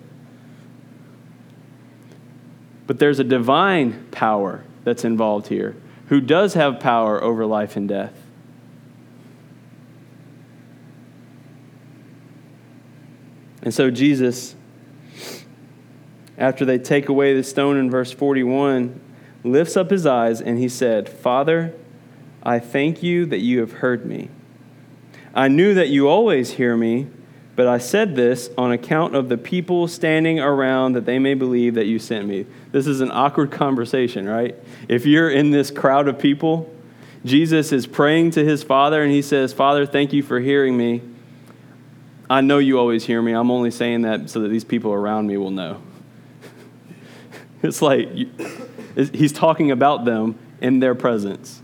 But 2.85 2.99
there's 2.99 3.19
a 3.19 3.23
divine 3.23 4.07
power 4.11 4.64
that's 4.85 5.03
involved 5.03 5.47
here 5.47 5.75
who 6.07 6.21
does 6.21 6.53
have 6.53 6.79
power 6.79 7.21
over 7.23 7.45
life 7.45 7.75
and 7.75 7.89
death. 7.89 8.13
And 13.61 13.73
so 13.73 13.89
Jesus, 13.89 14.55
after 16.37 16.65
they 16.65 16.77
take 16.77 17.09
away 17.09 17.35
the 17.35 17.43
stone 17.43 17.77
in 17.77 17.89
verse 17.89 18.11
41, 18.11 19.01
lifts 19.43 19.75
up 19.75 19.89
his 19.89 20.05
eyes 20.05 20.39
and 20.39 20.59
he 20.59 20.69
said, 20.69 21.09
Father, 21.09 21.73
I 22.43 22.59
thank 22.59 23.01
you 23.01 23.25
that 23.25 23.39
you 23.39 23.59
have 23.61 23.73
heard 23.73 24.05
me. 24.05 24.29
I 25.33 25.47
knew 25.47 25.73
that 25.73 25.89
you 25.89 26.07
always 26.07 26.51
hear 26.51 26.77
me, 26.77 27.07
but 27.55 27.67
I 27.67 27.77
said 27.77 28.15
this 28.15 28.49
on 28.57 28.71
account 28.71 29.15
of 29.15 29.29
the 29.29 29.37
people 29.37 29.87
standing 29.87 30.39
around 30.39 30.93
that 30.93 31.05
they 31.05 31.19
may 31.19 31.33
believe 31.33 31.75
that 31.75 31.85
you 31.85 31.99
sent 31.99 32.27
me. 32.27 32.45
This 32.71 32.85
is 32.85 32.99
an 32.99 33.11
awkward 33.11 33.51
conversation, 33.51 34.27
right? 34.27 34.55
If 34.89 35.05
you're 35.05 35.29
in 35.29 35.51
this 35.51 35.71
crowd 35.71 36.07
of 36.07 36.19
people, 36.19 36.73
Jesus 37.23 37.71
is 37.71 37.87
praying 37.87 38.31
to 38.31 38.43
his 38.43 38.61
Father 38.61 39.01
and 39.01 39.11
he 39.11 39.21
says, 39.21 39.53
Father, 39.53 39.85
thank 39.85 40.11
you 40.11 40.21
for 40.21 40.39
hearing 40.39 40.75
me. 40.77 41.01
I 42.29 42.41
know 42.41 42.57
you 42.57 42.77
always 42.77 43.05
hear 43.05 43.21
me. 43.21 43.31
I'm 43.31 43.51
only 43.51 43.71
saying 43.71 44.01
that 44.01 44.29
so 44.29 44.41
that 44.41 44.49
these 44.49 44.63
people 44.63 44.91
around 44.91 45.27
me 45.27 45.37
will 45.37 45.51
know. 45.51 45.81
it's 47.63 47.81
like 47.81 48.09
he's 49.13 49.31
talking 49.31 49.71
about 49.71 50.05
them 50.05 50.37
in 50.59 50.79
their 50.79 50.95
presence. 50.95 51.61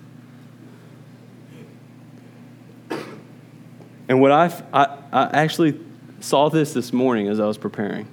And 4.11 4.19
what 4.19 4.33
I, 4.33 4.51
I, 4.73 4.97
I 5.13 5.23
actually 5.41 5.79
saw 6.19 6.49
this 6.49 6.73
this 6.73 6.91
morning 6.91 7.29
as 7.29 7.39
I 7.39 7.45
was 7.45 7.57
preparing. 7.57 8.09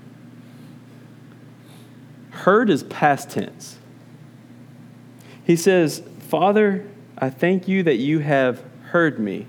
Heard 2.30 2.70
is 2.70 2.84
past 2.84 3.30
tense. 3.30 3.78
He 5.42 5.56
says, 5.56 6.00
Father, 6.20 6.86
I 7.18 7.30
thank 7.30 7.66
you 7.66 7.82
that 7.82 7.96
you 7.96 8.20
have 8.20 8.62
heard 8.90 9.18
me. 9.18 9.48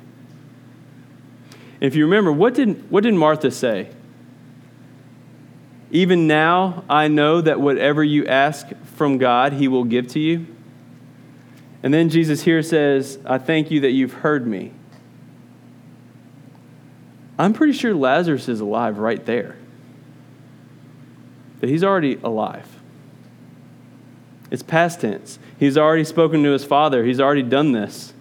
If 1.80 1.93
you 1.93 2.06
remember, 2.06 2.32
what 2.32 2.56
did, 2.56 2.89
what 2.89 3.04
did 3.04 3.14
Martha 3.14 3.52
say? 3.52 3.91
Even 5.91 6.26
now, 6.26 6.84
I 6.89 7.10
know 7.10 7.41
that 7.41 7.62
whatever 7.62 8.04
you 8.04 8.26
ask 8.26 8.70
from 8.95 9.20
God, 9.20 9.54
He 9.54 9.68
will 9.68 9.84
give 9.84 10.08
to 10.08 10.20
you. 10.20 10.47
And 11.84 11.93
then 11.93 12.10
Jesus 12.10 12.41
here 12.41 12.64
says, 12.64 13.20
I 13.24 13.38
thank 13.38 13.70
you 13.70 13.82
that 13.82 13.91
you've 13.91 14.14
heard 14.14 14.47
me. 14.47 14.72
I'm 17.40 17.54
pretty 17.54 17.72
sure 17.72 17.96
Lazarus 17.96 18.50
is 18.50 18.60
alive 18.60 19.00
right 19.00 19.26
there. 19.26 19.56
That 21.62 21.70
he's 21.70 21.86
already 21.86 22.20
alive. 22.22 22.68
It's 24.52 24.62
past 24.62 25.02
tense. 25.02 25.40
He's 25.58 25.78
already 25.78 26.04
spoken 26.04 26.44
to 26.44 26.52
his 26.52 26.66
father, 26.66 27.06
he's 27.06 27.22
already 27.22 27.44
done 27.44 27.72
this. 27.72 28.14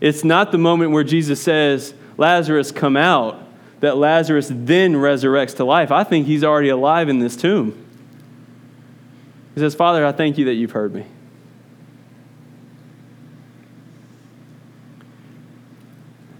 It's 0.00 0.24
not 0.24 0.52
the 0.52 0.58
moment 0.58 0.90
where 0.90 1.04
Jesus 1.04 1.40
says, 1.40 1.94
Lazarus, 2.18 2.72
come 2.72 2.96
out, 2.96 3.40
that 3.80 3.96
Lazarus 3.96 4.50
then 4.50 4.94
resurrects 4.94 5.56
to 5.56 5.64
life. 5.64 5.90
I 5.90 6.04
think 6.04 6.26
he's 6.26 6.44
already 6.44 6.68
alive 6.68 7.08
in 7.08 7.20
this 7.20 7.36
tomb. 7.36 7.82
He 9.54 9.60
says, 9.60 9.74
Father, 9.74 10.04
I 10.04 10.12
thank 10.12 10.36
you 10.36 10.46
that 10.46 10.54
you've 10.54 10.72
heard 10.72 10.92
me. 10.92 11.06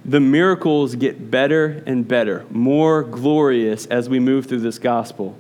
The 0.07 0.21
miracles 0.21 0.95
get 0.95 1.31
better 1.31 1.83
and 1.85 2.07
better, 2.07 2.47
more 2.51 3.03
glorious 3.03 3.87
as 3.87 4.09
we 4.09 4.19
move 4.19 4.47
through 4.47 4.61
this 4.61 4.79
gospel. 4.79 5.37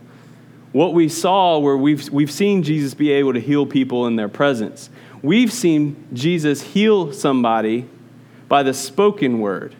What 0.72 0.92
we 0.92 1.08
saw, 1.08 1.58
where 1.58 1.76
we've, 1.76 2.10
we've 2.10 2.30
seen 2.30 2.62
Jesus 2.62 2.92
be 2.92 3.12
able 3.12 3.32
to 3.32 3.40
heal 3.40 3.64
people 3.64 4.06
in 4.06 4.16
their 4.16 4.28
presence, 4.28 4.90
we've 5.22 5.52
seen 5.52 6.06
Jesus 6.12 6.60
heal 6.60 7.12
somebody 7.12 7.88
by 8.48 8.62
the 8.62 8.74
spoken 8.74 9.38
word 9.38 9.74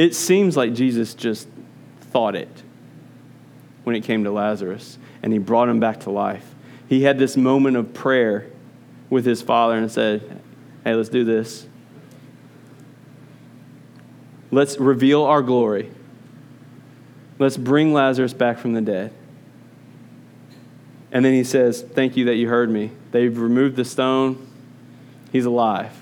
it 0.00 0.14
seems 0.14 0.56
like 0.56 0.72
Jesus 0.72 1.12
just 1.12 1.46
thought 2.00 2.34
it 2.34 2.62
when 3.84 3.94
it 3.94 4.00
came 4.00 4.24
to 4.24 4.30
Lazarus, 4.30 4.96
and 5.22 5.30
he 5.30 5.38
brought 5.38 5.68
him 5.68 5.78
back 5.78 6.00
to 6.00 6.10
life. 6.10 6.54
He 6.88 7.02
had 7.02 7.18
this 7.18 7.36
moment 7.36 7.76
of 7.76 7.92
prayer 7.92 8.46
with 9.10 9.26
his 9.26 9.42
father 9.42 9.76
and 9.76 9.92
said, 9.92 10.40
Hey, 10.84 10.94
let's 10.94 11.10
do 11.10 11.22
this. 11.22 11.66
Let's 14.50 14.78
reveal 14.78 15.24
our 15.24 15.42
glory. 15.42 15.90
Let's 17.38 17.56
bring 17.56 17.92
Lazarus 17.92 18.32
back 18.32 18.58
from 18.58 18.74
the 18.74 18.80
dead. 18.80 19.12
And 21.12 21.24
then 21.24 21.32
he 21.32 21.44
says, 21.44 21.82
Thank 21.82 22.16
you 22.16 22.26
that 22.26 22.36
you 22.36 22.48
heard 22.48 22.70
me. 22.70 22.92
They've 23.12 23.36
removed 23.36 23.76
the 23.76 23.84
stone. 23.84 24.46
He's 25.32 25.44
alive. 25.44 25.96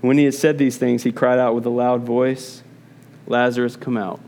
When 0.00 0.18
he 0.18 0.24
had 0.24 0.34
said 0.34 0.58
these 0.58 0.76
things, 0.76 1.02
he 1.02 1.12
cried 1.12 1.38
out 1.38 1.54
with 1.54 1.66
a 1.66 1.70
loud 1.70 2.02
voice, 2.02 2.62
Lazarus, 3.26 3.74
come 3.76 3.96
out. 3.96 4.20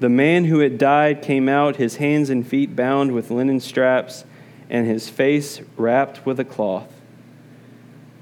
The 0.00 0.08
man 0.08 0.46
who 0.46 0.60
had 0.60 0.78
died 0.78 1.22
came 1.22 1.48
out, 1.48 1.76
his 1.76 1.96
hands 1.96 2.30
and 2.30 2.46
feet 2.46 2.74
bound 2.74 3.12
with 3.12 3.30
linen 3.30 3.60
straps, 3.60 4.24
and 4.70 4.86
his 4.86 5.08
face 5.08 5.60
wrapped 5.76 6.24
with 6.24 6.40
a 6.40 6.44
cloth. 6.44 7.01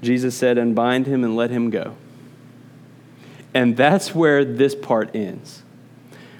Jesus 0.01 0.35
said, 0.35 0.57
Unbind 0.57 1.07
him 1.07 1.23
and 1.23 1.35
let 1.35 1.49
him 1.49 1.69
go. 1.69 1.95
And 3.53 3.75
that's 3.75 4.15
where 4.15 4.45
this 4.45 4.75
part 4.75 5.15
ends. 5.15 5.63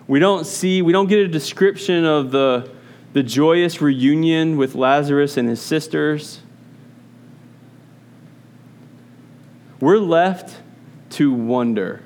We 0.07 0.19
don't 0.19 0.45
see, 0.45 0.81
we 0.81 0.91
don't 0.91 1.07
get 1.07 1.19
a 1.19 1.27
description 1.27 2.05
of 2.05 2.31
the, 2.31 2.69
the 3.13 3.23
joyous 3.23 3.81
reunion 3.81 4.57
with 4.57 4.75
Lazarus 4.75 5.37
and 5.37 5.47
his 5.47 5.61
sisters. 5.61 6.41
We're 9.79 9.97
left 9.97 10.57
to 11.11 11.33
wonder 11.33 12.01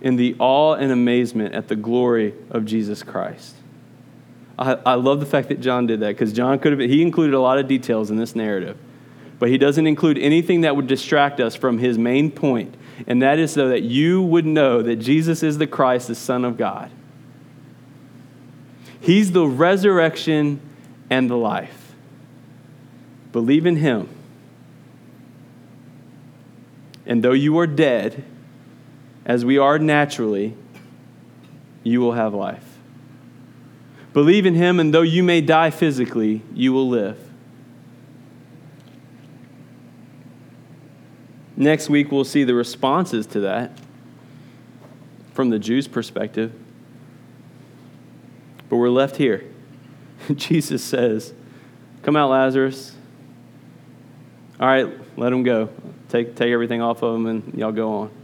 in 0.00 0.16
the 0.16 0.36
awe 0.38 0.74
and 0.74 0.92
amazement 0.92 1.54
at 1.54 1.68
the 1.68 1.76
glory 1.76 2.34
of 2.50 2.64
Jesus 2.64 3.02
Christ. 3.02 3.54
I, 4.58 4.74
I 4.86 4.94
love 4.94 5.20
the 5.20 5.26
fact 5.26 5.48
that 5.48 5.60
John 5.60 5.86
did 5.86 6.00
that 6.00 6.08
because 6.08 6.32
John 6.32 6.58
could 6.58 6.78
have, 6.78 6.90
he 6.90 7.02
included 7.02 7.34
a 7.34 7.40
lot 7.40 7.58
of 7.58 7.66
details 7.66 8.10
in 8.10 8.16
this 8.16 8.36
narrative, 8.36 8.78
but 9.38 9.48
he 9.48 9.58
doesn't 9.58 9.86
include 9.86 10.18
anything 10.18 10.62
that 10.62 10.76
would 10.76 10.86
distract 10.86 11.40
us 11.40 11.54
from 11.54 11.78
his 11.78 11.98
main 11.98 12.30
point, 12.30 12.74
and 13.06 13.22
that 13.22 13.38
is 13.38 13.52
so 13.52 13.68
that 13.68 13.82
you 13.82 14.22
would 14.22 14.46
know 14.46 14.82
that 14.82 14.96
Jesus 14.96 15.42
is 15.42 15.58
the 15.58 15.66
Christ, 15.66 16.08
the 16.08 16.14
Son 16.14 16.44
of 16.44 16.56
God. 16.56 16.90
He's 19.00 19.32
the 19.32 19.46
resurrection 19.46 20.60
and 21.10 21.30
the 21.30 21.36
life. 21.36 21.94
Believe 23.32 23.66
in 23.66 23.76
him 23.76 24.08
and 27.06 27.22
though 27.22 27.32
you 27.32 27.56
are 27.58 27.68
dead, 27.68 28.24
as 29.24 29.44
we 29.44 29.58
are 29.58 29.78
naturally, 29.78 30.54
you 31.84 32.00
will 32.00 32.12
have 32.12 32.34
life. 32.34 32.64
Believe 34.12 34.44
in 34.44 34.54
him, 34.54 34.80
and 34.80 34.92
though 34.92 35.02
you 35.02 35.22
may 35.22 35.40
die 35.40 35.70
physically, 35.70 36.42
you 36.52 36.72
will 36.72 36.88
live. 36.88 37.25
Next 41.56 41.88
week, 41.88 42.12
we'll 42.12 42.24
see 42.24 42.44
the 42.44 42.54
responses 42.54 43.26
to 43.28 43.40
that 43.40 43.72
from 45.32 45.48
the 45.48 45.58
Jews' 45.58 45.88
perspective. 45.88 46.52
But 48.68 48.76
we're 48.76 48.90
left 48.90 49.16
here. 49.16 49.44
Jesus 50.34 50.84
says, 50.84 51.32
Come 52.02 52.14
out, 52.14 52.30
Lazarus. 52.30 52.94
All 54.60 54.66
right, 54.66 54.88
let 55.18 55.32
him 55.32 55.42
go. 55.42 55.70
Take, 56.08 56.36
take 56.36 56.50
everything 56.50 56.82
off 56.82 57.02
of 57.02 57.14
him, 57.16 57.26
and 57.26 57.54
y'all 57.54 57.72
go 57.72 57.92
on. 57.92 58.10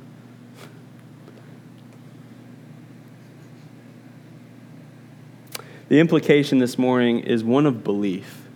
The 5.89 6.01
implication 6.01 6.59
this 6.59 6.79
morning 6.79 7.21
is 7.21 7.45
one 7.45 7.67
of 7.67 7.85
belief. 7.85 8.47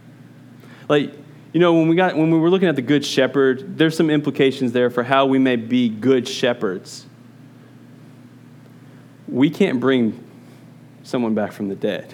Like, 0.88 1.12
you 1.56 1.60
know, 1.60 1.72
when 1.72 1.88
we, 1.88 1.96
got, 1.96 2.14
when 2.14 2.30
we 2.30 2.38
were 2.38 2.50
looking 2.50 2.68
at 2.68 2.76
the 2.76 2.82
Good 2.82 3.02
Shepherd, 3.02 3.78
there's 3.78 3.96
some 3.96 4.10
implications 4.10 4.72
there 4.72 4.90
for 4.90 5.02
how 5.02 5.24
we 5.24 5.38
may 5.38 5.56
be 5.56 5.88
good 5.88 6.28
shepherds. 6.28 7.06
We 9.26 9.48
can't 9.48 9.80
bring 9.80 10.22
someone 11.02 11.34
back 11.34 11.52
from 11.52 11.68
the 11.68 11.74
dead. 11.74 12.12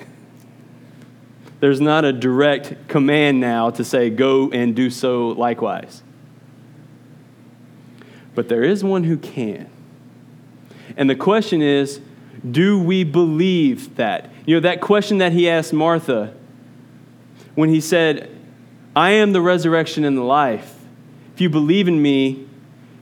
There's 1.59 1.81
not 1.81 2.05
a 2.05 2.13
direct 2.13 2.87
command 2.87 3.41
now 3.41 3.71
to 3.71 3.83
say, 3.83 4.11
go 4.11 4.51
and 4.53 4.77
do 4.77 4.91
so 4.91 5.31
likewise 5.31 6.03
but 8.35 8.49
there 8.49 8.63
is 8.63 8.83
one 8.83 9.05
who 9.05 9.17
can. 9.17 9.69
And 10.97 11.09
the 11.09 11.15
question 11.15 11.63
is, 11.63 12.01
do 12.51 12.81
we 12.81 13.05
believe 13.05 13.97
that? 13.97 14.31
You 14.47 14.57
know, 14.57 14.61
that 14.61 14.81
question 14.81 15.19
that 15.19 15.33
he 15.33 15.49
asked 15.49 15.73
Martha 15.73 16.35
when 17.55 17.69
he 17.69 17.81
said, 17.81 18.31
I 18.95 19.13
am 19.13 19.33
the 19.33 19.41
resurrection 19.41 20.05
and 20.05 20.17
the 20.17 20.23
life. 20.23 20.79
If 21.35 21.41
you 21.41 21.49
believe 21.49 21.89
in 21.89 22.01
me, 22.01 22.47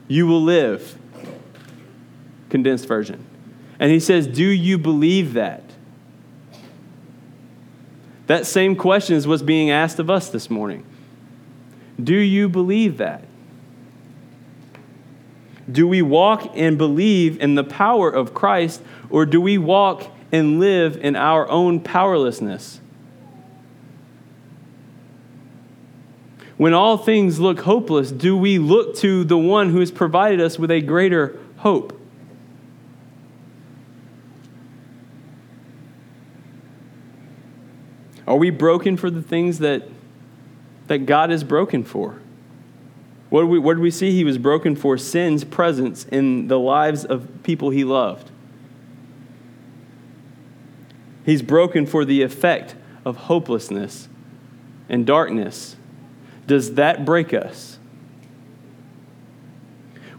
you 0.07 0.25
will 0.27 0.41
live. 0.41 0.97
Condensed 2.49 2.87
version. 2.87 3.25
And 3.79 3.91
he 3.91 3.99
says, 3.99 4.27
Do 4.27 4.45
you 4.45 4.77
believe 4.77 5.33
that? 5.33 5.63
That 8.27 8.45
same 8.45 8.75
question 8.75 9.15
is 9.15 9.27
what's 9.27 9.41
being 9.41 9.69
asked 9.69 9.99
of 9.99 10.09
us 10.09 10.29
this 10.29 10.49
morning. 10.49 10.85
Do 12.01 12.15
you 12.15 12.47
believe 12.47 12.97
that? 12.97 13.25
Do 15.69 15.87
we 15.87 16.01
walk 16.01 16.51
and 16.55 16.77
believe 16.77 17.39
in 17.41 17.55
the 17.55 17.63
power 17.63 18.09
of 18.09 18.33
Christ, 18.33 18.81
or 19.09 19.25
do 19.25 19.41
we 19.41 19.57
walk 19.57 20.09
and 20.31 20.59
live 20.59 20.97
in 20.97 21.15
our 21.15 21.49
own 21.49 21.79
powerlessness? 21.79 22.79
When 26.61 26.75
all 26.75 26.95
things 26.95 27.39
look 27.39 27.61
hopeless, 27.61 28.11
do 28.11 28.37
we 28.37 28.59
look 28.59 28.95
to 28.97 29.23
the 29.23 29.35
one 29.35 29.71
who 29.71 29.79
has 29.79 29.89
provided 29.89 30.39
us 30.39 30.59
with 30.59 30.69
a 30.69 30.79
greater 30.79 31.39
hope? 31.57 31.99
Are 38.27 38.35
we 38.35 38.51
broken 38.51 38.95
for 38.95 39.09
the 39.09 39.23
things 39.23 39.57
that, 39.57 39.89
that 40.85 41.07
God 41.07 41.31
is 41.31 41.43
broken 41.43 41.83
for? 41.83 42.19
What 43.31 43.41
did, 43.41 43.49
we, 43.49 43.57
what 43.57 43.73
did 43.73 43.81
we 43.81 43.89
see? 43.89 44.11
He 44.11 44.23
was 44.23 44.37
broken 44.37 44.75
for 44.75 44.99
sin's 44.99 45.43
presence 45.43 46.05
in 46.05 46.47
the 46.47 46.59
lives 46.59 47.03
of 47.03 47.41
people 47.41 47.71
he 47.71 47.83
loved. 47.83 48.29
He's 51.25 51.41
broken 51.41 51.87
for 51.87 52.05
the 52.05 52.21
effect 52.21 52.75
of 53.03 53.17
hopelessness 53.17 54.07
and 54.87 55.07
darkness. 55.07 55.75
Does 56.51 56.73
that 56.73 57.05
break 57.05 57.33
us? 57.33 57.79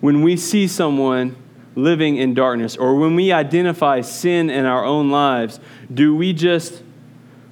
When 0.00 0.22
we 0.22 0.38
see 0.38 0.66
someone 0.66 1.36
living 1.74 2.16
in 2.16 2.32
darkness 2.32 2.74
or 2.74 2.96
when 2.96 3.14
we 3.16 3.32
identify 3.32 4.00
sin 4.00 4.48
in 4.48 4.64
our 4.64 4.82
own 4.82 5.10
lives, 5.10 5.60
do 5.92 6.16
we 6.16 6.32
just 6.32 6.82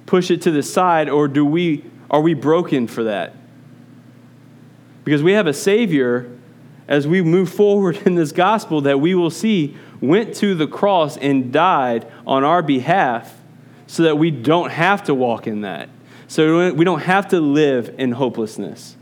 push 0.07 0.31
it 0.31 0.41
to 0.41 0.49
the 0.49 0.63
side 0.63 1.09
or 1.09 1.27
do 1.27 1.45
we 1.45 1.85
are 2.09 2.21
we 2.21 2.33
broken 2.33 2.87
for 2.87 3.03
that? 3.03 3.35
Because 5.03 5.21
we 5.21 5.33
have 5.33 5.45
a 5.45 5.53
Savior 5.53 6.35
as 6.87 7.07
we 7.07 7.21
move 7.21 7.53
forward 7.53 7.97
in 8.07 8.15
this 8.15 8.31
gospel 8.31 8.81
that 8.81 8.99
we 8.99 9.13
will 9.13 9.29
see 9.29 9.77
went 10.01 10.33
to 10.37 10.55
the 10.55 10.65
cross 10.65 11.17
and 11.17 11.53
died 11.53 12.11
on 12.25 12.43
our 12.43 12.63
behalf 12.63 13.41
so 13.85 14.01
that 14.01 14.17
we 14.17 14.31
don't 14.31 14.71
have 14.71 15.03
to 15.03 15.13
walk 15.13 15.45
in 15.45 15.61
that. 15.61 15.87
So 16.31 16.71
we 16.71 16.85
don't 16.85 17.01
have 17.01 17.27
to 17.27 17.41
live 17.41 17.93
in 17.97 18.13
hopelessness. 18.13 18.95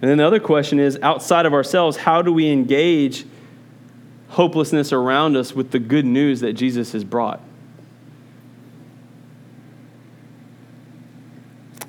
And 0.00 0.10
then 0.10 0.16
the 0.16 0.26
other 0.26 0.40
question 0.40 0.80
is 0.80 0.98
outside 1.02 1.44
of 1.44 1.52
ourselves, 1.52 1.98
how 1.98 2.22
do 2.22 2.32
we 2.32 2.48
engage 2.48 3.26
hopelessness 4.28 4.90
around 4.90 5.36
us 5.36 5.52
with 5.52 5.70
the 5.70 5.78
good 5.78 6.06
news 6.06 6.40
that 6.40 6.54
Jesus 6.54 6.92
has 6.92 7.04
brought? 7.04 7.42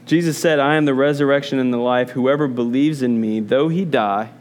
Jesus 0.06 0.38
said, 0.38 0.60
I 0.60 0.76
am 0.76 0.84
the 0.84 0.94
resurrection 0.94 1.60
and 1.60 1.72
the 1.72 1.78
life. 1.78 2.10
Whoever 2.10 2.50
believes 2.50 3.02
in 3.02 3.22
me, 3.22 3.40
though 3.40 3.70
he 3.70 3.86
die, 3.86 4.32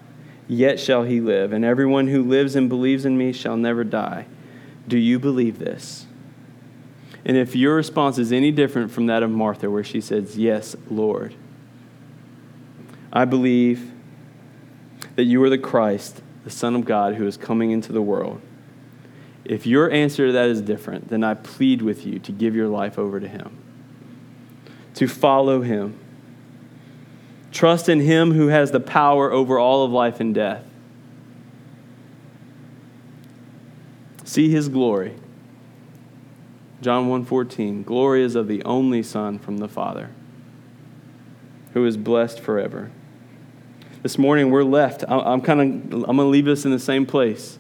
yet 0.49 0.81
shall 0.81 1.05
he 1.05 1.21
live. 1.21 1.53
And 1.53 1.65
everyone 1.65 2.09
who 2.09 2.25
lives 2.25 2.57
and 2.57 2.69
believes 2.69 3.05
in 3.05 3.17
me 3.17 3.33
shall 3.33 3.57
never 3.57 3.85
die. 3.85 4.27
Do 4.89 4.99
you 4.99 5.21
believe 5.21 5.61
this? 5.61 6.06
And 7.27 7.37
if 7.37 7.55
your 7.55 7.75
response 7.75 8.17
is 8.17 8.33
any 8.33 8.51
different 8.51 8.91
from 8.91 9.07
that 9.07 9.23
of 9.23 9.31
Martha, 9.31 9.69
where 9.69 9.85
she 9.85 10.01
says, 10.01 10.39
Yes, 10.39 10.77
Lord, 10.89 11.35
I 13.13 13.27
believe 13.27 13.93
that 15.17 15.25
you 15.25 15.43
are 15.43 15.51
the 15.51 15.59
Christ, 15.59 16.23
the 16.45 16.51
Son 16.51 16.75
of 16.75 16.87
God, 16.87 17.17
who 17.17 17.27
is 17.27 17.37
coming 17.37 17.73
into 17.73 17.93
the 17.93 18.01
world. 18.01 18.41
If 19.45 19.67
your 19.67 19.91
answer 19.91 20.29
to 20.29 20.33
that 20.33 20.49
is 20.49 20.63
different, 20.63 21.09
then 21.09 21.23
I 21.23 21.35
plead 21.35 21.83
with 21.83 22.07
you 22.07 22.19
to 22.21 22.33
give 22.33 22.57
your 22.57 22.69
life 22.69 22.99
over 22.99 23.21
to 23.21 23.29
him 23.29 23.59
to 24.97 25.07
follow 25.07 25.61
him. 25.61 25.99
Trust 27.53 27.89
in 27.89 28.01
him 28.01 28.33
who 28.33 28.49
has 28.49 28.71
the 28.71 28.81
power 28.81 29.31
over 29.31 29.59
all 29.59 29.85
of 29.85 29.91
life 29.91 30.21
and 30.21 30.35
death. 30.35 30.65
See 34.25 34.51
his 34.51 34.69
glory. 34.69 35.15
John 36.87 37.09
1:14 37.09 37.85
Glory 37.85 38.23
is 38.23 38.37
of 38.37 38.47
the 38.47 38.63
only 38.63 39.03
son 39.03 39.41
from 39.41 39.57
the 39.57 39.67
Father 39.67 40.11
who 41.73 41.85
is 41.85 41.97
blessed 41.97 42.39
forever. 42.39 42.93
This 44.05 44.19
morning 44.19 44.53
we're 44.53 44.63
left 44.63 45.03
I'm 45.09 45.41
kind 45.41 45.61
of 45.93 46.09
I'm 46.09 46.17
going 46.17 46.19
to 46.19 46.23
leave 46.27 46.47
us 46.47 46.65
in 46.65 46.71
the 46.71 46.79
same 46.79 47.05
place 47.05 47.59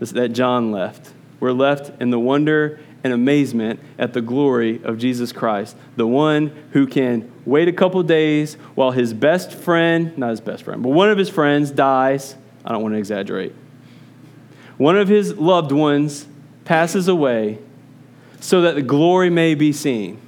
that 0.00 0.34
John 0.34 0.70
left. 0.70 1.14
We're 1.40 1.52
left 1.52 1.98
in 1.98 2.10
the 2.10 2.18
wonder 2.18 2.78
and 3.02 3.14
amazement 3.14 3.80
at 3.98 4.12
the 4.12 4.20
glory 4.20 4.84
of 4.84 4.98
Jesus 4.98 5.32
Christ, 5.32 5.74
the 5.96 6.06
one 6.06 6.48
who 6.72 6.86
can 6.86 7.32
wait 7.46 7.68
a 7.68 7.72
couple 7.72 8.02
days 8.02 8.56
while 8.74 8.90
his 8.90 9.14
best 9.14 9.54
friend, 9.54 10.18
not 10.18 10.28
his 10.28 10.42
best 10.42 10.64
friend, 10.64 10.82
but 10.82 10.90
one 10.90 11.08
of 11.08 11.16
his 11.16 11.30
friends 11.30 11.70
dies. 11.70 12.36
I 12.66 12.72
don't 12.72 12.82
want 12.82 12.92
to 12.92 12.98
exaggerate. 12.98 13.54
One 14.76 14.98
of 14.98 15.08
his 15.08 15.38
loved 15.38 15.72
ones 15.72 16.26
passes 16.66 17.08
away 17.08 17.58
so 18.42 18.62
that 18.62 18.74
the 18.74 18.82
glory 18.82 19.30
may 19.30 19.54
be 19.54 19.72
seen. 19.72 20.20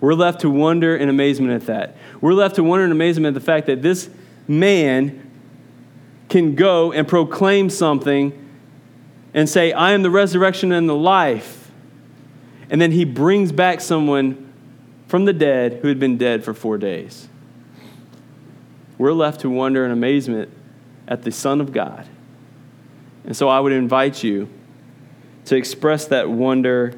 We're 0.00 0.14
left 0.14 0.40
to 0.40 0.50
wonder 0.50 0.96
and 0.96 1.10
amazement 1.10 1.52
at 1.52 1.66
that. 1.66 1.96
We're 2.22 2.32
left 2.32 2.56
to 2.56 2.64
wonder 2.64 2.84
and 2.84 2.92
amazement 2.92 3.36
at 3.36 3.40
the 3.40 3.44
fact 3.44 3.66
that 3.66 3.82
this 3.82 4.08
man 4.48 5.30
can 6.30 6.54
go 6.54 6.90
and 6.90 7.06
proclaim 7.06 7.68
something 7.68 8.32
and 9.34 9.46
say, 9.46 9.72
I 9.72 9.92
am 9.92 10.02
the 10.02 10.10
resurrection 10.10 10.72
and 10.72 10.88
the 10.88 10.94
life. 10.94 11.70
And 12.70 12.80
then 12.80 12.92
he 12.92 13.04
brings 13.04 13.52
back 13.52 13.82
someone 13.82 14.50
from 15.06 15.26
the 15.26 15.34
dead 15.34 15.80
who 15.82 15.88
had 15.88 16.00
been 16.00 16.16
dead 16.16 16.44
for 16.44 16.54
four 16.54 16.78
days. 16.78 17.28
We're 18.96 19.12
left 19.12 19.42
to 19.42 19.50
wonder 19.50 19.84
in 19.84 19.90
amazement 19.90 20.50
at 21.06 21.24
the 21.24 21.30
Son 21.30 21.60
of 21.60 21.72
God. 21.72 22.06
And 23.26 23.36
so 23.36 23.50
I 23.50 23.60
would 23.60 23.72
invite 23.72 24.24
you 24.24 24.48
to 25.46 25.56
express 25.56 26.06
that 26.06 26.30
wonder 26.30 26.94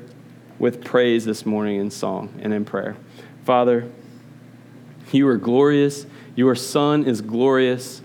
with 0.58 0.84
praise 0.84 1.24
this 1.24 1.46
morning 1.46 1.80
in 1.80 1.90
song 1.90 2.38
and 2.42 2.52
in 2.52 2.64
prayer. 2.64 2.96
Father, 3.44 3.90
you 5.10 5.26
are 5.28 5.36
glorious. 5.36 6.06
Your 6.36 6.54
Son 6.54 7.04
is 7.04 7.20
glorious. 7.20 8.00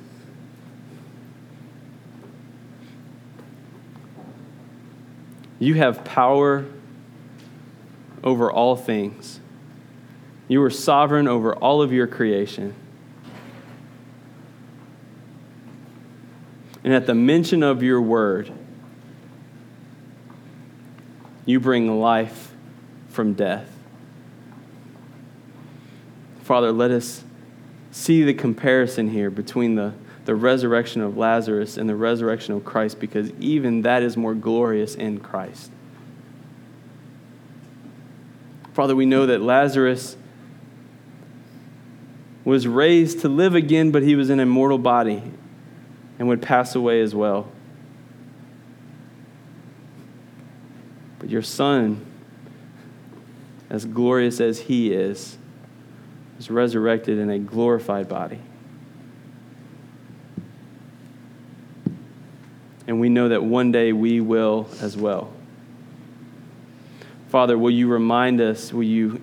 You 5.59 5.75
have 5.75 6.03
power 6.03 6.65
over 8.23 8.51
all 8.51 8.75
things. 8.75 9.39
You 10.47 10.61
are 10.63 10.69
sovereign 10.69 11.27
over 11.27 11.55
all 11.55 11.81
of 11.81 11.91
your 11.91 12.07
creation. 12.07 12.73
And 16.83 16.93
at 16.93 17.05
the 17.05 17.15
mention 17.15 17.63
of 17.63 17.83
your 17.83 18.01
word, 18.01 18.51
you 21.47 21.59
bring 21.59 21.99
life 21.99 22.53
from 23.09 23.33
death. 23.33 23.67
Father, 26.43 26.71
let 26.71 26.91
us 26.91 27.23
see 27.89 28.23
the 28.23 28.35
comparison 28.35 29.09
here 29.09 29.31
between 29.31 29.73
the 29.73 29.93
the 30.27 30.35
resurrection 30.35 31.01
of 31.01 31.15
Lazarus 31.15 31.77
and 31.77 31.87
the 31.87 31.95
resurrection 31.95 32.53
of 32.53 32.65
Christ 32.65 32.99
because 32.99 33.31
even 33.39 33.83
that 33.83 34.03
is 34.03 34.17
more 34.17 34.35
glorious 34.35 34.93
in 34.93 35.21
Christ. 35.21 35.71
Father, 38.73 38.93
we 38.93 39.05
know 39.05 39.25
that 39.25 39.41
Lazarus 39.41 40.17
was 42.43 42.67
raised 42.67 43.21
to 43.21 43.29
live 43.29 43.55
again, 43.55 43.91
but 43.91 44.03
he 44.03 44.17
was 44.17 44.29
in 44.29 44.41
a 44.41 44.45
mortal 44.45 44.77
body 44.77 45.23
and 46.19 46.27
would 46.27 46.41
pass 46.41 46.75
away 46.75 46.99
as 46.99 47.15
well. 47.15 47.47
Your 51.27 51.41
son, 51.41 52.05
as 53.69 53.85
glorious 53.85 54.39
as 54.39 54.59
he 54.59 54.93
is, 54.93 55.37
is 56.39 56.49
resurrected 56.49 57.17
in 57.17 57.29
a 57.29 57.39
glorified 57.39 58.07
body. 58.07 58.39
and 62.87 63.01
we 63.01 63.09
know 63.09 63.29
that 63.29 63.43
one 63.43 63.71
day 63.71 63.91
we 63.91 64.21
will 64.21 64.67
as 64.81 64.95
well. 64.95 65.31
Father, 67.27 67.57
will 67.57 67.71
you 67.71 67.87
remind 67.89 68.39
us, 68.39 68.71
will 68.71 68.83
you 68.83 69.21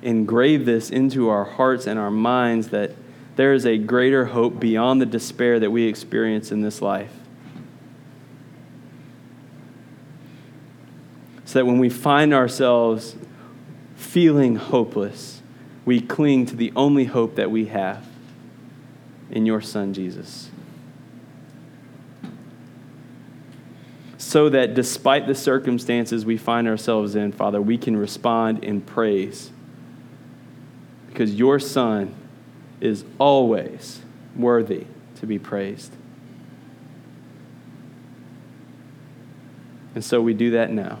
engrave 0.00 0.64
this 0.64 0.90
into 0.90 1.28
our 1.28 1.44
hearts 1.44 1.86
and 1.86 1.98
our 1.98 2.10
minds 2.10 2.68
that, 2.68 2.92
there 3.36 3.54
is 3.54 3.64
a 3.64 3.78
greater 3.78 4.26
hope 4.26 4.60
beyond 4.60 5.00
the 5.00 5.06
despair 5.06 5.58
that 5.60 5.70
we 5.70 5.84
experience 5.84 6.52
in 6.52 6.60
this 6.60 6.82
life. 6.82 7.12
So 11.50 11.58
that 11.58 11.66
when 11.66 11.80
we 11.80 11.88
find 11.88 12.32
ourselves 12.32 13.16
feeling 13.96 14.54
hopeless, 14.54 15.42
we 15.84 16.00
cling 16.00 16.46
to 16.46 16.54
the 16.54 16.72
only 16.76 17.06
hope 17.06 17.34
that 17.34 17.50
we 17.50 17.66
have 17.66 18.06
in 19.32 19.46
your 19.46 19.60
Son, 19.60 19.92
Jesus. 19.92 20.48
So 24.16 24.48
that 24.50 24.74
despite 24.74 25.26
the 25.26 25.34
circumstances 25.34 26.24
we 26.24 26.36
find 26.36 26.68
ourselves 26.68 27.16
in, 27.16 27.32
Father, 27.32 27.60
we 27.60 27.76
can 27.76 27.96
respond 27.96 28.62
in 28.62 28.80
praise. 28.80 29.50
Because 31.08 31.34
your 31.34 31.58
Son 31.58 32.14
is 32.80 33.04
always 33.18 34.02
worthy 34.36 34.86
to 35.16 35.26
be 35.26 35.40
praised. 35.40 35.92
And 39.96 40.04
so 40.04 40.22
we 40.22 40.32
do 40.32 40.52
that 40.52 40.70
now. 40.70 41.00